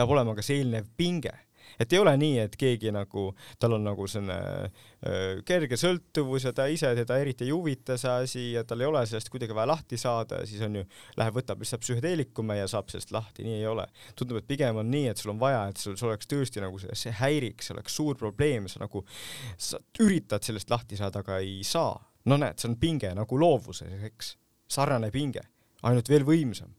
peab 0.00 0.16
olema 0.16 0.34
ka 0.36 0.44
see 0.44 0.62
eelnev 0.62 0.88
pinge 0.96 1.36
et 1.80 1.92
ei 1.92 2.00
ole 2.00 2.12
nii, 2.20 2.38
et 2.44 2.56
keegi 2.58 2.92
nagu, 2.94 3.26
tal 3.60 3.76
on 3.76 3.84
nagu 3.84 4.06
selline 4.10 4.36
äh, 4.36 5.40
kerge 5.46 5.78
sõltuvus 5.80 6.46
ja 6.48 6.52
ta 6.56 6.66
ise 6.72 6.92
teda 6.98 7.18
eriti 7.20 7.46
ei 7.46 7.54
huvita 7.54 7.96
see 8.00 8.16
asi 8.24 8.44
ja 8.56 8.64
tal 8.68 8.82
ei 8.82 8.88
ole 8.88 9.02
sellest 9.08 9.30
kuidagi 9.32 9.56
vaja 9.56 9.70
lahti 9.72 9.98
saada 10.00 10.42
ja 10.42 10.48
siis 10.48 10.62
on 10.66 10.80
ju, 10.80 10.84
läheb, 11.20 11.36
võtab 11.40 11.62
lihtsalt 11.62 11.84
psühhedeelikume 11.84 12.58
ja 12.58 12.68
saab 12.70 12.90
sellest 12.92 13.14
lahti, 13.14 13.46
nii 13.46 13.60
ei 13.60 13.68
ole. 13.70 13.86
tundub, 14.18 14.40
et 14.40 14.48
pigem 14.50 14.80
on 14.82 14.90
nii, 14.92 15.08
et 15.12 15.20
sul 15.22 15.34
on 15.34 15.40
vaja, 15.40 15.64
et 15.70 15.80
sul, 15.80 15.96
sul 16.00 16.12
oleks 16.12 16.28
tõesti 16.30 16.64
nagu 16.64 16.80
see, 16.82 16.96
see 16.98 17.14
häiriks, 17.20 17.70
see 17.70 17.76
oleks 17.76 17.96
suur 17.96 18.18
probleem, 18.20 18.68
sa 18.70 18.82
nagu, 18.82 19.04
sa 19.56 19.80
üritad 20.04 20.44
sellest 20.46 20.70
lahti 20.72 21.00
saada, 21.00 21.24
aga 21.24 21.40
ei 21.44 21.60
saa. 21.66 21.96
no 22.28 22.36
näed, 22.36 22.60
see 22.60 22.68
on 22.68 22.76
pinge 22.80 23.14
nagu 23.16 23.40
loovuses, 23.40 24.04
eks, 24.10 24.34
sarnane 24.70 25.08
pinge, 25.14 25.42
ainult 25.88 26.08
veel 26.12 26.26
võimsam 26.28 26.74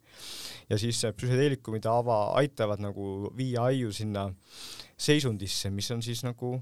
ja 0.71 0.77
siis 0.79 1.01
psühhedeelikumid 1.17 1.85
ava, 1.89 2.31
aitavad 2.39 2.79
nagu 2.83 3.31
viia 3.37 3.67
aiu 3.71 3.91
sinna 3.93 4.29
seisundisse, 4.95 5.71
mis 5.73 5.89
on 5.91 6.03
siis 6.05 6.23
nagu 6.23 6.55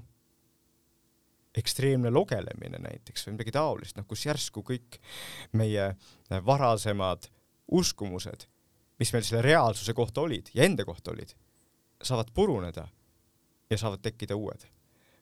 ekstreemne 1.56 2.10
logelemine 2.14 2.78
näiteks 2.82 3.26
või 3.26 3.36
midagi 3.36 3.54
taolist, 3.54 3.96
noh 3.98 4.06
kus 4.10 4.24
järsku 4.26 4.62
kõik 4.66 4.98
meie 5.58 5.92
varasemad 6.46 7.26
uskumused, 7.80 8.46
mis 8.98 9.14
meil 9.14 9.26
selle 9.26 9.42
reaalsuse 9.46 9.94
kohta 9.94 10.22
olid 10.26 10.50
ja 10.54 10.66
enda 10.66 10.86
kohta 10.86 11.14
olid, 11.14 11.34
saavad 12.02 12.30
puruneda 12.34 12.86
ja 13.70 13.78
saavad 13.78 14.02
tekkida 14.02 14.38
uued 14.38 14.66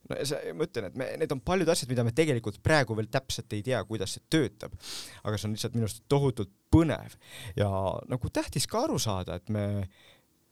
no 0.08 0.18
see, 0.28 0.54
ma 0.56 0.66
ütlen, 0.68 0.88
et 0.90 0.98
me, 0.98 1.08
need 1.22 1.34
on 1.34 1.42
paljud 1.44 1.68
asjad, 1.72 1.90
mida 1.92 2.04
me 2.06 2.14
tegelikult 2.16 2.60
praegu 2.64 2.96
veel 2.98 3.10
täpselt 3.12 3.52
ei 3.56 3.64
tea, 3.66 3.80
kuidas 3.88 4.16
see 4.16 4.24
töötab. 4.32 4.76
aga 5.24 5.36
see 5.36 5.48
on 5.48 5.56
lihtsalt 5.56 5.76
minu 5.76 5.88
arust 5.88 6.04
tohutult 6.10 6.54
põnev 6.72 7.18
ja 7.58 7.68
nagu 8.10 8.32
tähtis 8.32 8.68
ka 8.70 8.86
aru 8.86 8.98
saada, 9.02 9.38
et 9.38 9.52
me 9.52 9.66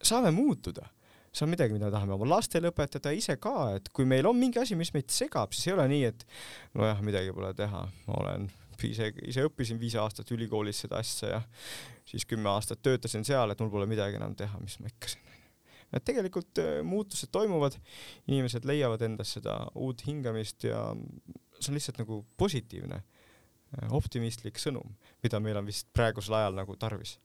saame 0.03 0.33
muutuda. 0.35 0.89
see 1.33 1.45
on 1.45 1.53
midagi, 1.53 1.75
mida 1.77 1.91
tahame 1.93 2.15
oma 2.17 2.29
lastele 2.31 2.71
õpetada, 2.73 3.13
ise 3.13 3.37
ka, 3.37 3.75
et 3.77 3.91
kui 3.93 4.07
meil 4.09 4.27
on 4.29 4.39
mingi 4.39 4.61
asi, 4.61 4.77
mis 4.77 4.93
meid 4.95 5.11
segab, 5.13 5.53
siis 5.53 5.69
ei 5.69 5.75
ole 5.77 5.89
nii, 5.93 6.05
et 6.09 6.25
nojah, 6.79 7.03
midagi 7.05 7.35
pole 7.37 7.53
teha, 7.57 7.83
ma 8.07 8.21
olen 8.23 8.49
ise, 8.85 9.11
ise 9.25 9.45
õppisin 9.45 9.81
viis 9.81 9.97
aastat 10.01 10.31
ülikoolis 10.33 10.81
seda 10.85 11.01
asja 11.01 11.35
ja 11.35 11.43
siis 12.09 12.25
kümme 12.29 12.49
aastat 12.53 12.81
töötasin 12.85 13.25
seal, 13.25 13.53
et 13.53 13.61
mul 13.61 13.73
pole 13.73 13.89
midagi 13.91 14.17
enam 14.21 14.37
teha, 14.37 14.61
mis 14.63 14.79
ma 14.81 14.93
ikka 14.93 15.13
siin 15.13 15.36
et 15.97 16.05
tegelikult 16.07 16.61
äh, 16.63 16.81
muutused 16.87 17.33
toimuvad, 17.35 17.79
inimesed 18.29 18.67
leiavad 18.69 19.05
endas 19.07 19.37
seda 19.39 19.59
uut 19.75 20.05
hingamist 20.07 20.69
ja 20.69 20.89
see 21.59 21.71
on 21.73 21.79
lihtsalt 21.79 22.01
nagu 22.03 22.23
positiivne, 22.41 23.01
äh, 23.01 23.95
optimistlik 23.97 24.61
sõnum, 24.63 24.97
mida 25.25 25.41
meil 25.43 25.61
on 25.61 25.69
vist 25.69 25.89
praegusel 25.97 26.39
ajal 26.41 26.61
nagu 26.61 26.77
tarvis. 26.81 27.17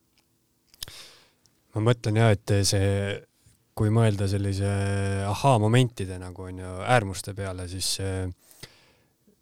ma 1.75 1.83
mõtlen 1.91 2.17
jah, 2.19 2.31
et 2.35 2.55
see, 2.67 3.19
kui 3.75 3.91
mõelda 3.93 4.27
sellise 4.27 4.69
ahaa-momentide 5.29 6.17
nagu 6.19 6.49
onju 6.49 6.71
äärmuste 6.83 7.35
peale, 7.37 7.69
siis 7.71 7.95
Äh, 8.01 8.29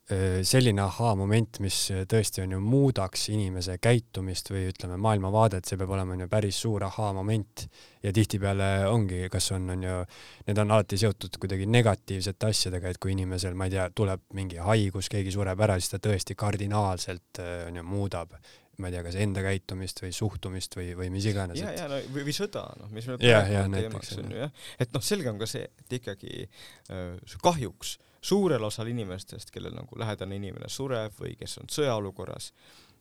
selline 0.10 0.82
ahaa-moment, 0.82 1.60
mis 1.62 1.76
tõesti 2.10 2.42
on 2.42 2.56
ju 2.56 2.60
muudaks 2.64 3.28
inimese 3.30 3.76
käitumist 3.82 4.50
või 4.50 4.64
ütleme, 4.72 4.98
maailmavaadet, 5.02 5.70
see 5.70 5.78
peab 5.78 5.94
olema 5.94 6.16
on 6.16 6.24
ju 6.24 6.28
päris 6.32 6.62
suur 6.64 6.86
ahaa-moment 6.88 7.66
ja 8.02 8.14
tihtipeale 8.16 8.70
ongi, 8.90 9.22
kas 9.30 9.52
on, 9.54 9.68
on 9.76 9.84
ju, 9.86 10.00
need 10.48 10.64
on 10.64 10.74
alati 10.74 10.98
seotud 10.98 11.38
kuidagi 11.42 11.68
negatiivsete 11.70 12.50
asjadega, 12.50 12.90
et 12.90 13.02
kui 13.02 13.14
inimesel, 13.14 13.54
ma 13.54 13.70
ei 13.70 13.76
tea, 13.76 13.86
tuleb 13.94 14.26
mingi 14.40 14.58
haigus, 14.66 15.12
keegi 15.14 15.36
sureb 15.36 15.62
ära, 15.68 15.78
siis 15.78 15.94
ta 15.94 16.02
tõesti 16.10 16.38
kardinaalselt 16.40 17.44
äh, 17.44 17.54
on 17.70 17.78
ju 17.82 17.86
muudab 17.86 18.34
ma 18.80 18.88
ei 18.88 18.96
tea, 18.96 19.04
kas 19.04 19.18
enda 19.20 19.44
käitumist 19.44 20.00
või 20.02 20.14
suhtumist 20.16 20.78
või, 20.80 20.94
või 20.96 21.10
mis 21.12 21.26
iganes. 21.28 21.60
ja, 21.60 21.74
ja 21.76 21.88
no 21.92 22.00
või, 22.14 22.24
või 22.30 22.36
sõda, 22.36 22.64
noh, 22.80 22.92
mis 22.96 23.10
meil 23.12 23.26
ja, 23.28 23.42
teemaks 23.44 24.14
on 24.22 24.32
ju 24.32 24.46
jah, 24.46 24.54
et 24.80 24.94
noh, 24.96 25.04
selge 25.04 25.32
on 25.32 25.42
ka 25.42 25.50
see, 25.52 25.68
et 25.84 26.00
ikkagi 26.00 26.46
äh, 26.48 27.36
kahjuks 27.44 27.98
suurel 28.22 28.64
osal 28.64 28.90
inimestest, 28.92 29.52
kellel 29.52 29.76
nagu 29.76 30.00
lähedane 30.00 30.40
inimene 30.40 30.70
sureb 30.70 31.16
või 31.20 31.36
kes 31.40 31.58
on 31.62 31.72
sõjaolukorras, 31.72 32.52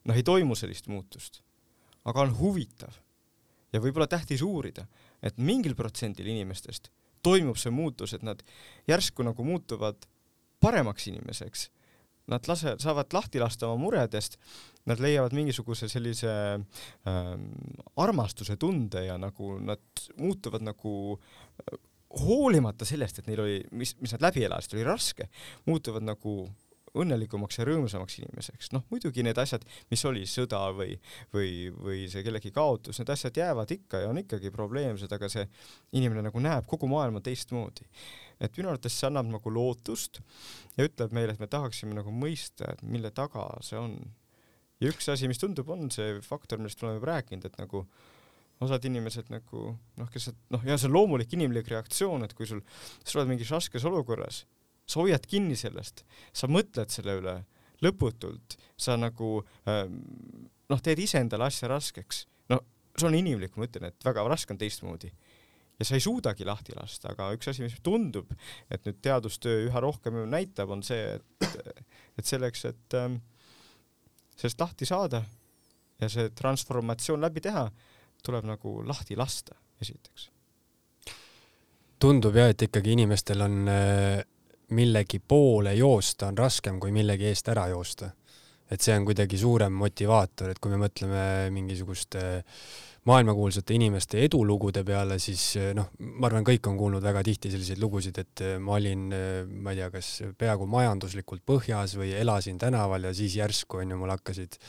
noh, 0.05 0.15
ei 0.15 0.23
toimu 0.23 0.55
sellist 0.55 0.87
muutust. 0.87 1.41
aga 2.05 2.21
on 2.21 2.31
huvitav 2.39 2.95
ja 3.73 3.79
võib-olla 3.79 4.07
tähtis 4.07 4.41
uurida, 4.41 4.87
et 5.21 5.37
mingil 5.37 5.75
protsendil 5.75 6.27
inimestest 6.27 6.89
toimub 7.21 7.57
see 7.59 7.71
muutus, 7.71 8.13
et 8.13 8.23
nad 8.23 8.41
järsku 8.87 9.23
nagu 9.27 9.43
muutuvad 9.43 10.07
paremaks 10.63 11.07
inimeseks 11.11 11.69
nad 12.29 12.45
lase, 12.47 12.75
saavad 12.77 13.13
lahti 13.13 13.41
lasta 13.41 13.67
oma 13.67 13.81
muredest, 13.81 14.37
nad 14.89 15.01
leiavad 15.01 15.33
mingisuguse 15.33 15.89
sellise 15.89 16.31
ähm, 17.09 17.47
armastuse 17.97 18.57
tunde 18.61 19.01
ja 19.07 19.17
nagu 19.17 19.55
nad 19.63 19.81
muutuvad 20.17 20.65
nagu 20.65 20.93
hoolimata 22.23 22.87
sellest, 22.87 23.19
et 23.19 23.29
neil 23.29 23.43
oli, 23.43 23.59
mis, 23.71 23.95
mis 24.01 24.15
nad 24.15 24.29
läbi 24.29 24.45
elasid, 24.47 24.73
oli 24.77 24.87
raske, 24.87 25.29
muutuvad 25.69 26.05
nagu 26.07 26.41
õnnelikumaks 26.99 27.59
ja 27.59 27.67
rõõmsamaks 27.67 28.15
inimeseks. 28.17 28.71
noh, 28.73 28.81
muidugi 28.89 29.21
need 29.21 29.37
asjad, 29.37 29.61
mis 29.91 30.01
oli 30.09 30.23
sõda 30.25 30.63
või, 30.73 30.95
või, 31.33 31.69
või 31.69 32.07
see 32.09 32.23
kellegi 32.25 32.49
kaotus, 32.55 32.97
need 32.97 33.11
asjad 33.13 33.37
jäävad 33.37 33.75
ikka 33.77 34.01
ja 34.01 34.09
on 34.09 34.17
ikkagi 34.23 34.49
probleemsed, 34.49 35.11
aga 35.13 35.29
see 35.29 35.45
inimene 35.93 36.25
nagu 36.25 36.41
näeb 36.41 36.65
kogu 36.71 36.89
maailma 36.89 37.21
teistmoodi 37.21 37.85
et 38.39 38.57
minu 38.57 38.71
arvates 38.71 38.95
see 38.95 39.07
annab 39.09 39.27
nagu 39.29 39.51
lootust 39.53 40.21
ja 40.77 40.87
ütleb 40.87 41.13
meile, 41.15 41.35
et 41.35 41.43
me 41.43 41.49
tahaksime 41.51 41.95
nagu 41.97 42.13
mõista, 42.15 42.71
et 42.73 42.83
mille 42.87 43.11
taga 43.15 43.45
see 43.65 43.79
on. 43.79 43.97
ja 44.79 44.91
üks 44.93 45.11
asi, 45.11 45.27
mis 45.27 45.41
tundub, 45.41 45.69
on 45.69 45.91
see 45.91 46.19
faktor, 46.25 46.61
millest 46.61 46.81
me 46.81 46.93
oleme 46.93 47.11
rääkinud, 47.11 47.49
et 47.49 47.59
nagu 47.59 47.83
osad 48.63 48.85
inimesed 48.89 49.29
nagu 49.31 49.73
noh, 49.99 50.09
kes 50.11 50.29
noh, 50.51 50.63
ja 50.67 50.77
see 50.77 50.89
on 50.89 50.95
loomulik 50.97 51.33
inimlik 51.35 51.69
reaktsioon, 51.71 52.25
et 52.25 52.35
kui 52.35 52.47
sul, 52.49 52.61
sa 53.03 53.19
oled 53.19 53.31
mingis 53.31 53.51
raskes 53.55 53.85
olukorras, 53.87 54.43
sa 54.89 55.01
hoiad 55.01 55.25
kinni 55.29 55.55
sellest, 55.59 56.03
sa 56.35 56.49
mõtled 56.51 56.91
selle 56.91 57.19
üle 57.21 57.35
lõputult, 57.85 58.57
sa 58.79 58.97
nagu 58.99 59.37
ähm, 59.69 60.01
noh, 60.69 60.83
teed 60.83 60.99
iseendale 60.99 61.47
asja 61.47 61.69
raskeks. 61.71 62.25
no 62.51 62.59
see 62.97 63.07
on 63.07 63.15
inimlik, 63.15 63.55
ma 63.55 63.69
ütlen, 63.69 63.89
et 63.93 64.05
väga 64.05 64.25
raske 64.27 64.55
on 64.55 64.59
teistmoodi 64.59 65.11
ja 65.79 65.87
sa 65.87 65.95
ei 65.95 66.03
suudagi 66.03 66.45
lahti 66.47 66.75
lasta, 66.75 67.13
aga 67.13 67.29
üks 67.37 67.47
asi, 67.51 67.63
mis 67.63 67.77
tundub, 67.83 68.33
et 68.67 68.83
nüüd 68.83 68.99
teadustöö 69.03 69.69
üha 69.69 69.83
rohkem 69.83 70.17
näitab, 70.27 70.73
on 70.75 70.83
see, 70.83 71.15
et, 71.15 71.59
et 72.19 72.27
selleks, 72.27 72.65
et 72.67 72.97
ähm, 72.99 73.21
sellest 74.35 74.59
lahti 74.59 74.87
saada 74.89 75.23
ja 75.99 76.09
see 76.11 76.27
transformatsioon 76.35 77.23
läbi 77.23 77.43
teha, 77.47 77.69
tuleb 78.23 78.45
nagu 78.49 78.81
lahti 78.87 79.17
lasta, 79.19 79.55
esiteks. 79.81 80.29
tundub 81.99 82.35
jah, 82.35 82.51
et 82.51 82.67
ikkagi 82.67 82.93
inimestel 82.95 83.41
on 83.43 83.57
äh, 83.67 84.21
millegi 84.75 85.19
poole 85.19 85.73
joosta 85.75 86.29
on 86.29 86.37
raskem 86.37 86.79
kui 86.79 86.91
millegi 86.95 87.27
eest 87.31 87.49
ära 87.49 87.67
joosta. 87.67 88.11
et 88.69 88.81
see 88.81 88.93
on 88.93 89.05
kuidagi 89.05 89.37
suurem 89.37 89.73
motivaator, 89.73 90.51
et 90.51 90.59
kui 90.61 90.69
me 90.71 90.77
mõtleme 90.77 91.49
mingisuguste 91.49 92.21
äh, 92.37 92.43
maailmakuulsate 93.09 93.73
inimeste 93.73 94.21
edulugude 94.25 94.83
peale, 94.85 95.17
siis 95.21 95.43
eh, 95.59 95.71
noh, 95.77 95.89
ma 96.19 96.27
arvan, 96.29 96.45
kõik 96.47 96.67
on 96.69 96.77
kuulnud 96.79 97.03
väga 97.03 97.23
tihti 97.25 97.51
selliseid 97.53 97.81
lugusid, 97.81 98.19
et 98.21 98.43
ma 98.63 98.75
olin, 98.77 99.07
ma 99.63 99.73
ei 99.73 99.81
tea, 99.81 99.89
kas 99.93 100.11
peaaegu 100.39 100.67
majanduslikult 100.69 101.45
põhjas 101.47 101.95
või 101.99 102.13
elasin 102.19 102.59
tänaval 102.61 103.09
ja 103.09 103.13
siis 103.15 103.37
järsku 103.39 103.81
onju 103.83 103.99
mul 103.99 104.13
hakkasid, 104.13 104.59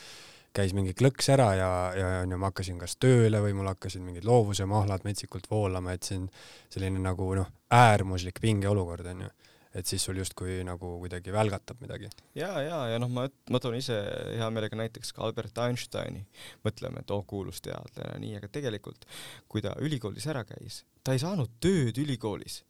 käis 0.56 0.74
mingi 0.74 0.94
klõks 0.98 1.30
ära 1.32 1.50
ja, 1.58 1.70
ja 1.96 2.08
onju 2.24 2.38
ma 2.40 2.50
hakkasin 2.50 2.78
kas 2.80 2.96
tööle 3.00 3.42
või 3.44 3.54
mul 3.58 3.70
hakkasid 3.70 4.02
mingid 4.02 4.26
loovuse 4.26 4.66
mahlad 4.68 5.04
metsikult 5.06 5.46
voolama, 5.50 5.94
et 5.94 6.08
on 6.16 6.26
selline 6.72 7.02
nagu 7.02 7.28
noh, 7.38 7.52
äärmuslik 7.74 8.42
pingeolukord 8.42 9.12
onju 9.14 9.30
et 9.74 9.86
siis 9.86 10.02
sul 10.02 10.18
justkui 10.18 10.60
nagu 10.66 10.96
kuidagi 10.98 11.32
välgatab 11.32 11.80
midagi. 11.82 12.08
ja, 12.34 12.50
ja, 12.62 12.78
ja 12.90 12.98
noh, 12.98 13.10
ma, 13.12 13.26
ma 13.50 13.60
toon 13.62 13.76
ise 13.78 13.96
hea 14.34 14.48
meelega 14.50 14.78
näiteks 14.78 15.12
ka 15.14 15.22
Albert 15.26 15.58
Einsteini, 15.62 16.24
mõtleme, 16.66 17.04
et 17.04 17.14
oo, 17.14 17.22
kuulus 17.22 17.62
teadlane, 17.62 18.18
nii, 18.24 18.34
aga 18.40 18.50
tegelikult 18.50 19.06
kui 19.48 19.62
ta 19.62 19.76
ülikoolis 19.78 20.26
ära 20.30 20.42
käis, 20.48 20.82
ta 21.04 21.14
ei 21.14 21.22
saanud 21.22 21.54
tööd 21.62 22.02
ülikoolis. 22.02 22.64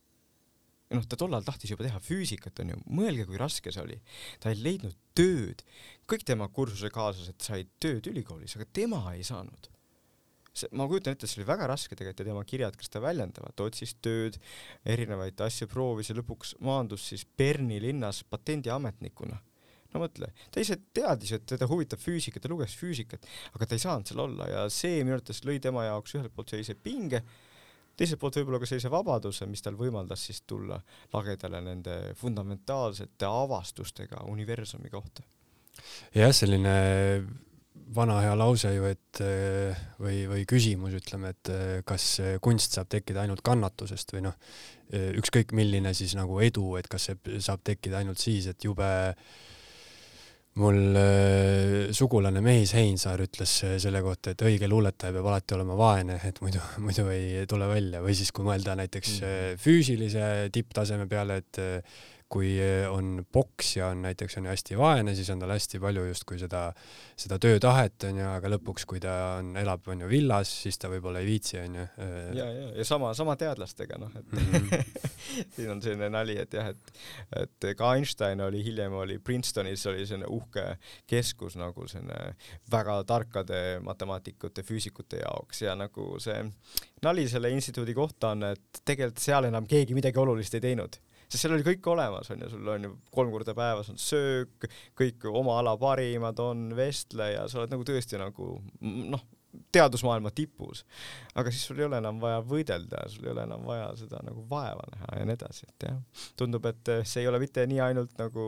Noh, 0.95 1.09
ta 1.09 1.19
tollal 1.19 1.45
tahtis 1.47 1.73
juba 1.73 1.87
teha 1.87 2.01
füüsikat, 2.03 2.63
onju, 2.65 2.79
mõelge, 2.91 3.27
kui 3.29 3.41
raske 3.41 3.73
see 3.73 3.83
oli. 3.83 3.99
ta 4.43 4.53
ei 4.53 4.61
leidnud 4.61 4.97
tööd, 5.17 5.65
kõik 6.11 6.25
tema 6.27 6.49
kursusekaaslased 6.53 7.43
said 7.43 7.71
tööd 7.83 8.11
ülikoolis, 8.11 8.57
aga 8.59 8.67
tema 8.81 9.05
ei 9.15 9.27
saanud 9.27 9.71
see, 10.57 10.71
ma 10.77 10.87
kujutan 10.91 11.15
ette, 11.15 11.29
see 11.31 11.41
oli 11.41 11.49
väga 11.49 11.69
raske 11.71 11.97
tegelikult 11.97 12.23
ja 12.23 12.31
tema 12.31 12.43
kirjad, 12.49 12.77
kes 12.79 12.93
ta 12.93 13.03
väljendavad, 13.03 13.55
ta 13.57 13.67
otsis 13.69 13.95
tööd, 14.05 14.39
erinevaid 14.89 15.41
asju 15.47 15.69
proovis 15.71 16.11
ja 16.11 16.17
lõpuks 16.19 16.57
maandus 16.65 17.07
siis 17.13 17.25
Berni 17.39 17.81
linnas 17.83 18.23
patendiametnikuna. 18.31 19.41
no 19.91 20.03
mõtle, 20.05 20.31
ta 20.55 20.63
ise 20.63 20.77
teadis, 20.95 21.33
et 21.35 21.47
teda 21.51 21.67
huvitab 21.71 21.99
füüsika, 22.03 22.41
ta 22.41 22.51
luges 22.51 22.77
füüsikat, 22.79 23.27
aga 23.55 23.67
ta 23.67 23.75
ei 23.75 23.83
saanud 23.83 24.11
seal 24.11 24.25
olla 24.27 24.47
ja 24.47 24.67
see 24.71 25.01
minu 25.03 25.17
arvates 25.17 25.43
lõi 25.47 25.59
tema 25.63 25.87
jaoks 25.89 26.15
ühelt 26.15 26.35
poolt 26.35 26.53
sellise 26.55 26.77
pinge, 26.79 27.25
teiselt 28.01 28.21
poolt 28.23 28.41
võib-olla 28.41 28.63
ka 28.63 28.69
sellise 28.71 28.93
vabaduse, 28.93 29.49
mis 29.51 29.63
tal 29.65 29.77
võimaldas 29.77 30.25
siis 30.29 30.41
tulla 30.49 30.79
lagedale 31.13 31.61
nende 31.65 31.99
fundamentaalsete 32.21 33.29
avastustega 33.29 34.25
universumi 34.31 34.91
kohta. 34.93 35.27
jah, 36.15 36.33
selline 36.37 36.75
vana 37.95 38.21
hea 38.23 38.35
lause 38.39 38.71
ju, 38.75 38.87
et 38.91 39.21
eh, 39.25 39.79
või, 40.01 40.23
või 40.31 40.45
küsimus, 40.49 40.95
ütleme, 41.01 41.35
et 41.35 41.51
eh, 41.53 41.77
kas 41.87 42.07
kunst 42.43 42.77
saab 42.77 42.91
tekkida 42.93 43.25
ainult 43.25 43.43
kannatusest 43.47 44.15
või 44.15 44.25
noh, 44.29 44.37
eh, 44.93 45.11
ükskõik 45.19 45.55
milline 45.57 45.93
siis 45.97 46.15
nagu 46.19 46.41
edu, 46.45 46.75
et 46.81 46.89
kas 46.91 47.11
see 47.11 47.41
saab 47.43 47.65
tekkida 47.67 48.01
ainult 48.01 48.23
siis, 48.23 48.49
et 48.51 48.67
jube 48.67 48.91
mul 50.59 50.97
sugulane 51.95 52.41
Mehis 52.43 52.73
Heinsaar 52.75 53.23
ütles 53.23 53.53
selle 53.79 54.01
kohta, 54.03 54.33
et 54.35 54.43
õige 54.43 54.69
luuletaja 54.69 55.15
peab 55.15 55.29
alati 55.31 55.55
olema 55.55 55.77
vaene, 55.79 56.19
et 56.27 56.41
muidu, 56.43 56.63
muidu 56.85 57.07
ei 57.15 57.47
tule 57.51 57.69
välja 57.71 58.03
või 58.03 58.17
siis 58.19 58.33
kui 58.35 58.47
mõelda 58.49 58.75
näiteks 58.81 59.21
mm. 59.21 59.61
füüsilise 59.63 60.25
tipptaseme 60.53 61.07
peale, 61.11 61.39
et 61.45 61.63
kui 62.31 62.53
on 62.87 63.25
poksja 63.33 63.89
on 63.91 64.05
näiteks 64.07 64.37
on 64.39 64.47
ju 64.47 64.53
hästi 64.53 64.77
vaene, 64.79 65.15
siis 65.19 65.31
on 65.35 65.41
tal 65.43 65.51
hästi 65.51 65.81
palju 65.83 66.05
justkui 66.07 66.39
seda, 66.39 66.69
seda 67.19 67.41
töötahet 67.43 68.07
onju, 68.07 68.27
aga 68.31 68.53
lõpuks, 68.53 68.87
kui 68.87 69.03
ta 69.03 69.15
on, 69.41 69.57
elab 69.59 69.89
onju 69.91 70.07
villas, 70.11 70.53
siis 70.63 70.79
ta 70.79 70.91
võib-olla 70.93 71.25
ei 71.25 71.27
viitsi 71.27 71.59
onju. 71.59 71.87
ja, 72.39 72.47
ja, 72.47 72.69
ja 72.79 72.87
sama, 72.87 73.11
sama 73.19 73.35
teadlastega 73.41 73.99
noh, 73.99 74.15
et 74.15 74.33
mm 74.33 74.47
-hmm. 74.47 75.03
siin 75.57 75.75
on 75.75 75.83
selline 75.83 76.11
nali, 76.11 76.39
et 76.39 76.55
jah, 76.55 76.71
et, 76.71 76.95
et 77.43 77.69
ka 77.77 77.95
Einstein 77.97 78.41
oli 78.47 78.63
hiljem 78.65 78.95
oli 78.95 79.19
Princetonis 79.19 79.87
oli 79.87 80.07
selline 80.07 80.31
uhke 80.31 80.77
keskus 81.07 81.57
nagu 81.57 81.89
selline 81.89 82.37
väga 82.71 83.03
tarkade 83.05 83.81
matemaatikute, 83.83 84.63
füüsikute 84.63 85.25
jaoks 85.25 85.63
ja 85.63 85.75
nagu 85.75 86.15
see 86.21 86.45
nali 87.03 87.29
selle 87.29 87.51
instituudi 87.51 87.95
kohta 87.95 88.37
on, 88.37 88.53
et 88.55 88.83
tegelikult 88.85 89.19
seal 89.19 89.45
enam 89.51 89.67
keegi 89.67 89.95
midagi 89.95 90.19
olulist 90.19 90.55
ei 90.55 90.61
teinud 90.61 91.01
sest 91.31 91.45
seal 91.45 91.57
oli 91.57 91.67
kõik 91.67 91.91
olemas, 91.93 92.31
on 92.35 92.45
ju, 92.45 92.53
sul 92.53 92.71
on 92.75 92.89
ju 92.89 92.95
kolm 93.15 93.31
korda 93.35 93.55
päevas 93.57 93.91
on 93.93 94.01
söök, 94.01 94.67
kõik 94.99 95.29
oma 95.31 95.61
ala 95.63 95.77
parimad 95.81 96.41
on, 96.43 96.71
vestleja, 96.77 97.47
sa 97.49 97.63
oled 97.63 97.75
nagu 97.75 97.87
tõesti 97.87 98.19
nagu 98.21 98.57
noh, 98.83 99.23
teadusmaailma 99.73 100.31
tipus. 100.35 100.85
aga 101.35 101.51
siis 101.51 101.65
sul 101.67 101.79
ei 101.79 101.87
ole 101.87 101.99
enam 101.99 102.21
vaja 102.23 102.41
võidelda, 102.47 103.03
sul 103.11 103.27
ei 103.27 103.33
ole 103.33 103.45
enam 103.47 103.65
vaja 103.67 103.89
seda 103.99 104.21
nagu 104.27 104.45
vaeva 104.51 104.87
näha 104.95 105.19
ja 105.21 105.27
nii 105.27 105.37
edasi, 105.39 105.67
et 105.69 105.89
jah, 105.89 105.99
tundub, 106.39 106.67
et 106.71 106.93
see 107.03 107.25
ei 107.25 107.31
ole 107.31 107.41
mitte 107.43 107.67
nii 107.71 107.81
ainult 107.91 108.15
nagu 108.19 108.47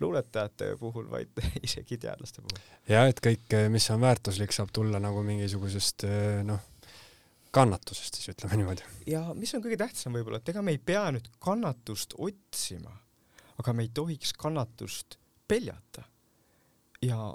luuletajate 0.00 0.74
puhul, 0.80 1.08
vaid 1.12 1.44
isegi 1.66 2.00
teadlaste 2.00 2.44
puhul. 2.44 2.64
ja 2.88 3.06
et 3.08 3.20
kõik, 3.24 3.56
mis 3.72 3.88
on 3.94 4.04
väärtuslik, 4.04 4.56
saab 4.56 4.72
tulla 4.72 5.00
nagu 5.02 5.24
mingisugusest 5.26 6.08
noh 6.48 6.67
kannatusest 7.50 8.18
siis 8.18 8.32
ütleme 8.34 8.56
niimoodi. 8.60 8.84
ja 9.06 9.22
mis 9.34 9.54
on 9.54 9.62
kõige 9.64 9.78
tähtsam 9.80 10.16
võib-olla, 10.16 10.40
et 10.42 10.48
ega 10.52 10.62
me 10.62 10.74
ei 10.76 10.78
pea 10.78 11.06
nüüd 11.14 11.30
kannatust 11.42 12.14
otsima, 12.18 12.92
aga 13.58 13.74
me 13.74 13.86
ei 13.86 13.92
tohiks 13.94 14.34
kannatust 14.38 15.18
peljata. 15.48 16.04
ja 17.02 17.32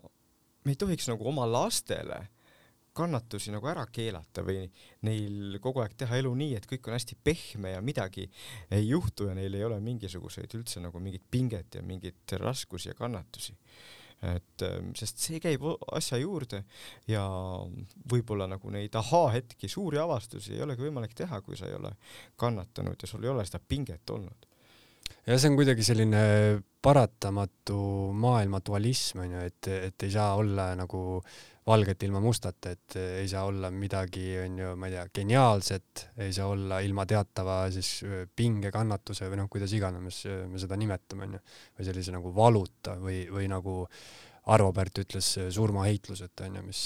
me 0.65 0.71
ei 0.71 0.79
tohiks 0.79 1.07
nagu 1.11 1.27
oma 1.27 1.47
lastele 1.49 2.27
kannatusi 2.93 3.51
nagu 3.51 3.67
ära 3.67 3.87
keelata 3.89 4.43
või 4.45 4.67
neil 5.07 5.57
kogu 5.61 5.81
aeg 5.81 5.95
teha 5.97 6.19
elu 6.21 6.29
nii, 6.37 6.57
et 6.59 6.67
kõik 6.69 6.87
on 6.87 6.93
hästi 6.93 7.17
pehme 7.23 7.73
ja 7.73 7.81
midagi 7.81 8.27
ei 8.69 8.85
juhtu 8.87 9.31
ja 9.31 9.33
neil 9.37 9.57
ei 9.57 9.65
ole 9.65 9.79
mingisuguseid 9.81 10.53
üldse 10.59 10.83
nagu 10.83 11.01
mingit 11.01 11.25
pinget 11.31 11.79
ja 11.79 11.81
mingeid 11.81 12.37
raskusi 12.37 12.91
ja 12.91 12.97
kannatusi 12.97 13.57
et 14.23 14.63
ähm, 14.63 14.91
sest 14.95 15.19
see 15.19 15.41
käib 15.43 15.65
asja 15.91 16.19
juurde 16.21 16.63
ja 17.09 17.23
võib-olla 18.11 18.47
nagu 18.47 18.71
neid 18.73 18.95
ahaa-hetki, 18.95 19.69
suuri 19.71 19.99
avastusi 19.99 20.55
ei 20.55 20.63
olegi 20.63 20.85
võimalik 20.85 21.15
teha, 21.17 21.41
kui 21.43 21.59
sa 21.59 21.67
ei 21.67 21.75
ole 21.77 21.93
kannatanud 22.39 22.99
ja 22.99 23.09
sul 23.09 23.23
ei 23.25 23.33
ole 23.33 23.45
seda 23.47 23.59
pinget 23.59 24.15
olnud. 24.15 24.47
ja 25.27 25.37
see 25.37 25.51
on 25.51 25.59
kuidagi 25.59 25.83
selline 25.83 26.23
paratamatu 26.83 27.79
maailma 28.19 28.59
dualism 28.65 29.25
onju, 29.25 29.43
et, 29.47 29.71
et 29.89 30.07
ei 30.07 30.15
saa 30.15 30.33
olla 30.39 30.71
nagu 30.79 31.21
valget 31.67 32.03
ilma 32.03 32.19
mustata, 32.23 32.73
et 32.73 32.97
ei 32.99 33.27
saa 33.31 33.45
olla 33.47 33.69
midagi, 33.71 34.25
on 34.43 34.57
ju, 34.59 34.73
ma 34.79 34.89
ei 34.89 34.95
tea, 34.97 35.05
geniaalset, 35.19 36.05
ei 36.25 36.33
saa 36.35 36.49
olla 36.51 36.81
ilma 36.83 37.05
teatava 37.07 37.57
siis 37.71 38.03
pingekannatuse 38.35 39.29
või 39.31 39.39
noh, 39.39 39.49
kuidas 39.51 39.73
iganes 39.77 40.23
me 40.51 40.61
seda 40.61 40.77
nimetame, 40.79 41.27
on 41.27 41.37
ju, 41.37 41.41
või 41.79 41.89
sellise 41.89 42.15
nagu 42.15 42.33
valuta 42.35 42.97
või, 42.99 43.23
või 43.31 43.47
nagu 43.51 43.81
Arvo 44.51 44.73
Pärt 44.75 44.99
ütles, 45.05 45.29
surmaheitluseta, 45.55 46.49
on 46.49 46.59
ju, 46.59 46.65
mis 46.67 46.81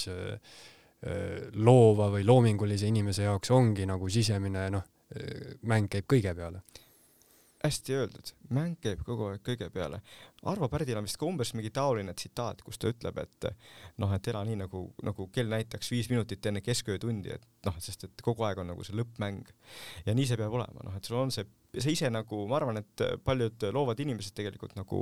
loova 1.58 2.12
või 2.14 2.26
loomingulise 2.26 2.90
inimese 2.90 3.26
jaoks 3.26 3.52
ongi 3.54 3.86
nagu 3.90 4.10
sisemine 4.10 4.68
noh, 4.74 4.86
mäng 5.70 5.90
käib 5.90 6.06
kõige 6.10 6.34
peale 6.38 6.62
hästi 7.64 7.96
öeldud, 7.98 8.32
mäng 8.54 8.78
käib 8.82 9.02
kogu 9.06 9.32
aeg 9.32 9.42
kõige 9.46 9.70
peale. 9.74 10.00
Arvo 10.48 10.70
Pärdil 10.70 11.00
on 11.00 11.08
vist 11.08 11.18
ka 11.20 11.26
umbes 11.26 11.54
mingi 11.58 11.72
taoline 11.74 12.14
tsitaat, 12.14 12.62
kus 12.66 12.78
ta 12.78 12.92
ütleb, 12.92 13.18
et 13.24 13.48
noh, 14.02 14.14
et 14.14 14.30
ela 14.30 14.44
nii 14.48 14.60
nagu, 14.62 14.84
nagu 15.06 15.28
kell 15.34 15.50
näitaks 15.52 15.90
viis 15.92 16.12
minutit 16.14 16.46
enne 16.46 16.62
kesköötundi, 16.62 17.34
et 17.34 17.48
noh, 17.66 17.80
sest 17.84 18.06
et 18.08 18.26
kogu 18.26 18.46
aeg 18.48 18.62
on 18.62 18.70
nagu 18.72 18.86
see 18.86 18.98
lõppmäng. 18.98 19.50
ja 20.06 20.14
nii 20.14 20.28
see 20.30 20.38
peab 20.40 20.54
olema, 20.54 20.86
noh, 20.86 20.98
et 20.98 21.10
sul 21.10 21.18
on 21.20 21.34
see, 21.34 21.48
sa 21.76 21.92
ise 21.92 22.10
nagu, 22.14 22.46
ma 22.50 22.58
arvan, 22.60 22.80
et 22.82 23.04
paljud 23.26 23.68
loovad 23.76 24.00
inimesed 24.00 24.36
tegelikult 24.38 24.76
nagu 24.78 25.02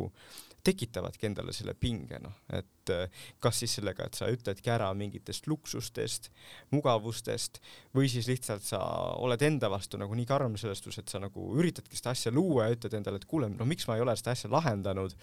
tekitavadki 0.65 1.27
endale 1.29 1.53
selle 1.53 1.75
pinge, 1.77 2.17
noh, 2.23 2.39
et 2.55 2.91
eh, 2.93 3.25
kas 3.43 3.61
siis 3.61 3.75
sellega, 3.77 4.07
et 4.07 4.17
sa 4.17 4.29
ütledki 4.33 4.71
ära 4.73 4.87
mingitest 4.97 5.49
luksustest, 5.49 6.31
mugavustest 6.73 7.59
või 7.95 8.09
siis 8.11 8.29
lihtsalt 8.29 8.65
sa 8.65 8.79
oled 9.21 9.45
enda 9.45 9.69
vastu 9.71 9.99
nagu 10.01 10.17
nii 10.17 10.27
karm 10.29 10.57
selles 10.59 10.81
suhtes, 10.81 11.03
et 11.03 11.13
sa 11.13 11.21
nagu 11.21 11.51
üritadki 11.59 11.99
seda 11.99 12.15
asja 12.15 12.33
luua 12.33 12.69
ja 12.69 12.77
ütled 12.77 12.97
endale, 12.97 13.21
et 13.21 13.29
kuule, 13.29 13.51
no 13.53 13.67
miks 13.69 13.85
ma 13.89 13.99
ei 13.99 14.05
ole 14.05 14.15
seda 14.17 14.33
asja 14.33 14.49
lahendanud? 14.53 15.13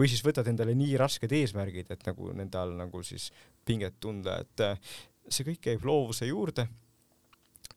Või 0.00 0.10
siis 0.12 0.24
võtad 0.26 0.48
endale 0.52 0.76
nii 0.76 0.98
rasked 1.00 1.32
eesmärgid, 1.40 1.90
et 1.94 2.04
nagu 2.08 2.34
nende 2.36 2.60
all 2.60 2.76
nagu 2.76 3.04
siis 3.06 3.30
pinget 3.64 3.96
tunda, 4.04 4.40
et 4.44 4.66
eh, 4.66 4.92
see 5.30 5.48
kõik 5.48 5.64
käib 5.70 5.88
loovuse 5.88 6.28
juurde. 6.28 6.68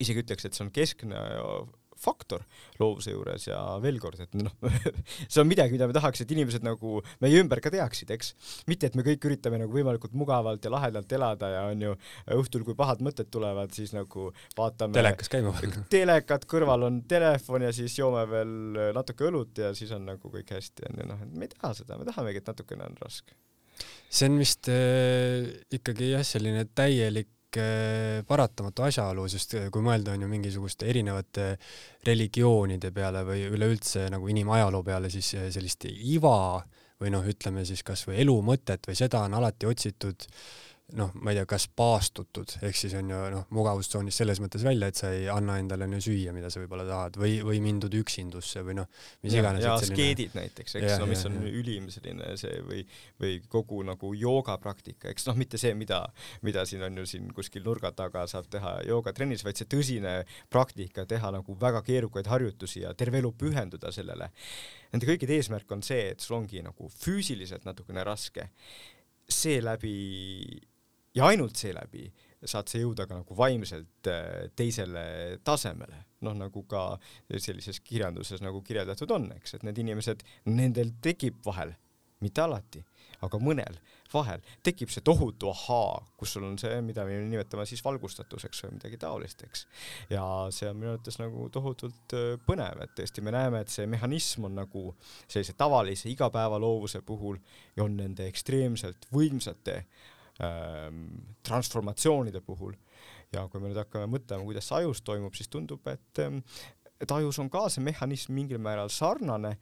Isegi 0.02 0.24
ütleks, 0.26 0.48
et 0.48 0.58
see 0.58 0.66
on 0.66 0.74
keskne 0.74 1.20
faktor 2.04 2.44
loovuse 2.82 3.14
juures 3.14 3.48
ja 3.48 3.60
veel 3.84 4.00
kord, 4.04 4.20
et 4.24 4.36
noh 4.38 4.54
see 5.32 5.42
on 5.42 5.50
midagi, 5.50 5.76
mida 5.76 5.88
me 5.90 5.96
tahaks, 5.96 6.24
et 6.24 6.34
inimesed 6.36 6.66
nagu 6.66 7.00
meie 7.24 7.42
ümber 7.42 7.62
ka 7.64 7.72
teaksid, 7.74 8.12
eks. 8.16 8.34
mitte, 8.70 8.90
et 8.90 8.98
me 9.00 9.06
kõik 9.06 9.28
üritame 9.30 9.60
nagu 9.62 9.74
võimalikult 9.74 10.16
mugavalt 10.18 10.66
ja 10.66 10.74
lahedalt 10.74 11.16
elada 11.16 11.52
ja 11.54 11.64
on 11.72 11.86
ju 11.88 11.96
õhtul, 12.38 12.66
kui 12.68 12.78
pahad 12.80 13.04
mõtted 13.06 13.32
tulevad, 13.34 13.74
siis 13.76 13.94
nagu 13.96 14.30
vaatame 14.58 14.98
telekas 14.98 15.32
käima 15.34 15.54
panna. 15.56 15.86
telekat, 15.98 16.48
kõrval 16.50 16.88
on 16.90 17.02
telefon 17.10 17.68
ja 17.68 17.72
siis 17.76 17.96
joome 18.00 18.26
veel 18.30 18.84
natuke 18.96 19.30
õlut 19.30 19.64
ja 19.64 19.74
siis 19.78 19.94
on 19.96 20.08
nagu 20.12 20.34
kõik 20.34 20.56
hästi, 20.58 20.90
on 20.90 21.02
ju, 21.02 21.10
noh, 21.14 21.24
et 21.26 21.38
me 21.38 21.48
ei 21.48 21.56
taha 21.56 21.74
seda, 21.80 22.00
me 22.00 22.08
tahamegi, 22.10 22.44
et 22.44 22.54
natukene 22.54 22.90
on 22.90 23.00
raske. 23.04 23.38
see 24.14 24.30
on 24.30 24.42
vist 24.42 24.70
äh, 24.72 25.50
ikkagi 25.74 26.14
jah, 26.14 26.26
selline 26.28 26.68
täielik 26.76 27.32
paratamatu 28.28 28.86
asjaolu, 28.88 29.28
sest 29.30 29.56
kui 29.72 29.86
mõelda 29.86 30.16
on 30.16 30.26
ju 30.26 30.30
mingisuguste 30.32 30.88
erinevate 30.90 31.52
religioonide 32.08 32.92
peale 32.96 33.22
või 33.28 33.46
üleüldse 33.52 34.08
nagu 34.14 34.32
inimajaloo 34.34 34.84
peale, 34.84 35.12
siis 35.14 35.36
sellist 35.54 35.86
iva 35.92 36.64
või 37.02 37.14
noh, 37.14 37.26
ütleme 37.28 37.66
siis 37.68 37.84
kasvõi 37.84 38.22
elu 38.24 38.36
mõtet 38.46 38.88
või 38.88 38.98
seda 38.98 39.26
on 39.28 39.38
alati 39.38 39.68
otsitud 39.70 40.28
äh, 40.28 40.73
noh, 40.92 41.14
ma 41.24 41.32
ei 41.32 41.38
tea, 41.40 41.46
kas 41.48 41.66
paastutud, 41.74 42.58
ehk 42.68 42.76
siis 42.78 42.94
on 43.00 43.08
ju 43.10 43.20
noh, 43.34 43.46
mugavustsoonist 43.56 44.20
selles 44.20 44.42
mõttes 44.44 44.66
välja, 44.66 44.90
et 44.92 45.00
sa 45.00 45.10
ei 45.16 45.30
anna 45.32 45.56
endale 45.62 45.88
on 45.88 45.96
ju 45.96 46.02
süüa, 46.10 46.34
mida 46.36 46.50
sa 46.54 46.60
võib-olla 46.62 46.84
tahad 46.86 47.18
või, 47.18 47.38
või 47.46 47.62
mindud 47.64 47.96
üksindusse 47.98 48.62
või 48.68 48.76
noh, 48.82 48.90
mis 49.24 49.34
iganes. 49.38 49.64
ja 49.64 49.74
askeedid 49.80 50.36
näiteks, 50.38 50.76
eks, 50.78 50.98
no 51.02 51.08
mis 51.10 51.24
ja, 51.24 51.32
on 51.32 51.40
ja. 51.40 51.54
ülim 51.62 51.88
selline 51.94 52.34
see 52.40 52.60
või, 52.68 52.84
või 53.24 53.38
kogu 53.50 53.80
nagu 53.88 54.12
joogapraktika, 54.20 55.10
eks 55.14 55.26
noh, 55.30 55.40
mitte 55.40 55.58
see, 55.62 55.72
mida, 55.80 56.02
mida 56.46 56.66
siin 56.70 56.84
on 56.86 57.00
ju 57.02 57.08
siin 57.14 57.32
kuskil 57.34 57.64
nurga 57.66 57.94
taga 57.96 58.28
saab 58.30 58.52
teha 58.54 58.76
joogatrennis, 58.90 59.46
vaid 59.48 59.60
see 59.60 59.70
tõsine 59.72 60.18
praktika, 60.54 61.08
teha 61.10 61.32
nagu 61.34 61.58
väga 61.64 61.82
keerukaid 61.88 62.28
harjutusi 62.30 62.84
ja 62.84 62.92
terve 62.98 63.24
elu 63.24 63.32
pühenduda 63.40 63.94
sellele. 63.96 64.30
Nende 64.94 65.10
kõikide 65.10 65.40
eesmärk 65.40 65.72
on 65.74 65.82
see, 65.82 66.12
et 66.12 66.22
sul 66.22 66.38
ongi 66.38 66.62
nagu 66.62 66.92
füüsiliselt 67.00 67.66
natukene 67.66 68.04
raske 68.06 68.52
seeläbi 69.32 69.96
ja 71.16 71.26
ainult 71.30 71.60
seeläbi 71.60 72.08
saad 72.44 72.68
sa 72.68 72.82
jõuda 72.82 73.08
ka 73.08 73.22
nagu 73.22 73.38
vaimselt 73.38 74.10
äh, 74.12 74.50
teisele 74.58 75.40
tasemele, 75.46 76.04
noh 76.26 76.36
nagu 76.38 76.66
ka 76.70 76.94
sellises 77.38 77.80
kirjanduses 77.86 78.44
nagu 78.44 78.62
kirjeldatud 78.66 79.12
on, 79.16 79.30
eks, 79.38 79.58
et 79.58 79.68
need 79.68 79.80
inimesed, 79.84 80.26
nendel 80.52 80.92
tekib 81.04 81.40
vahel, 81.46 81.74
mitte 82.24 82.44
alati, 82.44 82.84
aga 83.24 83.40
mõnel 83.40 83.78
vahel 84.14 84.44
tekib 84.64 84.92
see 84.94 85.04
tohutu 85.06 85.50
ahaa, 85.50 85.96
kus 86.20 86.36
sul 86.36 86.46
on 86.48 86.58
see, 86.62 86.76
mida 86.86 87.06
me 87.08 87.16
nimetame 87.24 87.66
siis 87.68 87.82
valgustatuseks 87.84 88.66
või 88.66 88.76
midagi 88.78 89.00
taolist, 89.02 89.44
eks. 89.48 89.66
ja 90.12 90.24
see 90.54 90.70
on 90.70 90.80
minu 90.80 90.94
arvates 90.94 91.20
nagu 91.22 91.48
tohutult 91.54 92.18
äh, 92.20 92.34
põnev, 92.48 92.84
et 92.84 92.96
tõesti 93.00 93.24
me 93.24 93.36
näeme, 93.36 93.64
et 93.64 93.72
see 93.72 93.88
mehhanism 93.90 94.50
on 94.50 94.60
nagu 94.60 94.90
sellise 95.24 95.56
tavalise 95.60 96.12
igapäevaloovuse 96.12 97.04
puhul 97.08 97.40
on 97.84 97.96
nende 98.00 98.28
ekstreemselt 98.28 99.08
võimsate 99.16 99.84
Ähm, 99.84 100.13
transformatsioonide 101.44 102.42
puhul. 102.46 102.76
ja 103.34 103.48
kui 103.50 103.62
me 103.62 103.72
nüüd 103.72 103.80
hakkame 103.82 104.06
mõtlema, 104.12 104.46
kuidas 104.46 104.68
see 104.70 104.84
ajus 104.84 105.02
toimub, 105.02 105.34
siis 105.34 105.50
tundub, 105.50 105.88
et, 105.90 106.20
ähm, 106.22 106.44
et 107.02 107.12
ajus 107.12 107.40
on 107.42 107.50
ka 107.50 107.66
see 107.74 107.82
mehhanism 107.82 108.36
mingil 108.38 108.62
määral 108.62 108.92
sarnane 108.94 109.56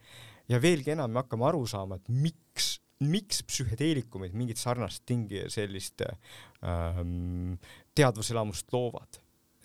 ja 0.52 0.60
veelgi 0.60 0.92
enam 0.92 1.14
me 1.14 1.22
hakkame 1.22 1.48
aru 1.48 1.64
saama, 1.70 1.96
et 1.96 2.10
miks, 2.12 2.74
miks 3.00 3.40
psühhedeelikumid 3.48 4.36
mingit 4.36 4.60
sarnast 4.60 5.06
tingi, 5.08 5.46
sellist 5.54 6.04
ähm, 6.04 7.56
teadvuselamust 7.96 8.74
loovad 8.76 9.22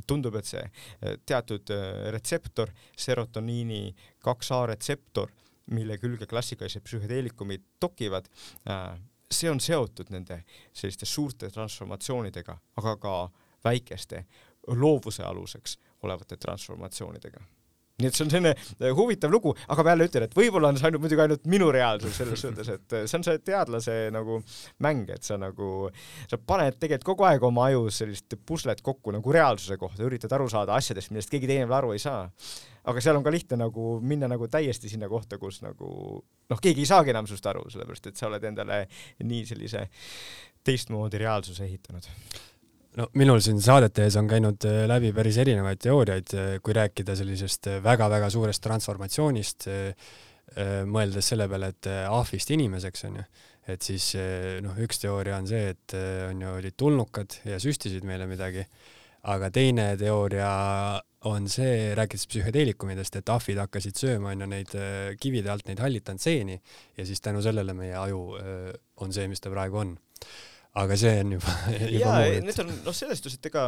tundub, 0.07 0.37
et 0.39 0.47
see 0.47 0.63
äh, 0.63 1.17
teatud 1.27 1.73
äh, 1.75 2.07
retseptor, 2.15 2.71
serotoniini 2.99 3.91
kaks 4.25 4.53
A 4.55 4.63
retseptor, 4.71 5.33
mille 5.75 5.99
külge 5.99 6.29
klassikalised 6.31 6.85
psühhedeelikumid 6.87 7.65
dokivad 7.83 8.29
äh,, 8.71 8.95
see 9.31 9.51
on 9.51 9.61
seotud 9.61 10.11
nende 10.11 10.43
selliste 10.73 11.07
suurte 11.07 11.51
transformatsioonidega, 11.51 12.59
aga 12.77 12.97
ka 12.97 13.17
väikeste 13.65 14.25
loovuse 14.67 15.23
aluseks 15.23 15.79
olevate 16.03 16.37
transformatsioonidega 16.37 17.41
nii 17.97 18.11
et 18.11 18.17
see 18.17 18.27
on 18.27 18.33
selline 18.33 18.53
äh, 18.53 18.91
huvitav 18.97 19.33
lugu, 19.33 19.55
aga 19.73 19.85
ma 19.85 19.95
jälle 19.95 20.07
ütlen, 20.11 20.27
et 20.27 20.35
võib-olla 20.37 20.69
on 20.69 20.77
see 20.77 20.85
ainult 20.89 21.01
muidugi 21.07 21.23
ainult 21.25 21.47
minu 21.49 21.71
reaalsus 21.73 22.19
selles 22.21 22.43
suhtes, 22.45 22.69
et 22.75 22.95
äh, 22.99 23.05
see 23.09 23.17
on 23.17 23.25
see 23.25 23.41
teadlase 23.47 23.95
nagu 24.13 24.37
mäng, 24.85 25.09
et 25.15 25.25
sa 25.25 25.39
nagu, 25.41 25.89
sa 26.29 26.37
paned 26.37 26.77
tegelikult 26.77 27.07
kogu 27.15 27.29
aeg 27.29 27.47
oma 27.49 27.71
ajus 27.71 28.03
sellist 28.03 28.37
puslet 28.47 28.83
kokku 28.85 29.15
nagu 29.17 29.33
reaalsuse 29.33 29.79
kohta, 29.81 30.05
üritad 30.05 30.35
aru 30.37 30.49
saada 30.53 30.77
asjadest, 30.77 31.13
millest 31.15 31.33
keegi 31.33 31.49
teine 31.49 31.65
veel 31.65 31.79
aru 31.79 31.95
ei 31.97 32.03
saa. 32.03 32.27
Aga 32.87 33.01
seal 33.03 33.17
on 33.19 33.25
ka 33.25 33.33
lihtne 33.33 33.59
nagu 33.59 33.97
minna 34.05 34.29
nagu 34.31 34.47
täiesti 34.47 34.93
sinna 34.93 35.09
kohta, 35.11 35.41
kus 35.41 35.63
nagu 35.65 35.89
noh, 36.21 36.61
keegi 36.63 36.85
ei 36.85 36.91
saagi 36.91 37.15
enam 37.15 37.27
sinust 37.27 37.49
aru, 37.49 37.65
sellepärast 37.73 38.13
et 38.13 38.21
sa 38.21 38.29
oled 38.29 38.45
endale 38.45 38.85
nii 39.25 39.49
sellise 39.49 39.89
teistmoodi 40.67 41.25
reaalsuse 41.25 41.65
ehitanud 41.65 42.07
no 42.97 43.09
minul 43.19 43.43
siin 43.45 43.61
saadete 43.63 44.07
ees 44.07 44.17
on 44.21 44.29
käinud 44.31 44.67
äh, 44.69 44.85
läbi 44.89 45.13
päris 45.17 45.39
erinevaid 45.43 45.81
teooriaid, 45.85 46.33
äh, 46.37 46.53
kui 46.65 46.77
rääkida 46.77 47.17
sellisest 47.19 47.71
väga-väga 47.85 48.29
äh, 48.31 48.33
suurest 48.33 48.65
transformatsioonist, 48.65 49.69
mõeldes 50.87 51.27
selle 51.27 51.49
peale, 51.51 51.73
et 51.75 51.89
ahvist 51.91 52.53
inimeseks 52.55 53.03
on 53.09 53.17
ju, 53.19 53.23
et 53.75 53.83
siis 53.83 54.05
noh, 54.63 54.77
üks 54.81 55.01
teooria 55.03 55.41
on 55.43 55.49
see, 55.51 55.73
et 55.75 55.95
on 56.31 56.45
ju, 56.45 56.53
olid 56.61 56.77
tulnukad 56.79 57.35
ja 57.51 57.59
süstisid 57.61 58.07
meile 58.07 58.29
midagi, 58.31 58.63
aga 59.27 59.51
teine 59.53 59.89
teooria 59.99 60.53
on 61.27 61.51
see, 61.51 61.91
rääkides 61.99 62.29
psühhedeelikumidest, 62.31 63.19
et 63.19 63.35
ahvid 63.35 63.59
hakkasid 63.65 63.99
sööma 63.99 64.31
onju 64.33 64.49
neid 64.55 64.77
äh, 64.79 65.11
kivide 65.21 65.51
alt 65.53 65.67
neid 65.67 65.83
hallitanud 65.83 66.23
seeni 66.23 66.61
ja 66.97 67.09
siis 67.11 67.21
tänu 67.21 67.43
sellele 67.45 67.75
meie 67.77 67.99
aju 67.99 68.23
on 69.03 69.13
see, 69.13 69.27
mis 69.29 69.43
ta 69.43 69.51
praegu 69.53 69.83
on 69.83 69.97
aga 70.77 70.97
see 71.01 71.13
on 71.23 71.35
juba, 71.37 71.55
juba 71.95 72.15
jaa, 72.21 72.41
need 72.45 72.61
on 72.63 72.71
noh, 72.85 72.97
selles 72.97 73.21
suhtes, 73.21 73.39
et 73.39 73.49
ega 73.51 73.67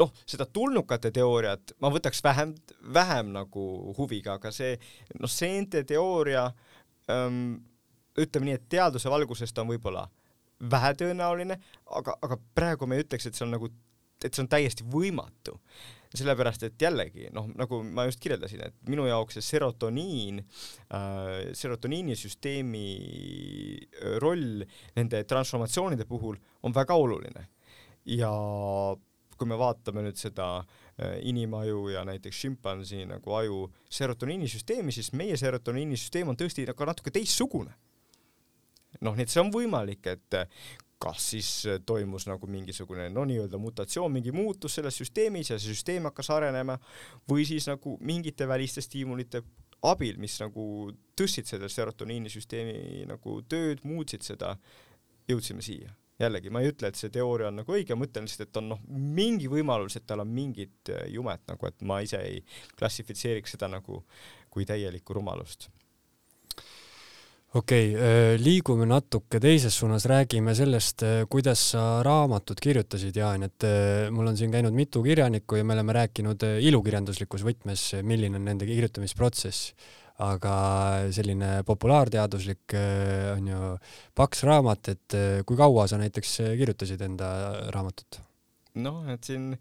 noh, 0.00 0.12
seda 0.28 0.46
tulnukate 0.50 1.12
teooriat 1.14 1.76
ma 1.82 1.90
võtaks 1.94 2.22
vähem, 2.24 2.54
vähem 2.94 3.32
nagu 3.36 3.66
huviga, 3.98 4.38
aga 4.38 4.52
see 4.54 4.74
noh, 5.20 5.30
seente 5.30 5.84
teooria 5.88 6.48
ähm, 7.12 7.58
ütleme 8.18 8.50
nii, 8.50 8.56
et 8.58 8.70
teaduse 8.74 9.10
valguses 9.12 9.54
ta 9.54 9.62
on 9.62 9.70
võib-olla 9.70 10.08
vähetõenäoline, 10.58 11.58
aga, 12.00 12.16
aga 12.26 12.38
praegu 12.58 12.88
me 12.90 12.98
ei 12.98 13.04
ütleks, 13.06 13.28
et 13.28 13.38
see 13.38 13.46
on 13.46 13.54
nagu, 13.54 13.70
et 14.24 14.32
see 14.32 14.42
on 14.42 14.50
täiesti 14.50 14.86
võimatu 14.90 15.54
sellepärast 16.14 16.64
et 16.68 16.80
jällegi 16.80 17.28
noh, 17.34 17.48
nagu 17.58 17.82
ma 17.84 18.06
just 18.08 18.20
kirjeldasin, 18.22 18.62
et 18.68 18.76
minu 18.88 19.06
jaoks 19.08 19.38
see 19.38 19.46
serotoniin 19.50 20.40
äh,, 20.40 21.50
serotoniinisüsteemi 21.56 22.86
äh, 23.82 24.16
roll 24.22 24.64
nende 24.96 25.22
transformatsioonide 25.28 26.08
puhul 26.08 26.38
on 26.62 26.74
väga 26.74 26.96
oluline. 26.96 27.48
ja 28.08 28.30
kui 29.38 29.46
me 29.46 29.58
vaatame 29.58 30.02
nüüd 30.06 30.18
seda 30.18 30.48
äh, 30.58 31.18
inimaju 31.28 31.88
ja 31.92 32.04
näiteks 32.08 32.40
šimpansi 32.46 33.04
nagu 33.06 33.36
aju 33.38 33.66
serotoniinisüsteemi, 33.90 34.92
siis 34.92 35.12
meie 35.12 35.36
serotoniinisüsteem 35.36 36.32
on 36.32 36.40
tõesti 36.40 36.66
nagu 36.66 36.88
natuke 36.88 37.12
teistsugune. 37.14 37.76
noh, 39.04 39.14
nii 39.14 39.28
et 39.28 39.30
see 39.30 39.42
on 39.44 39.52
võimalik, 39.52 40.06
et 40.08 40.40
kas 40.98 41.28
siis 41.30 41.48
toimus 41.86 42.26
nagu 42.26 42.46
mingisugune 42.50 43.06
no 43.14 43.24
nii-öelda 43.28 43.58
mutatsioon, 43.62 44.12
mingi 44.12 44.32
muutus 44.34 44.78
selles 44.78 44.98
süsteemis 44.98 45.52
ja 45.52 45.58
see 45.58 45.74
süsteem 45.74 46.08
hakkas 46.10 46.32
arenema 46.34 46.78
või 47.30 47.46
siis 47.46 47.68
nagu 47.70 47.94
mingite 48.02 48.48
väliste 48.50 48.82
stiimulite 48.82 49.42
abil, 49.86 50.18
mis 50.18 50.34
nagu 50.42 50.90
tõstsid 51.18 51.46
selle 51.46 51.70
serotoniinisüsteemi 51.70 53.06
nagu 53.08 53.38
tööd, 53.48 53.84
muutsid 53.86 54.26
seda, 54.26 54.56
jõudsime 55.30 55.62
siia. 55.62 55.94
Jällegi, 56.18 56.50
ma 56.50 56.64
ei 56.64 56.72
ütle, 56.72 56.90
et 56.90 56.98
see 56.98 57.12
teooria 57.14 57.46
on 57.46 57.60
nagu 57.60 57.70
õige, 57.70 57.94
mõtlen 57.94 58.26
lihtsalt, 58.26 58.48
et 58.48 58.58
on 58.58 58.72
noh, 58.72 58.80
mingi 58.90 59.46
võimalus, 59.50 59.94
et 59.94 60.06
tal 60.08 60.24
on 60.24 60.32
mingit 60.34 60.90
äh, 60.90 61.04
jumet 61.14 61.44
nagu, 61.46 61.68
et 61.70 61.84
ma 61.86 62.00
ise 62.02 62.18
ei 62.26 62.40
klassifitseeriks 62.74 63.54
seda 63.54 63.68
nagu 63.70 64.02
kui 64.50 64.66
täielikku 64.66 65.14
rumalust 65.14 65.68
okei 67.54 67.94
okay,, 67.94 67.94
äh, 67.94 68.32
liigume 68.40 68.86
natuke 68.86 69.40
teises 69.40 69.78
suunas, 69.78 70.04
räägime 70.10 70.54
sellest, 70.54 71.04
äh, 71.06 71.22
kuidas 71.30 71.70
sa 71.72 72.02
raamatut 72.06 72.60
kirjutasid, 72.60 73.16
Jaan, 73.16 73.46
et 73.48 73.68
mul 74.10 74.28
on 74.28 74.36
siin 74.36 74.52
käinud 74.52 74.76
mitu 74.76 75.02
kirjanikku 75.02 75.56
ja 75.56 75.64
me 75.64 75.78
oleme 75.78 75.96
rääkinud 75.96 76.44
ilukirjanduslikus 76.60 77.46
võtmes, 77.46 77.90
milline 78.02 78.36
on 78.40 78.50
nende 78.52 78.68
kirjutamisprotsess 78.68 79.72
aga 80.24 80.54
selline 81.14 81.62
populaarteaduslik 81.66 82.74
äh, 82.74 83.34
on 83.36 83.50
ju 83.52 83.60
paks 84.18 84.42
raamat, 84.46 84.90
et 84.94 85.16
äh, 85.16 85.28
kui 85.46 85.58
kaua 85.58 85.86
sa 85.90 85.98
näiteks 86.00 86.32
äh, 86.42 86.56
kirjutasid 86.58 87.04
enda 87.06 87.28
raamatut? 87.74 88.20
noh, 88.78 89.00
et 89.10 89.24
siin 89.26 89.52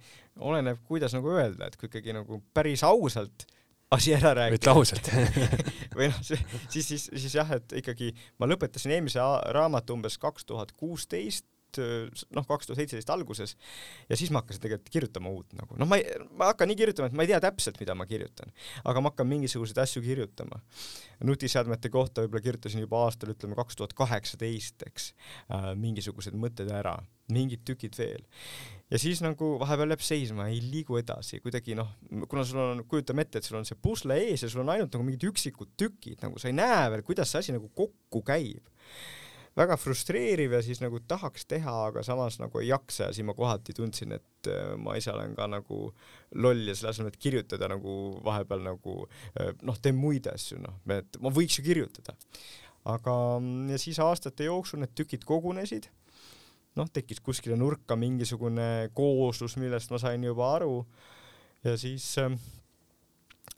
oleneb, 0.45 0.81
kuidas 0.85 1.13
nagu 1.15 1.31
öelda, 1.33 1.69
et 1.69 1.77
kui 1.77 1.89
ikkagi 1.89 2.13
nagu 2.13 2.41
päris 2.53 2.83
ausalt 2.85 3.47
asi 3.95 4.15
ära 4.15 4.33
rääkida. 4.35 4.59
ütle 4.59 4.73
ausalt 4.75 5.11
või 5.97 6.09
noh, 6.11 6.23
siis, 6.23 6.87
siis, 6.87 7.09
siis 7.11 7.35
jah, 7.37 7.51
et 7.55 7.77
ikkagi 7.81 8.13
ma 8.41 8.49
lõpetasin 8.49 8.95
eelmise 8.95 9.23
raamatu 9.55 9.95
umbes 9.95 10.19
kaks 10.21 10.47
tuhat 10.49 10.73
kuusteist 10.77 11.47
noh, 11.77 12.45
kaks 12.47 12.67
tuhat 12.67 12.79
seitseteist 12.81 13.09
alguses 13.13 13.55
ja 14.09 14.17
siis 14.19 14.31
ma 14.33 14.41
hakkasin 14.41 14.63
tegelikult 14.63 14.91
kirjutama 14.93 15.31
uut 15.33 15.55
nagu, 15.57 15.77
noh, 15.79 15.89
ma 15.89 15.99
ei, 15.99 16.07
ma 16.37 16.51
hakkan 16.51 16.69
nii 16.71 16.79
kirjutama, 16.79 17.09
et 17.09 17.17
ma 17.17 17.25
ei 17.25 17.31
tea 17.31 17.41
täpselt, 17.43 17.79
mida 17.81 17.95
ma 17.97 18.07
kirjutan, 18.09 18.53
aga 18.87 19.03
ma 19.03 19.11
hakkan 19.11 19.29
mingisuguseid 19.29 19.81
asju 19.83 20.03
kirjutama. 20.05 20.61
nutiseadmete 21.27 21.91
kohta 21.93 22.23
võib-olla 22.23 22.43
kirjutasin 22.45 22.83
juba 22.85 23.03
aastal, 23.05 23.33
ütleme 23.35 23.57
kaks 23.59 23.79
tuhat 23.79 23.93
kaheksateist, 23.97 24.87
eks 24.89 25.11
äh,, 25.51 25.71
mingisugused 25.79 26.37
mõtted 26.39 26.71
ära, 26.73 26.97
mingid 27.33 27.63
tükid 27.67 27.97
veel. 27.99 28.23
Ja 28.91 28.99
siis 29.01 29.19
nagu 29.19 29.57
vahepeal 29.59 29.91
jääb 29.91 30.03
seisma, 30.05 30.47
ei 30.47 30.61
liigu 30.63 30.95
edasi, 30.99 31.41
kuidagi 31.43 31.75
noh, 31.75 31.89
kuna 32.31 32.45
sul 32.47 32.61
on, 32.63 32.85
kujutame 32.87 33.25
ette, 33.25 33.41
et 33.41 33.47
sul 33.47 33.59
on 33.59 33.67
see 33.67 33.75
pusle 33.83 34.15
ees 34.29 34.45
ja 34.45 34.49
sul 34.51 34.63
on 34.63 34.71
ainult 34.71 34.93
nagu 34.95 35.03
mingid 35.03 35.27
üksikud 35.27 35.73
tükid, 35.79 36.21
nagu 36.23 36.39
sa 36.39 36.47
ei 36.47 36.55
näe 36.55 36.85
veel, 36.93 37.03
kuidas 37.07 37.33
see 37.33 37.43
asi 37.43 37.55
nagu 37.55 37.67
kokku 37.75 38.23
käib. 38.27 38.71
Väga 39.57 39.73
frustreeriv 39.81 40.53
ja 40.53 40.61
siis 40.61 40.79
nagu 40.83 41.01
tahaks 41.09 41.47
teha, 41.49 41.73
aga 41.89 42.03
samas 42.05 42.37
nagu 42.37 42.61
ei 42.61 42.67
jaksa. 42.69 43.07
Ja 43.07 43.15
siis 43.17 43.25
ma 43.25 43.33
kohati 43.33 43.73
tundsin, 43.73 44.13
et 44.13 44.49
äh, 44.53 44.75
ma 44.77 44.93
ise 44.99 45.09
olen 45.11 45.33
ka 45.35 45.47
nagu 45.49 45.79
loll 46.37 46.69
ja 46.69 46.75
selle 46.77 46.93
asemel, 46.93 47.09
et 47.09 47.19
kirjutada 47.19 47.67
nagu 47.73 47.95
vahepeal 48.23 48.61
nagu 48.69 48.99
äh, 49.09 49.51
noh, 49.65 49.81
teen 49.81 49.97
muid 49.97 50.29
asju, 50.29 50.61
noh, 50.61 50.77
et 50.93 51.19
ma 51.19 51.33
võiks 51.33 51.57
ju 51.57 51.65
kirjutada. 51.65 52.15
aga 52.87 53.13
mm, 53.41 53.71
ja 53.73 53.81
siis 53.81 53.97
aastate 53.99 54.45
jooksul 54.47 54.79
need 54.79 54.93
tükid 54.95 55.25
kogunesid, 55.27 55.89
noh, 56.77 56.89
tekkis 56.93 57.21
kuskile 57.25 57.57
nurka 57.59 57.97
mingisugune 57.99 58.89
kooslus, 58.97 59.57
millest 59.61 59.91
ma 59.93 59.99
sain 60.01 60.23
juba 60.23 60.53
aru 60.57 60.75
ja 61.65 61.75
siis 61.79 62.05
äh, 62.21 62.33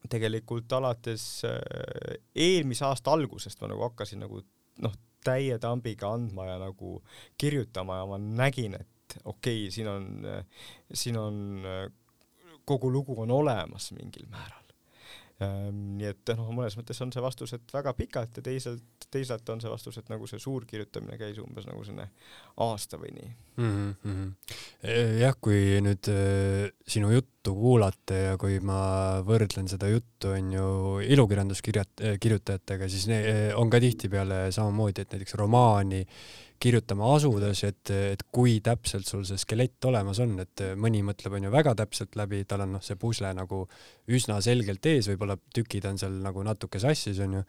tegelikult 0.10 0.72
alates 0.78 1.26
eelmise 2.36 2.86
aasta 2.88 3.14
algusest 3.14 3.62
ma 3.62 3.72
nagu 3.74 3.88
hakkasin 3.90 4.24
nagu 4.24 4.42
noh, 4.86 4.96
täie 5.26 5.58
tambiga 5.60 6.14
andma 6.16 6.48
ja 6.48 6.56
nagu 6.62 7.00
kirjutama 7.38 8.00
ja 8.00 8.08
ma 8.08 8.20
nägin, 8.20 8.78
et 8.80 9.18
okei 9.24 9.66
okay,, 9.66 9.74
siin 9.74 9.90
on, 9.92 10.08
siin 10.94 11.18
on, 11.20 11.42
kogu 12.66 12.92
lugu 12.94 13.18
on 13.22 13.32
olemas 13.32 13.92
mingil 13.98 14.30
määral. 14.32 14.59
Ehm, 15.40 15.94
nii 15.96 16.10
et 16.10 16.32
noh, 16.36 16.50
mõnes 16.52 16.76
mõttes 16.76 16.98
on 17.00 17.14
see 17.16 17.22
vastus, 17.24 17.54
et 17.56 17.72
väga 17.72 17.94
pikalt 17.96 18.42
ja 18.42 18.44
teisalt, 18.44 19.06
teisalt 19.08 19.48
on 19.54 19.62
see 19.64 19.72
vastus, 19.72 19.96
et 20.02 20.10
nagu 20.12 20.28
see 20.28 20.42
suur 20.44 20.66
kirjutamine 20.68 21.16
käis 21.20 21.40
umbes 21.40 21.68
nagu 21.70 21.84
selline 21.88 22.10
aasta 22.66 23.00
või 23.00 23.14
nii 23.16 23.30
mm. 23.56 23.94
-hmm. 24.04 24.34
jah, 25.22 25.38
kui 25.40 25.80
nüüd 25.86 26.12
äh, 26.12 26.66
sinu 26.84 27.14
juttu 27.14 27.56
kuulata 27.56 28.20
ja 28.20 28.36
kui 28.42 28.60
ma 28.60 28.82
võrdlen 29.24 29.72
seda 29.72 29.88
juttu 29.88 30.34
onju 30.36 30.68
ilukirjanduskirjat-, 31.08 32.04
kirjutajatega, 32.20 32.92
siis 32.92 33.08
ne, 33.08 33.24
on 33.56 33.72
ka 33.72 33.80
tihtipeale 33.80 34.50
samamoodi, 34.52 35.08
et 35.08 35.16
näiteks 35.16 35.40
romaani 35.40 36.04
kirjutama 36.60 37.14
asudes, 37.16 37.62
et, 37.64 37.91
et 37.93 38.24
kui 38.36 38.57
täpselt 38.64 39.07
sul 39.07 39.24
see 39.28 39.39
skelett 39.39 39.86
olemas 39.88 40.20
on, 40.24 40.36
et 40.43 40.64
mõni 40.80 40.99
mõtleb, 41.07 41.38
on 41.38 41.47
ju, 41.47 41.51
väga 41.53 41.74
täpselt 41.80 42.18
läbi, 42.20 42.41
tal 42.49 42.66
on 42.66 42.76
noh, 42.76 42.84
see 42.84 42.99
pusle 42.99 43.32
nagu 43.36 43.62
üsna 44.12 44.39
selgelt 44.43 44.86
ees, 44.91 45.07
võib-olla 45.12 45.38
tükid 45.55 45.88
on 45.88 45.99
seal 46.01 46.20
nagu 46.24 46.43
natuke 46.43 46.82
sassis, 46.84 47.22
on 47.24 47.39
ju, 47.39 47.45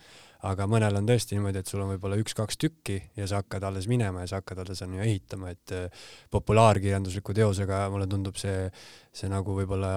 aga 0.46 0.68
mõnel 0.70 1.00
on 1.00 1.10
tõesti 1.10 1.36
niimoodi, 1.36 1.60
et 1.60 1.72
sul 1.72 1.82
on 1.84 1.92
võib-olla 1.94 2.20
üks-kaks 2.22 2.60
tükki 2.60 3.00
ja 3.18 3.26
sa 3.28 3.42
hakkad 3.42 3.66
alles 3.66 3.90
minema 3.90 4.22
ja 4.24 4.30
sa 4.30 4.40
hakkad 4.40 4.62
alles 4.62 4.80
on 4.86 4.96
ju 4.96 5.04
ehitama, 5.04 5.52
et 5.56 5.76
eh, 5.76 6.08
populaarkirjandusliku 6.30 7.36
teosega 7.36 7.82
mulle 7.92 8.08
tundub 8.10 8.38
see, 8.40 8.70
see 9.12 9.30
nagu 9.32 9.58
võib-olla 9.58 9.92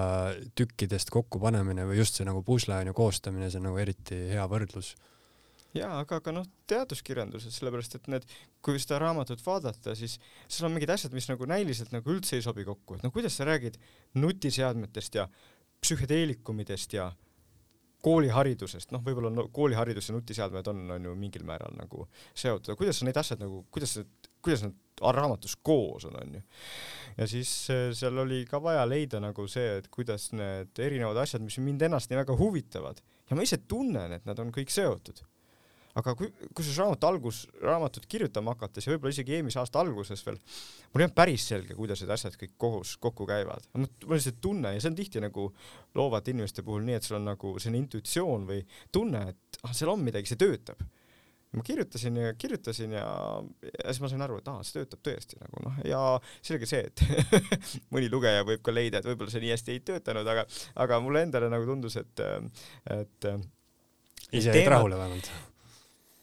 tükkidest 0.58 1.14
kokkupanemine 1.14 1.86
või 1.88 2.02
just 2.02 2.18
see 2.18 2.26
nagu 2.28 2.42
pusle 2.44 2.82
on 2.82 2.90
ju 2.90 2.98
koostamine, 2.98 3.50
see 3.50 3.62
on 3.62 3.70
nagu 3.70 3.82
eriti 3.86 4.24
hea 4.34 4.44
võrdlus 4.50 4.96
jaa, 5.74 5.98
aga, 6.02 6.20
aga 6.22 6.34
noh, 6.36 6.46
teaduskirjanduses, 6.70 7.56
sellepärast 7.58 7.98
et 7.98 8.06
need, 8.12 8.28
kui 8.64 8.78
seda 8.82 9.00
raamatut 9.02 9.42
vaadata, 9.44 9.96
siis 9.98 10.16
seal 10.46 10.68
on 10.68 10.76
mingid 10.76 10.92
asjad, 10.94 11.14
mis 11.16 11.28
nagu 11.30 11.48
näiliselt 11.50 11.92
nagu 11.94 12.14
üldse 12.14 12.38
ei 12.38 12.46
sobi 12.46 12.66
kokku, 12.68 12.98
et 12.98 13.06
no 13.06 13.10
kuidas 13.14 13.36
sa 13.38 13.48
räägid 13.48 13.78
nutiseadmetest 14.20 15.20
ja 15.20 15.28
psühhedeelikumidest 15.84 16.96
ja 16.96 17.10
kooliharidusest, 18.04 18.92
noh, 18.92 19.02
võib-olla 19.04 19.32
no, 19.32 19.48
kooliharidus 19.54 20.10
ja 20.10 20.14
nutiseadmed 20.16 20.68
on, 20.70 20.84
on 20.96 21.08
ju 21.08 21.14
mingil 21.18 21.44
määral 21.48 21.72
nagu 21.78 22.06
seotud, 22.36 22.70
aga 22.70 22.78
kuidas 22.80 23.00
sa 23.00 23.08
neid 23.08 23.20
asjad 23.20 23.40
nagu, 23.40 23.62
kuidas 23.72 23.96
need, 23.98 24.30
kuidas 24.44 24.66
nad 24.66 24.80
raamatus 25.16 25.56
koos 25.64 26.04
on, 26.06 26.18
on 26.20 26.36
ju. 26.36 26.42
ja 27.16 27.28
siis 27.30 27.50
eh, 27.72 27.86
seal 27.96 28.20
oli 28.20 28.44
ka 28.48 28.60
vaja 28.62 28.84
leida 28.86 29.20
nagu 29.24 29.48
see, 29.50 29.78
et 29.80 29.88
kuidas 29.92 30.30
need 30.36 30.84
erinevad 30.84 31.22
asjad, 31.24 31.42
mis 31.44 31.56
mind 31.64 31.82
ennast 31.88 32.12
nii 32.12 32.20
väga 32.20 32.36
huvitavad 32.38 33.00
ja 33.30 33.38
ma 33.38 33.46
ise 33.46 33.62
tunnen, 33.68 34.18
et 34.18 34.28
nad 34.28 34.38
on 34.42 34.52
kõik 34.54 34.72
seotud 34.72 35.24
aga 35.98 36.14
kui, 36.18 36.30
kusjuures 36.56 36.80
raamatu 36.80 37.08
algus, 37.08 37.40
raamatut 37.62 38.06
kirjutama 38.10 38.54
hakates 38.54 38.86
ja 38.86 38.94
võib-olla 38.94 39.14
isegi 39.14 39.36
eelmise 39.36 39.60
aasta 39.62 39.82
alguses 39.82 40.24
veel, 40.26 40.40
mul 40.90 41.02
ei 41.02 41.06
olnud 41.06 41.16
päris 41.16 41.46
selge, 41.52 41.76
kuidas 41.78 42.02
need 42.02 42.14
asjad 42.16 42.38
kõik 42.40 42.56
koos 42.58 42.96
kokku 43.02 43.28
käivad. 43.30 43.68
mul 43.76 43.86
on 44.08 44.16
lihtsalt 44.16 44.40
tunne 44.42 44.74
ja 44.74 44.82
see 44.82 44.90
on 44.90 44.98
tihti 44.98 45.22
nagu 45.22 45.46
loovate 45.94 46.34
inimeste 46.34 46.66
puhul 46.66 46.82
nii, 46.88 46.98
et 46.98 47.06
sul 47.06 47.20
on 47.20 47.30
nagu 47.30 47.54
selline 47.60 47.84
intuitsioon 47.84 48.50
või 48.50 48.60
tunne, 48.92 49.22
et 49.34 49.62
ah, 49.62 49.72
seal 49.76 49.94
on 49.94 50.02
midagi, 50.02 50.32
see 50.32 50.40
töötab. 50.40 50.82
ma 51.54 51.62
kirjutasin 51.62 52.16
ja 52.18 52.34
kirjutasin 52.34 52.98
ja, 52.98 53.06
ja 53.62 53.86
siis 53.86 54.02
ma 54.02 54.10
sain 54.10 54.26
aru, 54.26 54.40
et 54.42 54.50
aa, 54.50 54.66
see 54.66 54.80
töötab 54.80 55.06
tõesti 55.06 55.38
nagu 55.38 55.62
noh, 55.68 55.80
ja 55.86 56.02
selge 56.42 56.66
see, 56.66 56.90
et 56.90 57.06
mõni 57.94 58.10
lugeja 58.10 58.42
võib 58.42 58.66
ka 58.66 58.74
leida, 58.74 58.98
et 58.98 59.06
võib-olla 59.12 59.30
see 59.30 59.46
nii 59.46 59.54
hästi 59.54 59.76
ei 59.76 59.86
töötanud, 59.92 60.26
aga, 60.26 60.48
aga 60.82 61.02
mulle 61.06 61.22
endale 61.28 61.54
nagu 61.54 61.70
tundus, 61.70 62.02
et, 62.02 62.26
et 62.98 63.34
ise 64.34 64.50
jäid 64.50 64.74
rahule 64.74 64.98
vähemalt 64.98 65.53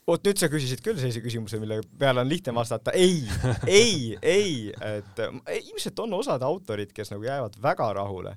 vot 0.08 0.26
nüüd 0.26 0.40
sa 0.42 0.50
küsisid 0.52 0.82
küll 0.84 0.98
sellise 1.00 1.22
küsimuse, 1.24 1.60
mille 1.62 1.80
peale 2.00 2.24
on 2.24 2.30
lihtne 2.30 2.54
vastata. 2.56 2.94
Ei, 2.98 3.22
ei, 3.70 4.18
ei, 4.22 4.56
et 4.72 5.22
ilmselt 5.60 6.02
on 6.04 6.18
osad 6.18 6.44
autorid, 6.46 6.92
kes 6.96 7.14
nagu 7.14 7.26
jäävad 7.28 7.58
väga 7.62 7.92
rahule 8.00 8.36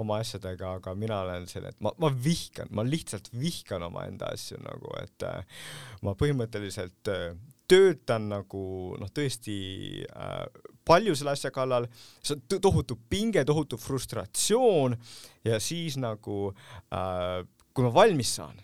oma 0.00 0.18
asjadega, 0.24 0.76
aga 0.80 0.94
mina 0.98 1.22
olen 1.24 1.48
selline, 1.50 1.74
et 1.74 1.84
ma, 1.84 1.94
ma 2.02 2.10
vihkan, 2.26 2.70
ma 2.74 2.84
lihtsalt 2.86 3.30
vihkan 3.38 3.86
omaenda 3.86 4.32
asju 4.34 4.60
nagu, 4.64 4.92
et 5.02 5.26
äh, 5.28 5.64
ma 6.04 6.16
põhimõtteliselt 6.18 7.12
äh, 7.12 7.30
töötan 7.70 8.28
nagu 8.32 8.66
noh, 9.00 9.10
tõesti 9.14 9.56
äh, 10.04 10.44
palju 10.84 11.14
selle 11.16 11.32
asja 11.32 11.54
kallal, 11.54 11.88
see 12.20 12.36
on 12.36 12.60
tohutu 12.60 12.98
pinge, 13.08 13.44
tohutu 13.48 13.78
frustratsioon 13.80 14.98
ja 15.46 15.62
siis 15.62 15.96
nagu 16.00 16.50
äh, 16.92 17.40
kui 17.74 17.86
ma 17.86 17.94
valmis 17.94 18.34
saan 18.36 18.58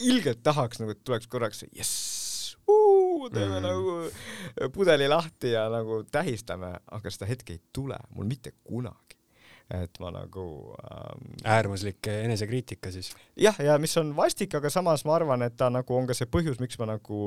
ilgelt 0.00 0.42
tahaks 0.42 0.80
nagu, 0.82 0.94
et 0.94 1.04
tuleks 1.04 1.28
korraks 1.30 1.64
jess, 1.72 2.56
teeme 3.34 3.60
mm. 3.60 3.64
nagu 3.64 4.70
pudeli 4.72 5.08
lahti 5.08 5.52
ja 5.54 5.66
nagu 5.72 6.02
tähistame, 6.10 6.74
aga 6.92 7.12
seda 7.12 7.28
hetke 7.28 7.56
ei 7.56 7.62
tule 7.72 7.98
mul 8.14 8.28
mitte 8.28 8.54
kunagi 8.64 9.18
et 9.72 9.96
ma 10.00 10.10
nagu 10.12 10.74
ähm, 10.76 11.30
äärmuslik 11.48 12.06
enesekriitika 12.10 12.90
siis. 12.92 13.14
jah, 13.40 13.56
ja 13.64 13.78
mis 13.80 13.96
on 13.96 14.12
vastik, 14.16 14.54
aga 14.58 14.70
samas 14.70 15.06
ma 15.08 15.14
arvan, 15.16 15.42
et 15.46 15.56
ta 15.56 15.70
nagu 15.72 15.96
on 15.96 16.08
ka 16.08 16.16
see 16.16 16.28
põhjus, 16.28 16.60
miks 16.60 16.76
ma 16.80 16.90
nagu 16.92 17.20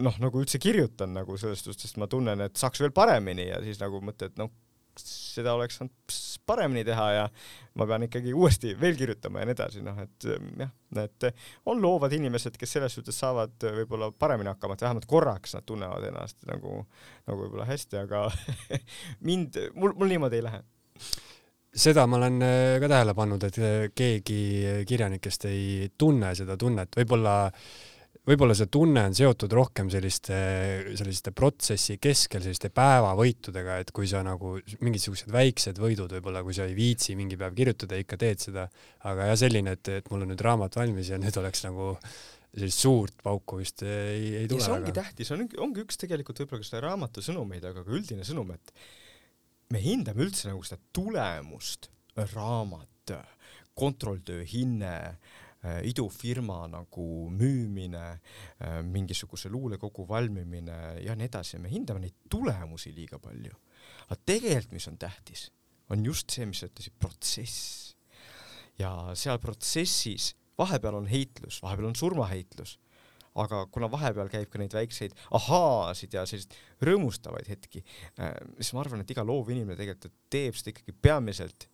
noh, 0.00 0.16
nagu 0.22 0.40
üldse 0.40 0.60
kirjutan 0.62 1.12
nagu 1.14 1.36
selles 1.40 1.60
suhtes, 1.64 1.84
sest 1.84 2.00
ma 2.00 2.08
tunnen, 2.08 2.46
et 2.46 2.56
saaks 2.56 2.80
veel 2.80 2.94
paremini 2.96 3.50
ja 3.50 3.60
siis 3.64 3.80
nagu 3.82 4.00
mõtled, 4.04 4.38
noh, 4.40 4.52
seda 5.02 5.54
oleks 5.56 5.78
saanud 5.80 6.16
paremini 6.46 6.84
teha 6.86 7.06
ja 7.12 7.24
ma 7.76 7.86
pean 7.88 8.06
ikkagi 8.06 8.32
uuesti 8.36 8.72
veel 8.80 8.96
kirjutama 8.98 9.42
ja 9.42 9.48
nii 9.48 9.56
edasi, 9.56 9.82
noh 9.84 9.98
et 10.02 10.26
jah, 10.28 10.72
et 11.02 11.28
on 11.66 11.82
loovad 11.82 12.14
inimesed, 12.16 12.56
kes 12.60 12.76
selles 12.76 12.96
suhtes 12.96 13.18
saavad 13.18 13.66
võib-olla 13.80 14.12
paremini 14.16 14.52
hakkama, 14.52 14.76
et 14.76 14.86
vähemalt 14.86 15.08
korraks 15.10 15.56
nad 15.56 15.66
tunnevad 15.66 16.06
ennast 16.10 16.46
nagu, 16.48 16.80
nagu 17.26 17.44
võib-olla 17.44 17.66
hästi, 17.68 18.02
aga 18.04 18.26
mind, 19.28 19.58
mul, 19.74 19.96
mul 19.98 20.14
niimoodi 20.14 20.40
ei 20.40 20.46
lähe. 20.46 20.62
Seda 21.76 22.06
ma 22.08 22.16
olen 22.16 22.40
äh, 22.40 22.78
ka 22.80 22.88
tähele 22.88 23.12
pannud, 23.16 23.42
et 23.44 23.58
äh, 23.60 23.74
keegi 23.92 24.40
kirjanikest 24.88 25.44
ei 25.50 25.90
tunne 25.98 26.32
seda 26.38 26.56
tunnet, 26.56 26.96
võib-olla, 26.96 27.36
võib-olla 28.26 28.56
see 28.58 28.68
tunne 28.72 29.04
on 29.08 29.14
seotud 29.16 29.52
rohkem 29.54 29.90
selliste, 29.92 30.36
selliste 30.98 31.32
protsessi 31.36 31.96
keskel, 32.02 32.42
selliste 32.44 32.70
päevavõitudega, 32.74 33.78
et 33.82 33.92
kui 33.94 34.08
sa 34.10 34.22
nagu 34.26 34.56
mingisugused 34.82 35.30
väiksed 35.32 35.78
võidud 35.82 36.16
võib-olla, 36.16 36.42
kui 36.46 36.56
sa 36.56 36.66
ei 36.66 36.74
viitsi 36.76 37.16
mingi 37.18 37.38
päev 37.38 37.54
kirjutada, 37.58 37.98
ikka 38.02 38.18
teed 38.20 38.42
seda, 38.48 38.66
aga 39.06 39.30
jah, 39.30 39.38
selline, 39.46 39.76
et, 39.78 39.92
et 40.00 40.10
mul 40.10 40.26
on 40.26 40.32
nüüd 40.34 40.42
raamat 40.46 40.78
valmis 40.80 41.12
ja 41.12 41.20
nüüd 41.22 41.38
oleks 41.42 41.62
nagu 41.68 41.92
sellist 42.56 42.82
suurt 42.82 43.18
pauku 43.22 43.60
vist 43.60 43.84
ei, 43.84 44.30
ei 44.42 44.50
tule. 44.50 44.64
see 44.64 44.74
ongi 44.74 44.92
aga... 44.92 45.00
tähtis, 45.02 45.32
on, 45.34 45.46
ongi 45.62 45.84
üks 45.84 46.00
tegelikult 46.00 46.42
võib-olla 46.42 46.64
ka 46.64 46.70
selle 46.70 46.84
raamatu 46.86 47.24
sõnumeid, 47.24 47.66
aga 47.68 47.84
ka 47.86 47.94
üldine 47.94 48.26
sõnum, 48.26 48.54
et 48.56 48.74
me 49.74 49.82
hindame 49.82 50.24
üldse 50.26 50.48
nagu 50.50 50.62
seda 50.66 50.80
tulemust, 50.96 51.90
raamat, 52.32 53.12
kontrolltöö 53.76 54.40
hinne, 54.48 54.94
äh, 55.12 55.42
idufirma 55.86 56.64
nagu 56.70 57.06
müümine, 57.32 58.04
äh, 58.60 58.78
mingisuguse 58.86 59.50
luulekogu 59.52 60.06
valmimine 60.08 60.78
ja 61.04 61.16
nii 61.18 61.28
edasi, 61.28 61.60
me 61.62 61.72
hindame 61.72 62.04
neid 62.06 62.16
tulemusi 62.30 62.94
liiga 62.96 63.20
palju. 63.22 63.54
aga 64.06 64.18
tegelikult, 64.26 64.72
mis 64.72 64.88
on 64.88 64.98
tähtis, 64.98 65.50
on 65.90 66.04
just 66.04 66.30
see, 66.30 66.46
mis 66.46 66.62
sa 66.62 66.70
ütlesid, 66.70 66.96
protsess. 66.98 67.94
ja 68.78 69.12
seal 69.14 69.38
protsessis 69.42 70.34
vahepeal 70.58 70.98
on 70.98 71.06
heitlus, 71.10 71.62
vahepeal 71.62 71.92
on 71.92 71.96
surmaheitlus 71.98 72.78
aga 73.36 73.66
kuna 73.72 73.88
vahepeal 73.92 74.30
käib 74.32 74.48
ka 74.52 74.60
neid 74.60 74.74
väikseid 74.74 75.14
ahaasid 75.36 76.14
ja 76.16 76.24
selliseid 76.28 76.56
rõõmustavaid 76.88 77.48
hetki, 77.52 77.82
äh, 78.20 78.34
siis 78.60 78.72
ma 78.72 78.82
arvan, 78.84 79.02
et 79.04 79.12
iga 79.12 79.24
loov 79.26 79.50
inimene 79.52 79.76
tegelikult 79.78 80.14
teeb 80.32 80.56
seda 80.56 80.72
ikkagi 80.72 80.96
peamiselt 81.04 81.68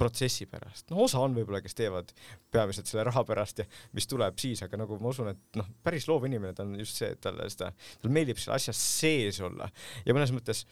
protsessi 0.00 0.48
pärast. 0.50 0.88
no 0.90 1.04
osa 1.06 1.22
on 1.22 1.36
võib-olla, 1.36 1.62
kes 1.64 1.76
teevad 1.78 2.12
peamiselt 2.52 2.90
selle 2.90 3.04
raha 3.08 3.24
pärast 3.28 3.62
ja 3.62 3.68
mis 3.96 4.08
tuleb 4.10 4.38
siis, 4.40 4.64
aga 4.66 4.80
nagu 4.80 4.98
ma 5.00 5.12
usun, 5.14 5.32
et 5.34 5.60
noh, 5.60 5.68
päris 5.84 6.08
loov 6.10 6.28
inimene 6.28 6.56
ta 6.56 6.66
on 6.66 6.78
just 6.80 7.00
see, 7.00 7.12
et 7.14 7.20
talle 7.24 7.48
seda, 7.52 7.72
talle 8.00 8.14
meeldib 8.16 8.40
selle 8.40 8.58
asja 8.60 8.76
sees 8.76 9.42
olla 9.44 9.68
ja 10.06 10.16
mõnes 10.16 10.32
mõttes 10.34 10.64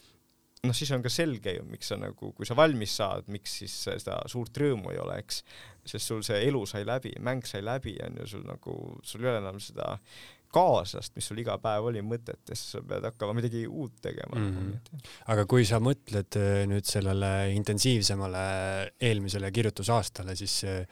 noh, 0.66 0.74
siis 0.74 0.90
on 0.94 1.04
ka 1.04 1.10
selge 1.12 1.54
ju, 1.54 1.64
miks 1.70 1.90
sa 1.92 1.98
nagu, 2.00 2.32
kui 2.36 2.48
sa 2.48 2.56
valmis 2.58 2.94
saad, 2.98 3.28
miks 3.32 3.58
siis 3.60 3.74
seda 3.86 4.18
suurt 4.30 4.56
rõõmu 4.58 4.92
ei 4.94 5.00
ole, 5.02 5.18
eks, 5.22 5.42
sest 5.88 6.10
sul 6.10 6.24
see 6.26 6.40
elu 6.48 6.64
sai 6.68 6.84
läbi, 6.88 7.14
mäng 7.24 7.46
sai 7.46 7.62
läbi, 7.64 7.94
on 8.04 8.18
ju, 8.22 8.26
sul 8.34 8.44
nagu, 8.48 8.74
sul 9.06 9.24
ei 9.24 9.32
ole 9.32 9.42
enam 9.44 9.60
seda 9.62 9.94
kaaslast, 10.52 11.14
mis 11.16 11.28
sul 11.28 11.40
iga 11.42 11.58
päev 11.62 11.90
oli 11.90 12.02
mõtetes, 12.04 12.62
sa 12.72 12.82
pead 12.86 13.04
hakkama 13.08 13.36
midagi 13.36 13.66
uut 13.66 13.98
tegema 14.04 14.38
mm. 14.38 14.50
-hmm. 14.56 15.08
aga 15.34 15.46
kui 15.50 15.66
sa 15.68 15.80
mõtled 15.82 16.38
äh, 16.40 16.64
nüüd 16.70 16.88
sellele 16.88 17.32
intensiivsemale 17.54 18.44
eelmisele 19.00 19.52
kirjutusaastale, 19.52 20.36
siis 20.36 20.62
äh, 20.64 20.86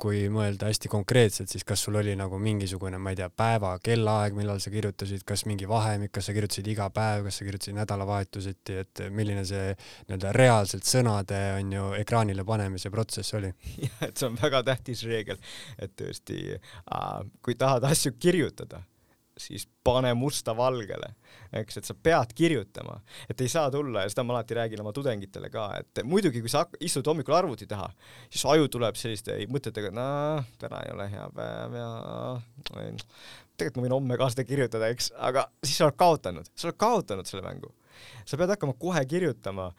kui 0.00 0.24
mõelda 0.32 0.66
hästi 0.66 0.90
konkreetselt, 0.90 1.50
siis 1.52 1.62
kas 1.64 1.84
sul 1.86 1.98
oli 2.00 2.16
nagu 2.18 2.38
mingisugune, 2.42 2.98
ma 2.98 3.12
ei 3.12 3.18
tea, 3.20 3.28
päeva, 3.30 3.76
kellaaeg, 3.82 4.34
millal 4.34 4.58
sa 4.62 4.72
kirjutasid, 4.74 5.22
kas 5.28 5.44
mingi 5.46 5.68
vahemik, 5.70 6.10
kas 6.16 6.26
sa 6.28 6.34
kirjutasid 6.34 6.66
iga 6.72 6.88
päev, 6.94 7.28
kas 7.28 7.38
sa 7.38 7.46
kirjutasid 7.46 7.76
nädalavahetuseti, 7.78 8.78
et 8.82 9.04
milline 9.14 9.44
see 9.46 9.68
nii-öelda 9.76 10.34
reaalselt 10.34 10.88
sõnade 10.88 11.40
on 11.60 11.72
ju 11.78 11.86
ekraanile 12.00 12.44
panemise 12.48 12.90
protsess 12.90 13.36
oli? 13.38 13.52
jah, 13.86 14.02
et 14.08 14.18
see 14.18 14.28
on 14.32 14.40
väga 14.40 14.64
tähtis 14.66 15.06
reegel, 15.06 15.38
et 15.78 15.94
tõesti 16.00 16.42
kui 17.44 17.54
tahad 17.60 17.86
asju 17.86 18.16
kirjutada 18.18 18.82
siis 19.36 19.66
pane 19.84 20.12
musta 20.16 20.54
valgele, 20.56 21.12
eks, 21.60 21.80
et 21.80 21.88
sa 21.88 21.94
pead 21.94 22.32
kirjutama, 22.36 22.98
et 23.30 23.40
ei 23.44 23.50
saa 23.52 23.70
tulla 23.70 24.04
ja 24.04 24.12
seda 24.12 24.24
ma 24.26 24.36
alati 24.36 24.56
räägin 24.56 24.82
oma 24.82 24.92
tudengitele 24.96 25.50
ka, 25.52 25.68
et 25.80 26.02
muidugi, 26.08 26.40
kui 26.44 26.52
sa 26.52 26.64
istud 26.80 27.06
hommikul 27.10 27.36
arvuti 27.36 27.68
taha, 27.68 27.88
siis 28.30 28.46
aju 28.48 28.70
tuleb 28.72 28.96
selliste 28.98 29.38
mõtetega, 29.52 29.92
et 29.92 29.98
noh, 29.98 30.52
täna 30.60 30.82
ei 30.86 30.94
ole 30.96 31.08
hea 31.12 31.26
päev 31.36 31.76
ja 31.76 31.90
tegelikult 33.56 33.80
ma 33.80 33.86
võin 33.86 33.96
homme 33.96 34.20
ka 34.20 34.30
seda 34.32 34.46
kirjutada, 34.48 34.90
eks, 34.92 35.12
aga 35.28 35.46
siis 35.64 35.78
sa 35.80 35.88
oled 35.88 36.00
kaotanud, 36.00 36.48
sa 36.54 36.70
oled 36.70 36.80
kaotanud 36.80 37.28
selle 37.28 37.44
mängu. 37.46 37.72
Sa 38.28 38.36
pead 38.36 38.50
hakkama 38.52 38.74
kohe 38.76 39.00
kirjutama 39.08 39.70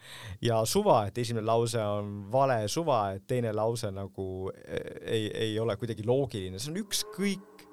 ja 0.42 0.56
suva, 0.66 1.04
et 1.06 1.18
esimene 1.22 1.46
lause 1.46 1.78
on 1.78 2.24
vale, 2.32 2.64
suva, 2.66 3.12
et 3.14 3.22
teine 3.30 3.52
lause 3.54 3.92
nagu 3.94 4.50
ei, 4.58 5.28
ei 5.30 5.52
ole 5.62 5.76
kuidagi 5.78 6.06
loogiline, 6.06 6.58
see 6.58 6.72
on 6.72 6.80
ükskõik 6.82 7.67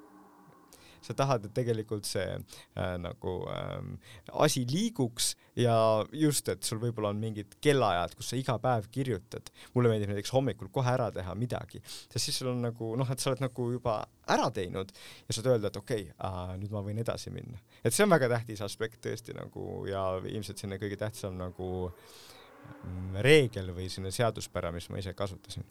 sa 1.06 1.14
tahad, 1.16 1.46
et 1.46 1.54
tegelikult 1.56 2.08
see 2.08 2.26
äh, 2.36 2.94
nagu 3.00 3.36
äh, 3.52 4.10
asi 4.44 4.64
liiguks 4.68 5.34
ja 5.60 5.76
just, 6.12 6.48
et 6.52 6.66
sul 6.66 6.80
võib-olla 6.82 7.12
on 7.14 7.20
mingid 7.20 7.56
kellaajad, 7.64 8.16
kus 8.18 8.32
sa 8.32 8.40
iga 8.40 8.58
päev 8.62 8.90
kirjutad. 8.92 9.50
mulle 9.74 9.92
meeldib 9.92 10.12
näiteks 10.12 10.34
hommikul 10.34 10.70
kohe 10.74 10.92
ära 10.92 11.08
teha 11.14 11.34
midagi, 11.38 11.80
sest 11.86 12.24
siis 12.24 12.40
sul 12.42 12.52
on 12.52 12.62
nagu 12.66 12.92
noh, 12.98 13.10
et 13.12 13.22
sa 13.22 13.30
oled 13.32 13.44
nagu 13.44 13.70
juba 13.72 13.98
ära 14.32 14.50
teinud 14.50 14.92
ja 15.26 15.36
saad 15.36 15.50
öelda, 15.54 15.70
et 15.70 15.80
okei 15.80 16.08
okay,, 16.10 16.58
nüüd 16.60 16.74
ma 16.74 16.82
võin 16.84 17.00
edasi 17.02 17.32
minna. 17.34 17.60
et 17.82 17.94
see 17.94 18.06
on 18.06 18.12
väga 18.12 18.30
tähtis 18.36 18.62
aspekt 18.66 19.02
tõesti 19.06 19.36
nagu 19.36 19.84
ja 19.90 20.08
ilmselt 20.24 20.60
selline 20.60 20.80
kõige 20.82 20.98
tähtsam 21.00 21.38
nagu 21.38 21.70
mm, 21.88 23.18
reegel 23.26 23.72
või 23.76 23.90
selline 23.92 24.14
seaduspära, 24.14 24.74
mis 24.74 24.90
ma 24.90 25.02
ise 25.02 25.14
kasutasin 25.16 25.66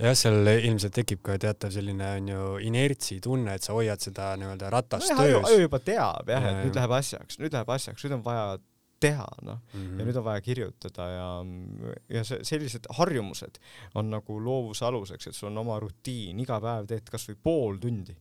jah, 0.00 0.16
seal 0.16 0.50
ilmselt 0.52 0.94
tekib 0.96 1.22
ka 1.26 1.36
teatav 1.40 1.72
selline 1.74 2.14
onju 2.20 2.48
inertsi 2.66 3.20
tunne, 3.24 3.54
et 3.56 3.66
sa 3.66 3.76
hoiad 3.76 4.02
seda 4.02 4.32
nii-öelda 4.40 4.72
ratast 4.72 5.12
no, 5.12 5.20
töös. 5.22 5.44
aju 5.50 5.62
juba 5.66 5.80
teab 5.84 6.32
jah, 6.32 6.48
et 6.50 6.64
nüüd 6.64 6.80
läheb 6.80 6.96
asjaks, 7.00 7.40
nüüd 7.42 7.56
läheb 7.56 7.72
asjaks, 7.76 8.06
nüüd 8.06 8.18
on 8.18 8.24
vaja 8.26 8.46
teha, 9.00 9.28
noh 9.42 9.60
mm 9.72 9.84
-hmm. 9.84 10.00
ja 10.00 10.06
nüüd 10.06 10.16
on 10.20 10.24
vaja 10.24 10.40
kirjutada 10.44 11.08
ja, 11.08 11.28
ja 12.16 12.24
see, 12.24 12.44
sellised 12.44 12.88
harjumused 12.98 13.60
on 13.94 14.10
nagu 14.10 14.40
loovuse 14.44 14.84
aluseks, 14.84 15.26
et 15.26 15.36
sul 15.36 15.48
on 15.50 15.62
oma 15.64 15.78
rutiin, 15.80 16.40
iga 16.40 16.60
päev 16.60 16.86
teed 16.90 17.08
kasvõi 17.10 17.38
pool 17.42 17.78
tundi 17.80 18.16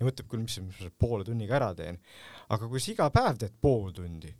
ja 0.00 0.06
mõtleb 0.06 0.28
küll, 0.30 0.44
mis 0.44 0.60
ma 0.60 0.76
selle 0.76 0.92
poole 0.98 1.24
tunniga 1.24 1.56
ära 1.58 1.74
teen. 1.74 1.98
aga 2.48 2.68
kui 2.68 2.80
sa 2.80 2.92
iga 2.92 3.10
päev 3.10 3.42
teed 3.42 3.58
pool 3.60 3.90
tundi 3.92 4.32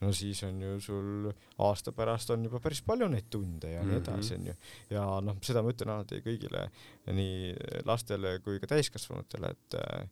no 0.00 0.12
siis 0.14 0.42
on 0.46 0.60
ju 0.62 0.76
sul 0.82 1.28
aasta 1.64 1.92
pärast 1.96 2.30
on 2.34 2.44
juba 2.46 2.60
päris 2.62 2.82
palju 2.86 3.08
neid 3.10 3.26
tunde 3.30 3.72
ja 3.72 3.82
mm 3.82 3.88
-hmm. 3.88 3.92
nii 3.92 4.00
mhm. 4.00 4.12
edasi, 4.12 4.34
onju. 4.34 4.54
ja 4.90 5.04
noh, 5.20 5.36
seda 5.42 5.62
ma 5.62 5.74
ütlen 5.74 5.94
alati 5.94 6.22
kõigile, 6.24 6.68
nii 7.06 7.54
lastele 7.84 8.38
kui 8.44 8.60
ka 8.60 8.66
täiskasvanutele, 8.66 9.50
et 9.50 9.74
äh, 9.74 10.08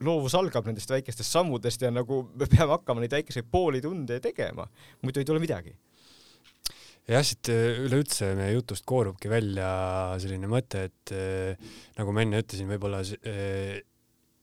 loovus 0.00 0.34
algab 0.34 0.66
nendest 0.66 0.90
väikestest 0.90 1.30
sammudest 1.30 1.82
ja 1.82 1.90
nagu 1.90 2.22
me 2.34 2.46
peame 2.46 2.72
hakkama 2.72 3.00
neid 3.00 3.12
väikeseid 3.12 3.46
pooli 3.50 3.80
tunde 3.80 4.20
tegema, 4.20 4.66
muidu 5.02 5.20
ei 5.20 5.24
tule 5.24 5.38
midagi 5.38 5.76
jah, 7.08 7.24
siit 7.26 7.50
äh, 7.50 7.80
üleüldse 7.86 8.32
meie 8.38 8.52
jutust 8.54 8.86
koorubki 8.88 9.30
välja 9.32 9.70
selline 10.22 10.50
mõte, 10.50 10.86
et 10.90 11.14
äh, 11.16 11.72
nagu 11.98 12.14
ma 12.14 12.22
enne 12.22 12.42
ütlesin, 12.42 12.70
võib-olla 12.70 13.02
äh, 13.02 13.80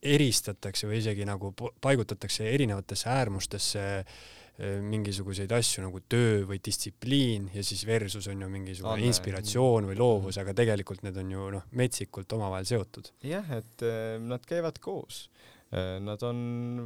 eristatakse 0.01 0.87
või 0.87 0.99
isegi 1.01 1.25
nagu 1.27 1.53
paigutatakse 1.55 2.47
erinevatesse 2.53 3.09
äärmustesse 3.11 3.83
eh, 3.99 4.79
mingisuguseid 4.83 5.51
asju 5.55 5.83
nagu 5.83 6.01
töö 6.07 6.45
või 6.49 6.61
distsipliin 6.63 7.49
ja 7.53 7.63
siis 7.65 7.85
versus 7.87 8.29
on 8.31 8.45
ju 8.45 8.49
mingisugune 8.51 9.01
on, 9.01 9.07
inspiratsioon 9.11 9.89
või 9.91 9.99
loovus, 9.99 10.39
aga 10.39 10.55
tegelikult 10.55 11.03
need 11.03 11.19
on 11.19 11.35
ju 11.35 11.51
noh, 11.57 11.69
metsikult 11.71 12.37
omavahel 12.39 12.67
seotud. 12.69 13.11
jah, 13.27 13.55
et 13.59 13.87
eh, 13.87 14.17
nad 14.23 14.45
käivad 14.47 14.79
koos. 14.83 15.27
Äh, 15.27 15.58
nad 16.01 16.23
on 16.25 16.39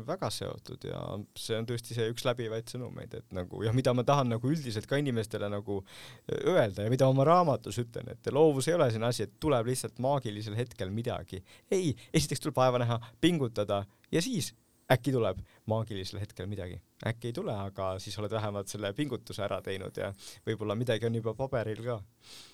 väga 0.07 0.27
seotud 0.33 0.83
ja 0.89 0.99
see 1.39 1.55
on 1.55 1.67
tõesti 1.69 1.95
see 1.95 2.09
üks 2.11 2.25
läbivaid 2.27 2.67
sõnumeid, 2.67 3.13
et 3.15 3.35
nagu 3.35 3.63
ja 3.63 3.71
mida 3.75 3.93
ma 3.95 4.03
tahan 4.03 4.33
nagu 4.35 4.49
üldiselt 4.51 4.89
ka 4.89 4.99
inimestele 4.99 5.47
nagu 5.51 5.79
äh, 5.83 6.41
öelda 6.51 6.83
ja 6.83 6.91
mida 6.91 7.07
oma 7.07 7.23
raamatus 7.27 7.79
ütlen, 7.85 8.11
et 8.11 8.31
loovus 8.35 8.67
ei 8.67 8.75
ole 8.75 8.89
selline 8.91 9.07
asi, 9.07 9.27
et 9.27 9.37
tuleb 9.39 9.71
lihtsalt 9.71 10.03
maagilisel 10.03 10.57
hetkel 10.59 10.91
midagi. 10.91 11.43
ei, 11.71 11.95
esiteks 12.13 12.43
tuleb 12.43 12.59
vaeva 12.59 12.83
näha, 12.83 12.99
pingutada 13.23 13.85
ja 14.11 14.21
siis 14.21 14.51
äkki 14.91 15.13
tuleb 15.15 15.39
maagilisel 15.71 16.19
hetkel 16.19 16.51
midagi. 16.51 16.81
äkki 17.07 17.31
ei 17.31 17.39
tule, 17.39 17.55
aga 17.55 17.93
siis 18.03 18.19
oled 18.19 18.35
vähemalt 18.35 18.67
selle 18.67 18.91
pingutuse 18.93 19.47
ära 19.47 19.61
teinud 19.63 19.95
ja 19.97 20.11
võib-olla 20.47 20.75
midagi 20.75 21.07
on 21.07 21.21
juba 21.21 21.37
paberil 21.39 21.85
ka 21.87 22.01
Äh, 22.01 22.52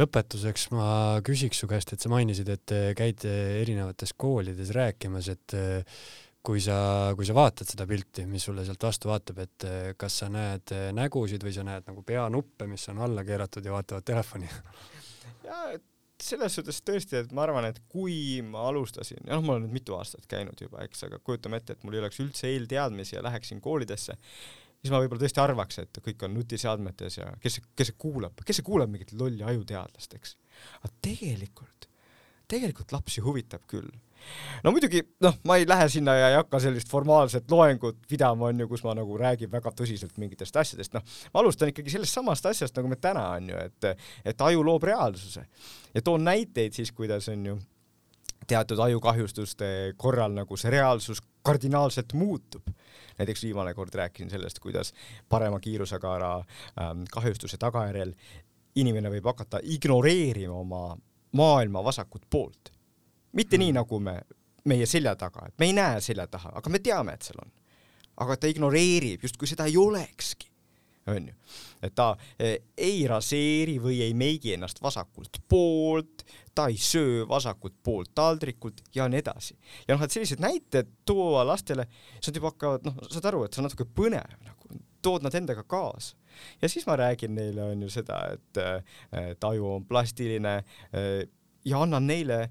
lõpetuseks 0.00 0.68
ma 0.76 1.20
küsiks 1.26 1.60
su 1.62 1.68
käest, 1.70 1.92
et 1.92 2.02
sa 2.02 2.10
mainisid, 2.12 2.48
et 2.52 2.74
äh, 2.76 2.88
käid 2.98 3.26
äh, 3.28 3.60
erinevates 3.60 4.14
koolides 4.16 4.70
rääkimas, 4.76 5.30
et 5.32 5.56
kui 6.46 6.62
sa, 6.64 7.12
kui 7.18 7.26
sa 7.28 7.36
vaatad 7.36 7.68
seda 7.68 7.84
pilti, 7.88 8.24
mis 8.30 8.46
sulle 8.46 8.64
sealt 8.64 8.82
vastu 8.82 9.10
vaatab, 9.10 9.42
et 9.44 9.68
kas 10.00 10.22
sa 10.22 10.30
näed 10.32 10.72
nägusid 10.96 11.44
või 11.44 11.52
sa 11.52 11.66
näed 11.66 11.84
nagu 11.90 12.04
peanuppe, 12.06 12.68
mis 12.70 12.86
on 12.88 13.02
alla 13.04 13.26
keeratud 13.26 13.66
ja 13.66 13.74
vaatavad 13.74 14.06
telefoni? 14.08 14.48
jaa, 15.48 15.74
selles 16.22 16.56
suhtes 16.56 16.80
tõesti, 16.84 17.18
et 17.20 17.32
ma 17.36 17.44
arvan, 17.44 17.66
et 17.70 17.80
kui 17.90 18.40
ma 18.46 18.66
alustasin, 18.70 19.22
noh, 19.28 19.42
ma 19.44 19.54
olen 19.56 19.66
nüüd 19.66 19.80
mitu 19.80 19.96
aastat 19.96 20.26
käinud 20.30 20.60
juba, 20.60 20.84
eks, 20.86 21.04
aga 21.08 21.20
kujutame 21.24 21.60
ette, 21.60 21.76
et 21.76 21.84
mul 21.86 21.96
ei 21.96 22.02
oleks 22.02 22.20
üldse 22.22 22.48
eelteadmisi 22.50 23.16
ja 23.16 23.24
läheksin 23.24 23.60
koolidesse, 23.64 24.16
siis 24.80 24.92
ma 24.92 25.00
võib-olla 25.02 25.24
tõesti 25.24 25.42
arvaks, 25.42 25.80
et 25.82 26.02
kõik 26.04 26.26
on 26.26 26.36
nutiseadmetes 26.38 27.18
ja 27.20 27.30
kes, 27.42 27.60
kes 27.76 27.92
see 27.92 27.98
kuulab, 28.00 28.44
kes 28.46 28.60
see 28.60 28.66
kuulab 28.66 28.92
mingit 28.92 29.12
lolli 29.16 29.44
ajuteadlast, 29.46 30.14
eks. 30.16 30.36
aga 30.80 30.92
tegelikult, 31.04 31.88
tegelikult 32.50 32.94
lapsi 32.96 33.24
huvitab 33.24 33.66
küll. 33.70 33.90
No 34.64 34.72
muidugi 34.74 35.00
noh, 35.24 35.38
ma 35.48 35.56
ei 35.56 35.66
lähe 35.68 35.86
sinna 35.88 36.12
ja 36.18 36.28
ei 36.32 36.36
hakka 36.36 36.60
sellist 36.60 36.90
formaalset 36.92 37.48
loengut 37.52 38.02
pidama, 38.08 38.50
onju, 38.50 38.66
kus 38.68 38.84
ma 38.84 38.92
nagu 38.96 39.16
räägin 39.20 39.52
väga 39.52 39.72
tõsiselt 39.76 40.16
mingitest 40.20 40.56
asjadest, 40.60 40.96
noh, 40.96 41.04
ma 41.32 41.40
alustan 41.40 41.72
ikkagi 41.72 41.92
sellest 41.94 42.18
samast 42.18 42.48
asjast, 42.50 42.76
nagu 42.76 42.90
me 42.92 43.00
täna 43.00 43.26
onju, 43.38 43.60
et, 43.64 44.08
et 44.32 44.46
aju 44.48 44.64
loob 44.66 44.84
reaalsuse. 44.90 45.46
Ja 45.94 46.04
toon 46.04 46.24
näiteid 46.28 46.76
siis, 46.76 46.92
kuidas 46.92 47.28
onju 47.32 47.56
teatud 48.50 48.78
ajukahjustuste 48.82 49.94
korral 49.96 50.34
nagu 50.34 50.58
see 50.58 50.72
reaalsus 50.74 51.22
kardinaalselt 51.46 52.12
muutub. 52.12 52.66
näiteks 53.18 53.42
viimane 53.44 53.74
kord 53.74 53.94
rääkisin 53.94 54.30
sellest, 54.30 54.58
kuidas 54.58 54.92
parema 55.28 55.60
kiirusega 55.60 56.14
ära 56.16 56.32
ähm, 56.38 57.04
kahjustuse 57.12 57.58
tagajärjel 57.60 58.14
inimene 58.80 59.10
võib 59.12 59.26
hakata 59.30 59.60
ignoreerima 59.62 60.54
oma 60.54 60.96
maailma 61.32 61.84
vasakut 61.84 62.26
poolt. 62.30 62.72
mitte 63.32 63.56
mm. 63.56 63.60
nii, 63.64 63.72
nagu 63.72 64.00
me, 64.00 64.20
meie 64.64 64.86
selja 64.86 65.16
taga, 65.16 65.46
et 65.48 65.58
me 65.58 65.70
ei 65.70 65.72
näe 65.76 66.00
selja 66.00 66.26
taha, 66.26 66.52
aga 66.54 66.70
me 66.70 66.78
teame, 66.78 67.14
et 67.14 67.22
seal 67.22 67.42
on. 67.44 67.52
aga 68.20 68.36
ta 68.36 68.50
ignoreerib, 68.50 69.22
justkui 69.22 69.48
seda 69.48 69.66
ei 69.70 69.76
olekski 69.76 70.50
onju. 71.06 71.34
et 71.82 71.94
ta 71.94 72.12
eh, 72.38 72.58
ei 72.76 73.04
raseeri 73.08 73.78
või 73.82 74.00
ei 74.04 74.14
meigi 74.14 74.54
ennast 74.54 74.82
vasakult 74.82 75.40
poolt, 75.48 76.24
ta 76.60 76.68
ei 76.68 76.76
söö 76.80 77.24
vasakult 77.28 77.74
poolt 77.82 78.12
taldrikult 78.14 78.82
ja 78.94 79.08
nii 79.08 79.22
edasi. 79.22 79.56
ja 79.88 79.96
noh, 79.96 80.04
et 80.04 80.14
sellised 80.14 80.42
näited 80.42 80.92
tuua 81.08 81.46
lastele, 81.48 81.86
siis 82.18 82.30
nad 82.30 82.40
juba 82.40 82.52
hakkavad, 82.52 82.86
noh, 82.88 83.02
saad 83.08 83.28
aru, 83.32 83.44
et 83.44 83.56
see 83.56 83.62
on 83.62 83.68
natuke 83.70 83.88
põnev 83.96 84.38
nagu, 84.46 84.80
tood 85.02 85.24
nad 85.24 85.34
endaga 85.34 85.64
kaasa. 85.64 86.16
ja 86.62 86.68
siis 86.68 86.86
ma 86.86 86.96
räägin 87.00 87.34
neile 87.34 87.70
on 87.72 87.84
ju 87.86 87.92
seda, 87.92 88.22
et, 88.36 88.64
et 89.26 89.44
aju 89.50 89.76
on 89.76 89.86
plastiline 89.88 90.56
eh, 90.60 91.22
ja 91.64 91.82
annan 91.82 92.06
neile 92.06 92.42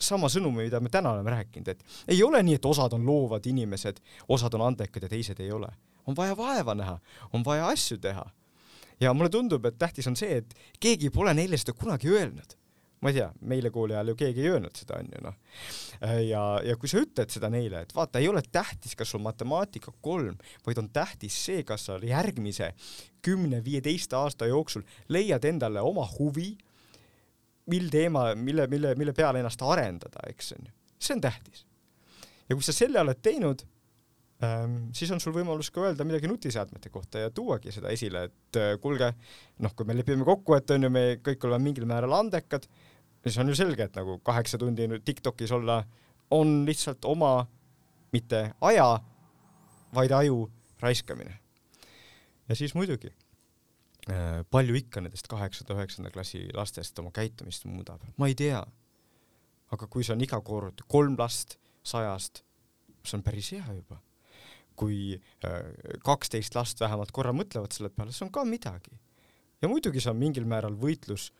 sama 0.00 0.30
sõnumi, 0.32 0.64
mida 0.64 0.80
me 0.80 0.88
täna 0.88 1.12
oleme 1.12 1.30
rääkinud, 1.34 1.68
et 1.68 1.84
ei 2.08 2.22
ole 2.24 2.42
nii, 2.42 2.56
et 2.56 2.66
osad 2.66 2.94
on 2.96 3.06
loovad 3.06 3.46
inimesed, 3.46 4.00
osad 4.28 4.54
on 4.56 4.70
andekad 4.70 5.04
ja 5.04 5.12
teised 5.12 5.40
ei 5.44 5.52
ole 5.52 5.68
on 6.06 6.16
vaja 6.16 6.36
vaeva 6.36 6.74
näha, 6.74 6.98
on 7.32 7.44
vaja 7.44 7.68
asju 7.68 7.98
teha. 7.98 8.30
ja 9.00 9.14
mulle 9.14 9.30
tundub, 9.30 9.64
et 9.64 9.78
tähtis 9.78 10.06
on 10.06 10.16
see, 10.16 10.42
et 10.42 10.54
keegi 10.80 11.10
pole 11.10 11.32
neile 11.34 11.56
seda 11.56 11.72
kunagi 11.72 12.10
öelnud. 12.12 12.56
Ma 13.00 13.08
ei 13.08 13.16
tea, 13.16 13.28
meile 13.48 13.70
kooli 13.72 13.94
ajal 13.96 14.12
ju 14.12 14.16
keegi 14.22 14.42
ei 14.44 14.50
öelnud 14.52 14.76
seda, 14.76 14.98
onju 15.00 15.22
noh. 15.24 15.36
ja, 16.26 16.42
ja 16.64 16.76
kui 16.80 16.90
sa 16.90 17.00
ütled 17.00 17.32
seda 17.32 17.48
neile, 17.52 17.84
et 17.86 17.94
vaata, 17.96 18.20
ei 18.20 18.28
ole 18.28 18.42
tähtis, 18.52 18.92
kas 18.98 19.12
sul 19.14 19.22
matemaatika 19.24 19.94
kolm, 20.04 20.36
vaid 20.66 20.82
on 20.82 20.90
tähtis 20.92 21.38
see, 21.46 21.64
kas 21.64 21.88
sa 21.88 21.96
järgmise 22.04 22.74
kümne-viieteist 23.24 24.12
aasta 24.16 24.50
jooksul 24.50 24.84
leiad 25.08 25.48
endale 25.48 25.80
oma 25.84 26.04
huvi, 26.18 26.52
mil 27.70 27.90
teema, 27.92 28.30
mille, 28.34 28.66
mille, 28.68 28.94
mille 28.98 29.16
peale 29.16 29.40
ennast 29.40 29.62
arendada, 29.64 30.24
eks 30.28 30.54
onju. 30.58 30.72
see 31.00 31.16
on 31.16 31.24
tähtis. 31.24 31.66
ja 32.48 32.56
kui 32.56 32.64
sa 32.66 32.76
selle 32.76 33.00
oled 33.00 33.20
teinud 33.24 33.64
Ehm, 34.40 34.88
siis 34.96 35.10
on 35.12 35.20
sul 35.20 35.34
võimalus 35.36 35.68
ka 35.72 35.82
öelda 35.84 36.04
midagi 36.08 36.28
nutiseadmete 36.30 36.88
kohta 36.92 37.26
ja 37.26 37.32
tuuagi 37.34 37.72
seda 37.74 37.90
esile, 37.92 38.22
et 38.30 38.56
äh, 38.56 38.70
kuulge, 38.80 39.10
noh, 39.60 39.74
kui 39.76 39.88
me 39.88 39.96
lepime 39.98 40.24
kokku, 40.24 40.54
et 40.56 40.72
on 40.72 40.86
ju, 40.86 40.90
me 40.92 41.02
kõik 41.20 41.44
oleme 41.44 41.66
mingil 41.66 41.84
määral 41.88 42.16
andekad, 42.16 42.64
siis 43.24 43.38
on 43.38 43.48
ju 43.48 43.56
selge, 43.58 43.84
et 43.84 43.96
nagu 43.96 44.18
kaheksa 44.24 44.58
tundi 44.58 44.88
Tiktokis 45.04 45.52
olla 45.52 45.82
on 46.30 46.64
lihtsalt 46.66 47.04
oma 47.04 47.46
mitte 48.12 48.52
aja, 48.60 49.00
vaid 49.94 50.10
aju 50.10 50.50
raiskamine. 50.80 51.38
ja 52.48 52.56
siis 52.56 52.74
muidugi 52.74 53.10
äh, 54.10 54.44
palju 54.50 54.74
ikka 54.74 55.00
nendest 55.00 55.28
kaheksanda, 55.28 55.74
üheksanda 55.74 56.10
klassi 56.10 56.48
lastest 56.54 56.98
oma 56.98 57.10
käitumist 57.10 57.64
muudab, 57.64 58.02
ma 58.16 58.26
ei 58.26 58.34
tea. 58.34 58.64
aga 59.70 59.86
kui 59.86 60.04
see 60.04 60.14
on 60.14 60.20
iga 60.20 60.40
kord 60.40 60.82
kolm 60.88 61.16
last 61.18 61.58
sajast, 61.82 62.44
see 63.04 63.18
on 63.18 63.22
päris 63.22 63.52
hea 63.52 63.74
juba 63.74 64.00
kui 64.80 65.20
äh, 65.44 65.98
kaksteist 66.04 66.56
last 66.56 66.80
vähemalt 66.80 67.12
korra 67.12 67.34
mõtlevad 67.36 67.74
selle 67.74 67.92
peale, 67.92 68.14
see 68.16 68.24
on 68.26 68.32
ka 68.32 68.46
midagi. 68.48 68.96
ja 69.60 69.68
muidugi 69.68 70.00
see 70.00 70.12
on 70.12 70.20
mingil 70.20 70.46
määral 70.48 70.76
võitlus 70.80 71.30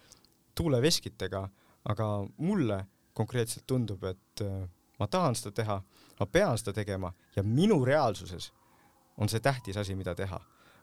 tuuleveskitega, 0.58 1.46
aga 1.84 2.06
mulle 2.38 2.84
konkreetselt 3.14 3.66
tundub, 3.66 4.04
et 4.04 4.44
äh, 4.44 4.68
ma 4.98 5.06
tahan 5.06 5.34
seda 5.34 5.52
teha, 5.52 5.80
ma 6.20 6.26
pean 6.26 6.58
seda 6.58 6.72
tegema 6.72 7.12
ja 7.36 7.42
minu 7.42 7.84
reaalsuses 7.84 8.52
on 9.16 9.28
see 9.28 9.40
tähtis 9.40 9.76
asi, 9.76 9.94
mida 9.94 10.14
teha. 10.14 10.40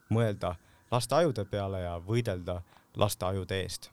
mõelda 0.08 0.54
laste 0.90 1.14
ajude 1.14 1.44
peale 1.44 1.82
ja 1.82 1.98
võidelda 2.00 2.62
laste 2.96 3.26
ajude 3.26 3.60
eest. 3.60 3.90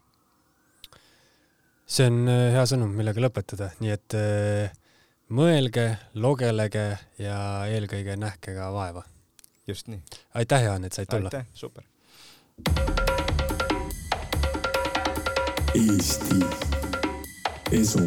see 1.86 2.08
on 2.08 2.28
äh, 2.28 2.52
hea 2.54 2.66
sõnum, 2.66 2.96
millega 2.96 3.22
lõpetada, 3.22 3.72
nii 3.80 3.92
et 3.92 4.20
äh 4.20 4.82
mõelge, 5.30 5.96
logelege 6.14 6.86
ja 7.18 7.66
eelkõige 7.70 8.16
nähke 8.18 8.56
ka 8.56 8.72
vaeva. 8.74 9.04
just 9.68 9.88
nii. 9.88 10.02
aitäh, 10.34 10.64
Jaan, 10.64 10.86
et 10.86 10.94
said 10.94 11.08
tulla. 11.10 11.30
aitäh, 11.34 11.46
super. 11.54 11.84
Eesti 15.76 16.75
Esu 17.72 18.06